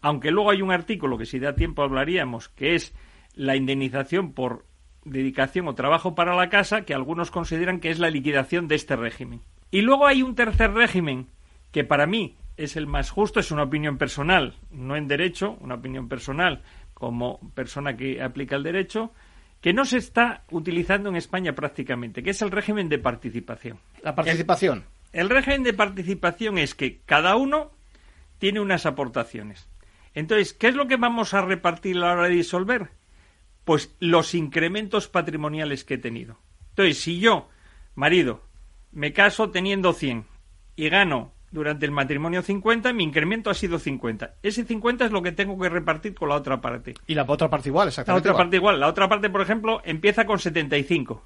Aunque 0.00 0.30
luego 0.30 0.50
hay 0.50 0.62
un 0.62 0.72
artículo 0.72 1.18
que 1.18 1.26
si 1.26 1.38
da 1.38 1.54
tiempo 1.54 1.82
hablaríamos, 1.82 2.48
que 2.48 2.74
es 2.74 2.94
la 3.34 3.56
indemnización 3.56 4.32
por 4.32 4.64
dedicación 5.04 5.68
o 5.68 5.74
trabajo 5.74 6.14
para 6.14 6.34
la 6.34 6.48
casa, 6.48 6.84
que 6.84 6.94
algunos 6.94 7.30
consideran 7.30 7.80
que 7.80 7.90
es 7.90 7.98
la 7.98 8.10
liquidación 8.10 8.68
de 8.68 8.76
este 8.76 8.96
régimen. 8.96 9.42
Y 9.70 9.82
luego 9.82 10.06
hay 10.06 10.22
un 10.22 10.34
tercer 10.34 10.72
régimen, 10.72 11.28
que 11.70 11.84
para 11.84 12.06
mí 12.06 12.36
es 12.56 12.76
el 12.76 12.86
más 12.86 13.10
justo, 13.10 13.40
es 13.40 13.50
una 13.50 13.64
opinión 13.64 13.98
personal, 13.98 14.54
no 14.70 14.96
en 14.96 15.08
derecho, 15.08 15.56
una 15.60 15.76
opinión 15.76 16.08
personal 16.08 16.62
como 16.94 17.40
persona 17.54 17.96
que 17.96 18.22
aplica 18.22 18.56
el 18.56 18.62
derecho, 18.62 19.12
que 19.62 19.72
no 19.72 19.84
se 19.84 19.96
está 19.96 20.42
utilizando 20.50 21.08
en 21.08 21.16
España 21.16 21.54
prácticamente, 21.54 22.22
que 22.22 22.30
es 22.30 22.42
el 22.42 22.50
régimen 22.50 22.88
de 22.88 22.98
participación. 22.98 23.78
La 24.02 24.14
participación. 24.14 24.84
El, 25.12 25.30
régimen 25.30 25.62
de 25.62 25.72
participación 25.72 26.58
es 26.58 26.74
que 26.74 26.98
cada 27.06 27.36
uno 27.36 27.70
tiene 28.38 28.58
unas 28.58 28.86
aportaciones. 28.86 29.68
Entonces, 30.14 30.52
¿qué 30.52 30.66
es 30.66 30.74
lo 30.74 30.88
que 30.88 30.96
vamos 30.96 31.32
a 31.32 31.42
repartir 31.42 31.96
a 31.96 32.00
la 32.00 32.12
hora 32.12 32.24
de 32.24 32.34
disolver? 32.34 32.90
Pues 33.64 33.94
los 34.00 34.34
incrementos 34.34 35.06
patrimoniales 35.06 35.84
que 35.84 35.94
he 35.94 35.98
tenido. 35.98 36.40
Entonces, 36.70 36.98
si 36.98 37.20
yo, 37.20 37.48
marido, 37.94 38.42
me 38.90 39.12
caso 39.12 39.50
teniendo 39.50 39.92
100 39.92 40.26
y 40.74 40.88
gano 40.88 41.32
durante 41.52 41.86
el 41.86 41.92
matrimonio 41.92 42.42
50, 42.42 42.92
mi 42.92 43.04
incremento 43.04 43.50
ha 43.50 43.54
sido 43.54 43.78
50. 43.78 44.34
Ese 44.42 44.64
50 44.64 45.04
es 45.04 45.12
lo 45.12 45.22
que 45.22 45.32
tengo 45.32 45.58
que 45.58 45.68
repartir 45.68 46.14
con 46.14 46.30
la 46.30 46.36
otra 46.36 46.60
parte. 46.60 46.94
Y 47.06 47.14
la 47.14 47.24
otra 47.28 47.48
parte 47.48 47.68
igual, 47.68 47.88
exactamente. 47.88 48.26
La 48.26 48.32
otra 48.32 48.42
parte 48.42 48.56
igual. 48.56 48.80
La 48.80 48.88
otra 48.88 49.08
parte, 49.08 49.30
por 49.30 49.42
ejemplo, 49.42 49.80
empieza 49.84 50.24
con 50.24 50.38
75 50.38 51.22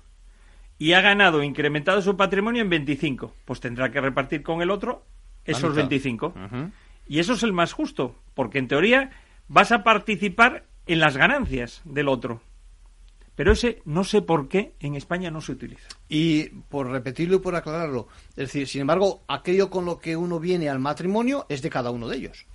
y 0.78 0.92
ha 0.92 1.00
ganado, 1.00 1.42
incrementado 1.42 2.02
su 2.02 2.16
patrimonio 2.16 2.62
en 2.62 2.68
25. 2.68 3.32
Pues 3.44 3.60
tendrá 3.60 3.90
que 3.90 4.00
repartir 4.00 4.42
con 4.42 4.60
el 4.60 4.70
otro 4.70 5.04
esos 5.44 5.74
25. 5.74 6.34
Y 7.06 7.20
eso 7.20 7.34
es 7.34 7.42
el 7.44 7.52
más 7.52 7.72
justo, 7.72 8.16
porque 8.34 8.58
en 8.58 8.68
teoría 8.68 9.10
vas 9.48 9.70
a 9.70 9.84
participar 9.84 10.64
en 10.86 10.98
las 10.98 11.16
ganancias 11.16 11.82
del 11.84 12.08
otro. 12.08 12.40
Pero 13.36 13.52
ese 13.52 13.82
no 13.84 14.02
sé 14.02 14.22
por 14.22 14.48
qué 14.48 14.74
en 14.80 14.96
España 14.96 15.30
no 15.30 15.40
se 15.40 15.52
utiliza. 15.52 15.88
Y 16.08 16.48
por 16.48 16.90
repetirlo 16.90 17.36
y 17.36 17.40
por 17.40 17.54
aclararlo, 17.54 18.08
es 18.30 18.36
decir, 18.36 18.66
sin 18.66 18.80
embargo, 18.80 19.22
aquello 19.28 19.70
con 19.70 19.84
lo 19.84 19.98
que 19.98 20.16
uno 20.16 20.40
viene 20.40 20.68
al 20.68 20.80
matrimonio 20.80 21.46
es 21.48 21.62
de 21.62 21.70
cada 21.70 21.90
uno 21.90 22.08
de 22.08 22.16
ellos. 22.16 22.46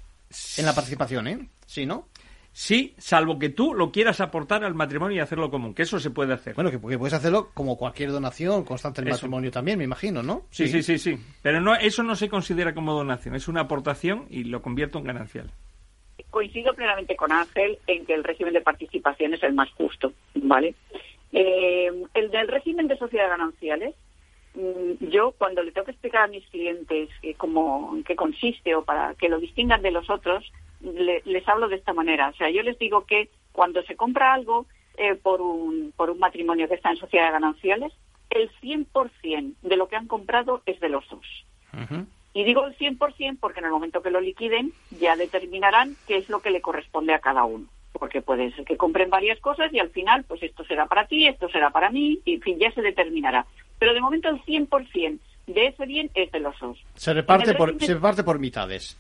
En 0.58 0.66
la 0.66 0.74
participación, 0.74 1.28
¿eh? 1.28 1.50
Sí, 1.66 1.86
¿no? 1.86 2.08
Sí, 2.54 2.96
salvo 2.98 3.40
que 3.40 3.50
tú 3.50 3.74
lo 3.74 3.92
quieras 3.92 4.20
aportar 4.20 4.66
al 4.66 4.76
matrimonio 4.76 5.18
y 5.18 5.20
hacerlo 5.22 5.50
común, 5.50 5.74
que 5.74 5.84
eso 5.84 6.00
se 6.00 6.10
puede 6.10 6.34
hacer. 6.34 6.54
Bueno, 6.54 6.70
que 6.70 6.80
puedes 6.80 7.14
hacerlo 7.14 7.52
como 7.54 7.78
cualquier 7.78 8.12
donación 8.12 8.66
constante 8.66 9.02
del 9.02 9.12
matrimonio 9.12 9.52
también, 9.52 9.78
me 9.78 9.86
imagino, 9.86 10.22
¿no? 10.22 10.48
Sí, 10.50 10.68
sí, 10.68 10.84
sí, 10.84 10.98
sí. 10.98 11.18
Pero 11.42 11.62
no, 11.62 11.76
eso 11.76 12.04
no 12.04 12.16
se 12.16 12.28
considera 12.28 12.74
como 12.74 12.94
donación, 12.94 13.36
es 13.36 13.48
una 13.48 13.62
aportación 13.62 14.26
y 14.30 14.44
lo 14.46 14.62
convierto 14.62 14.98
en 15.00 15.06
ganancial 15.06 15.52
coincido 16.32 16.74
plenamente 16.74 17.16
con 17.16 17.32
Ángel 17.32 17.78
en 17.86 18.06
que 18.06 18.14
el 18.14 18.24
régimen 18.24 18.54
de 18.54 18.62
participación 18.62 19.34
es 19.34 19.44
el 19.44 19.54
más 19.54 19.70
justo, 19.74 20.14
¿vale? 20.34 20.74
Eh, 21.32 21.92
el 22.14 22.32
del 22.32 22.48
régimen 22.48 22.88
de 22.88 22.98
sociedad 22.98 23.30
gananciales, 23.30 23.94
mm, 24.56 25.10
yo 25.10 25.34
cuando 25.38 25.62
le 25.62 25.72
tengo 25.72 25.86
que 25.86 25.92
explicar 25.92 26.24
a 26.24 26.28
mis 26.28 26.46
clientes 26.48 27.10
cómo, 27.38 27.94
en 27.96 28.04
qué 28.04 28.16
consiste 28.16 28.74
o 28.76 28.84
para 28.84 29.14
que 29.16 29.30
lo 29.30 29.40
distingan 29.40 29.82
de 29.82 29.92
los 29.92 30.10
otros, 30.10 30.52
les 30.82 31.48
hablo 31.48 31.68
de 31.68 31.76
esta 31.76 31.94
manera. 31.94 32.30
O 32.30 32.34
sea, 32.34 32.50
yo 32.50 32.64
les 32.64 32.78
digo 32.80 33.06
que 33.06 33.30
cuando 33.52 33.84
se 33.84 33.96
compra 33.96 34.34
algo 34.34 34.66
eh, 34.98 35.16
por, 35.16 35.42
un, 35.42 35.94
por 35.96 36.10
un 36.10 36.20
matrimonio 36.20 36.68
que 36.68 36.76
está 36.76 36.90
en 36.90 36.98
sociedad 36.98 37.28
de 37.28 37.32
gananciales, 37.34 37.94
el 38.30 38.50
100% 38.62 39.56
de 39.62 39.76
lo 39.78 39.88
que 39.88 39.96
han 39.96 40.08
comprado 40.08 40.62
es 40.66 40.80
de 40.80 40.90
los 40.90 41.08
dos. 41.10 41.46
Y 42.34 42.44
digo 42.44 42.66
el 42.66 42.78
100% 42.78 43.38
porque 43.40 43.60
en 43.60 43.66
el 43.66 43.72
momento 43.72 44.02
que 44.02 44.12
lo 44.12 44.22
liquiden 44.22 44.72
ya 45.00 45.16
determinarán 45.16 45.96
qué 46.08 46.18
es 46.18 46.30
lo 46.30 46.42
que 46.42 46.52
le 46.52 46.62
corresponde 46.62 47.14
a 47.14 47.20
cada 47.20 47.44
uno. 47.44 47.68
Porque 47.92 48.22
puede 48.22 48.52
ser 48.54 48.64
que 48.64 48.78
compren 48.78 49.10
varias 49.10 49.40
cosas 49.40 49.74
y 49.74 49.80
al 49.80 49.90
final, 49.90 50.24
pues 50.24 50.42
esto 50.42 50.64
será 50.64 50.86
para 50.86 51.08
ti, 51.08 51.28
esto 51.28 51.50
será 51.50 51.72
para 51.72 51.90
mí, 51.90 52.20
y 52.24 52.36
en 52.36 52.42
fin, 52.42 52.58
ya 52.58 52.72
se 52.72 52.82
determinará. 52.82 53.46
Pero 53.80 53.94
de 53.94 54.00
momento 54.00 54.30
el 54.30 54.42
100% 54.44 55.20
de 55.48 55.68
ese 55.68 55.86
bien 55.86 56.10
es 56.14 56.32
de 56.32 56.40
los 56.40 56.58
dos. 56.60 56.78
Se 56.96 57.14
reparte, 57.14 57.54
por, 57.54 57.78
se 57.80 57.94
reparte 57.94 58.24
por 58.24 58.40
mitades. 58.40 58.98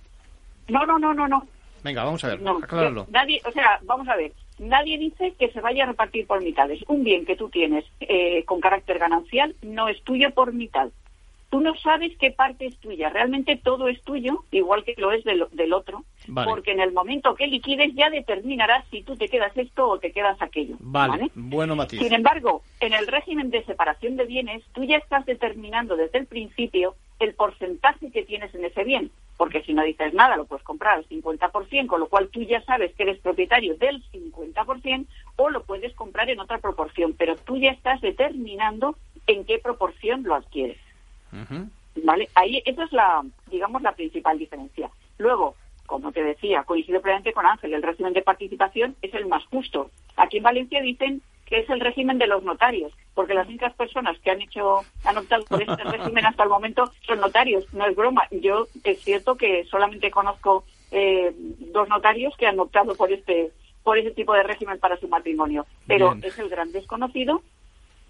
No, 0.67 0.85
no, 0.85 0.99
no, 0.99 1.13
no, 1.13 1.27
no. 1.27 1.47
Venga, 1.83 2.03
vamos 2.03 2.23
a 2.23 2.27
ver, 2.27 2.41
No, 2.41 2.57
acláralo. 2.57 3.07
Nadie, 3.09 3.41
o 3.45 3.51
sea, 3.51 3.79
vamos 3.83 4.07
a 4.07 4.15
ver, 4.15 4.33
nadie 4.59 4.97
dice 4.97 5.33
que 5.39 5.51
se 5.51 5.61
vaya 5.61 5.83
a 5.83 5.87
repartir 5.87 6.27
por 6.27 6.43
mitades. 6.43 6.79
Un 6.87 7.03
bien 7.03 7.25
que 7.25 7.35
tú 7.35 7.49
tienes 7.49 7.85
eh, 7.99 8.43
con 8.45 8.61
carácter 8.61 8.99
ganancial 8.99 9.55
no 9.61 9.87
es 9.87 10.01
tuyo 10.03 10.31
por 10.31 10.53
mitad. 10.53 10.89
Tú 11.51 11.59
no 11.59 11.75
sabes 11.75 12.17
qué 12.17 12.31
parte 12.31 12.65
es 12.65 12.77
tuya. 12.77 13.09
Realmente 13.09 13.57
todo 13.57 13.89
es 13.89 14.01
tuyo, 14.03 14.45
igual 14.51 14.85
que 14.85 14.95
lo 14.97 15.11
es 15.11 15.21
del, 15.25 15.45
del 15.51 15.73
otro, 15.73 16.05
Vale. 16.27 16.49
porque 16.49 16.71
en 16.71 16.79
el 16.79 16.93
momento 16.93 17.35
que 17.35 17.45
liquides 17.45 17.93
ya 17.93 18.09
determinarás 18.09 18.85
si 18.89 19.03
tú 19.03 19.17
te 19.17 19.27
quedas 19.27 19.55
esto 19.57 19.89
o 19.89 19.99
te 19.99 20.13
quedas 20.13 20.41
aquello. 20.41 20.77
Vale, 20.79 21.29
bueno 21.35 21.75
matiz. 21.75 21.99
Sin 21.99 22.13
embargo, 22.13 22.63
en 22.79 22.93
el 22.93 23.05
régimen 23.05 23.49
de 23.49 23.65
separación 23.65 24.15
de 24.15 24.23
bienes, 24.23 24.63
tú 24.73 24.85
ya 24.85 24.95
estás 24.95 25.25
determinando 25.25 25.97
desde 25.97 26.19
el 26.19 26.25
principio 26.25 26.95
el 27.19 27.33
porcentaje 27.33 28.11
que 28.11 28.23
tienes 28.23 28.55
en 28.55 28.63
ese 28.63 28.85
bien, 28.85 29.11
porque 29.35 29.61
si 29.63 29.73
no 29.73 29.83
dices 29.83 30.13
nada, 30.13 30.37
lo 30.37 30.45
puedes 30.45 30.63
comprar 30.63 30.99
al 30.99 31.07
50%, 31.09 31.87
con 31.87 31.99
lo 31.99 32.07
cual 32.07 32.29
tú 32.29 32.43
ya 32.43 32.61
sabes 32.61 32.95
que 32.95 33.03
eres 33.03 33.19
propietario 33.19 33.75
del 33.75 34.01
50%, 34.11 35.05
o 35.35 35.49
lo 35.49 35.63
puedes 35.63 35.93
comprar 35.95 36.29
en 36.29 36.39
otra 36.39 36.59
proporción, 36.59 37.13
pero 37.17 37.35
tú 37.35 37.57
ya 37.57 37.71
estás 37.71 37.99
determinando 37.99 38.95
en 39.27 39.43
qué 39.43 39.59
proporción 39.59 40.23
lo 40.23 40.35
adquieres. 40.35 40.77
¿Vale? 42.03 42.29
Ahí, 42.35 42.61
esa 42.65 42.83
es 42.83 42.91
la, 42.91 43.23
digamos, 43.47 43.81
la 43.81 43.93
principal 43.93 44.37
diferencia. 44.37 44.89
Luego, 45.17 45.55
como 45.85 46.11
te 46.11 46.23
decía, 46.23 46.63
coincido 46.63 47.01
plenamente 47.01 47.33
con 47.33 47.45
Ángel, 47.45 47.73
el 47.73 47.83
régimen 47.83 48.13
de 48.13 48.21
participación 48.21 48.95
es 49.01 49.13
el 49.13 49.25
más 49.25 49.45
justo. 49.47 49.91
Aquí 50.15 50.37
en 50.37 50.43
Valencia 50.43 50.81
dicen 50.81 51.21
que 51.45 51.59
es 51.59 51.69
el 51.69 51.81
régimen 51.81 52.17
de 52.17 52.27
los 52.27 52.43
notarios, 52.43 52.93
porque 53.13 53.33
las 53.33 53.47
únicas 53.47 53.73
personas 53.73 54.17
que 54.19 54.31
han 54.31 54.41
hecho, 54.41 54.79
han 55.03 55.17
optado 55.17 55.43
por 55.43 55.61
este 55.61 55.83
régimen 55.83 56.25
hasta 56.25 56.43
el 56.43 56.49
momento 56.49 56.89
son 57.05 57.19
notarios. 57.19 57.65
No 57.73 57.85
es 57.85 57.95
broma. 57.95 58.23
Yo 58.31 58.67
es 58.85 59.01
cierto 59.03 59.35
que 59.35 59.65
solamente 59.65 60.11
conozco 60.11 60.63
eh, 60.91 61.33
dos 61.35 61.89
notarios 61.89 62.35
que 62.37 62.47
han 62.47 62.59
optado 62.59 62.95
por 62.95 63.11
este, 63.11 63.51
por 63.83 63.97
ese 63.97 64.11
tipo 64.11 64.33
de 64.33 64.43
régimen 64.43 64.79
para 64.79 64.95
su 64.95 65.09
matrimonio. 65.09 65.65
Pero 65.87 66.11
Bien. 66.11 66.23
es 66.25 66.39
el 66.39 66.47
gran 66.47 66.71
desconocido 66.71 67.41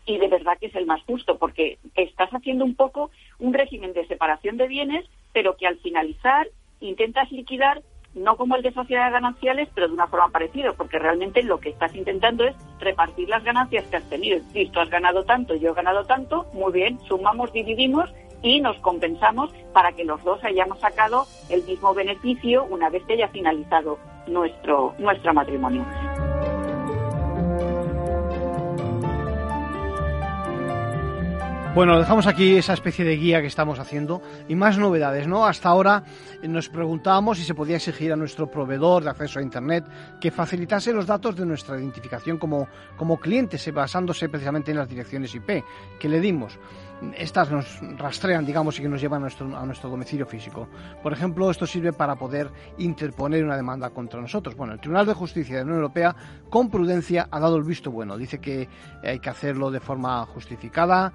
y 0.05 0.17
de 0.17 0.27
verdad 0.27 0.57
que 0.59 0.67
es 0.67 0.75
el 0.75 0.85
más 0.85 1.01
justo, 1.03 1.37
porque 1.37 1.77
estás 1.95 2.29
haciendo 2.31 2.65
un 2.65 2.75
poco 2.75 3.11
un 3.39 3.53
régimen 3.53 3.93
de 3.93 4.07
separación 4.07 4.57
de 4.57 4.67
bienes, 4.67 5.05
pero 5.33 5.55
que 5.57 5.67
al 5.67 5.77
finalizar 5.79 6.47
intentas 6.79 7.31
liquidar 7.31 7.81
no 8.13 8.35
como 8.35 8.55
el 8.55 8.61
de 8.61 8.73
sociedades 8.73 9.13
gananciales, 9.13 9.69
pero 9.73 9.87
de 9.87 9.93
una 9.93 10.07
forma 10.07 10.29
parecida, 10.29 10.73
porque 10.73 10.99
realmente 10.99 11.43
lo 11.43 11.59
que 11.59 11.69
estás 11.69 11.95
intentando 11.95 12.43
es 12.43 12.55
repartir 12.79 13.29
las 13.29 13.43
ganancias 13.43 13.85
que 13.85 13.97
has 13.97 14.09
tenido. 14.09 14.37
Es 14.37 14.45
decir, 14.47 14.71
tú 14.71 14.79
has 14.79 14.89
ganado 14.89 15.23
tanto, 15.23 15.55
yo 15.55 15.71
he 15.71 15.73
ganado 15.73 16.05
tanto, 16.05 16.45
muy 16.53 16.73
bien, 16.73 16.99
sumamos, 17.07 17.53
dividimos 17.53 18.13
y 18.41 18.59
nos 18.59 18.77
compensamos 18.79 19.53
para 19.71 19.93
que 19.93 20.03
los 20.03 20.21
dos 20.23 20.43
hayamos 20.43 20.79
sacado 20.79 21.25
el 21.49 21.63
mismo 21.63 21.93
beneficio 21.93 22.65
una 22.65 22.89
vez 22.89 23.03
que 23.05 23.13
haya 23.13 23.27
finalizado 23.29 23.97
nuestro, 24.27 24.93
nuestro 24.97 25.33
matrimonio. 25.33 25.85
Bueno, 31.73 31.97
dejamos 31.97 32.27
aquí 32.27 32.57
esa 32.57 32.73
especie 32.73 33.05
de 33.05 33.15
guía 33.15 33.39
que 33.39 33.47
estamos 33.47 33.79
haciendo 33.79 34.21
y 34.49 34.55
más 34.55 34.77
novedades, 34.77 35.25
¿no? 35.25 35.45
Hasta 35.45 35.69
ahora 35.69 36.03
eh, 36.41 36.47
nos 36.49 36.67
preguntábamos 36.67 37.37
si 37.37 37.45
se 37.45 37.55
podía 37.55 37.77
exigir 37.77 38.11
a 38.11 38.17
nuestro 38.17 38.51
proveedor 38.51 39.05
de 39.05 39.09
acceso 39.09 39.39
a 39.39 39.41
Internet 39.41 39.85
que 40.19 40.31
facilitase 40.31 40.91
los 40.91 41.05
datos 41.05 41.33
de 41.37 41.45
nuestra 41.45 41.79
identificación 41.79 42.37
como, 42.37 42.67
como 42.97 43.21
clientes, 43.21 43.65
eh, 43.65 43.71
basándose 43.71 44.27
precisamente 44.27 44.71
en 44.71 44.77
las 44.79 44.89
direcciones 44.89 45.33
IP 45.33 45.63
que 45.97 46.09
le 46.09 46.19
dimos. 46.19 46.59
Estas 47.17 47.49
nos 47.49 47.79
rastrean, 47.97 48.45
digamos, 48.45 48.77
y 48.77 48.81
que 48.81 48.89
nos 48.89 48.99
llevan 48.99 49.19
a 49.19 49.21
nuestro, 49.21 49.57
a 49.57 49.65
nuestro 49.65 49.89
domicilio 49.89 50.25
físico. 50.25 50.67
Por 51.01 51.13
ejemplo, 51.13 51.49
esto 51.49 51.65
sirve 51.65 51.93
para 51.93 52.15
poder 52.15 52.51
interponer 52.79 53.45
una 53.45 53.55
demanda 53.55 53.91
contra 53.91 54.19
nosotros. 54.19 54.57
Bueno, 54.57 54.73
el 54.73 54.81
Tribunal 54.81 55.05
de 55.05 55.13
Justicia 55.13 55.55
de 55.55 55.61
la 55.61 55.65
Unión 55.67 55.77
Europea, 55.77 56.15
con 56.49 56.69
prudencia, 56.69 57.29
ha 57.31 57.39
dado 57.39 57.55
el 57.55 57.63
visto 57.63 57.91
bueno. 57.91 58.17
Dice 58.17 58.39
que 58.39 58.67
hay 59.03 59.19
que 59.19 59.29
hacerlo 59.29 59.71
de 59.71 59.79
forma 59.79 60.23
justificada, 60.27 61.11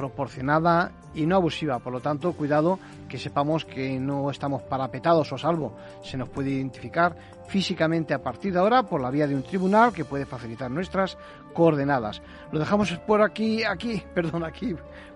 proporcionada 0.00 0.92
y 1.14 1.26
no 1.26 1.36
abusiva. 1.36 1.78
Por 1.78 1.92
lo 1.92 2.00
tanto, 2.00 2.32
cuidado 2.32 2.78
que 3.08 3.18
sepamos 3.18 3.64
que 3.64 4.00
no 4.00 4.30
estamos 4.30 4.62
parapetados 4.62 5.30
o 5.32 5.38
salvo. 5.38 5.76
Se 6.02 6.16
nos 6.16 6.28
puede 6.28 6.50
identificar 6.50 7.14
físicamente 7.48 8.14
a 8.14 8.22
partir 8.22 8.52
de 8.52 8.60
ahora 8.60 8.84
por 8.84 9.00
la 9.00 9.10
vía 9.10 9.26
de 9.26 9.34
un 9.34 9.42
tribunal 9.42 9.92
que 9.92 10.04
puede 10.04 10.24
facilitar 10.24 10.70
nuestras 10.70 11.18
coordenadas. 11.52 12.22
Lo 12.52 12.58
dejamos 12.58 12.92
por 13.06 13.20
aquí, 13.22 13.62
aquí, 13.64 14.02
perdón, 14.14 14.44
aquí 14.44 14.74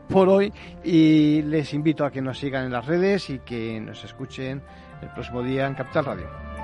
por 0.08 0.28
hoy 0.28 0.52
y 0.82 1.40
les 1.42 1.72
invito 1.72 2.04
a 2.04 2.10
que 2.10 2.20
nos 2.20 2.38
sigan 2.38 2.66
en 2.66 2.72
las 2.72 2.84
redes 2.84 3.30
y 3.30 3.38
que 3.38 3.80
nos 3.80 4.04
escuchen 4.04 4.60
el 5.00 5.08
próximo 5.10 5.42
día 5.42 5.66
en 5.66 5.74
Capital 5.74 6.04
Radio. 6.04 6.63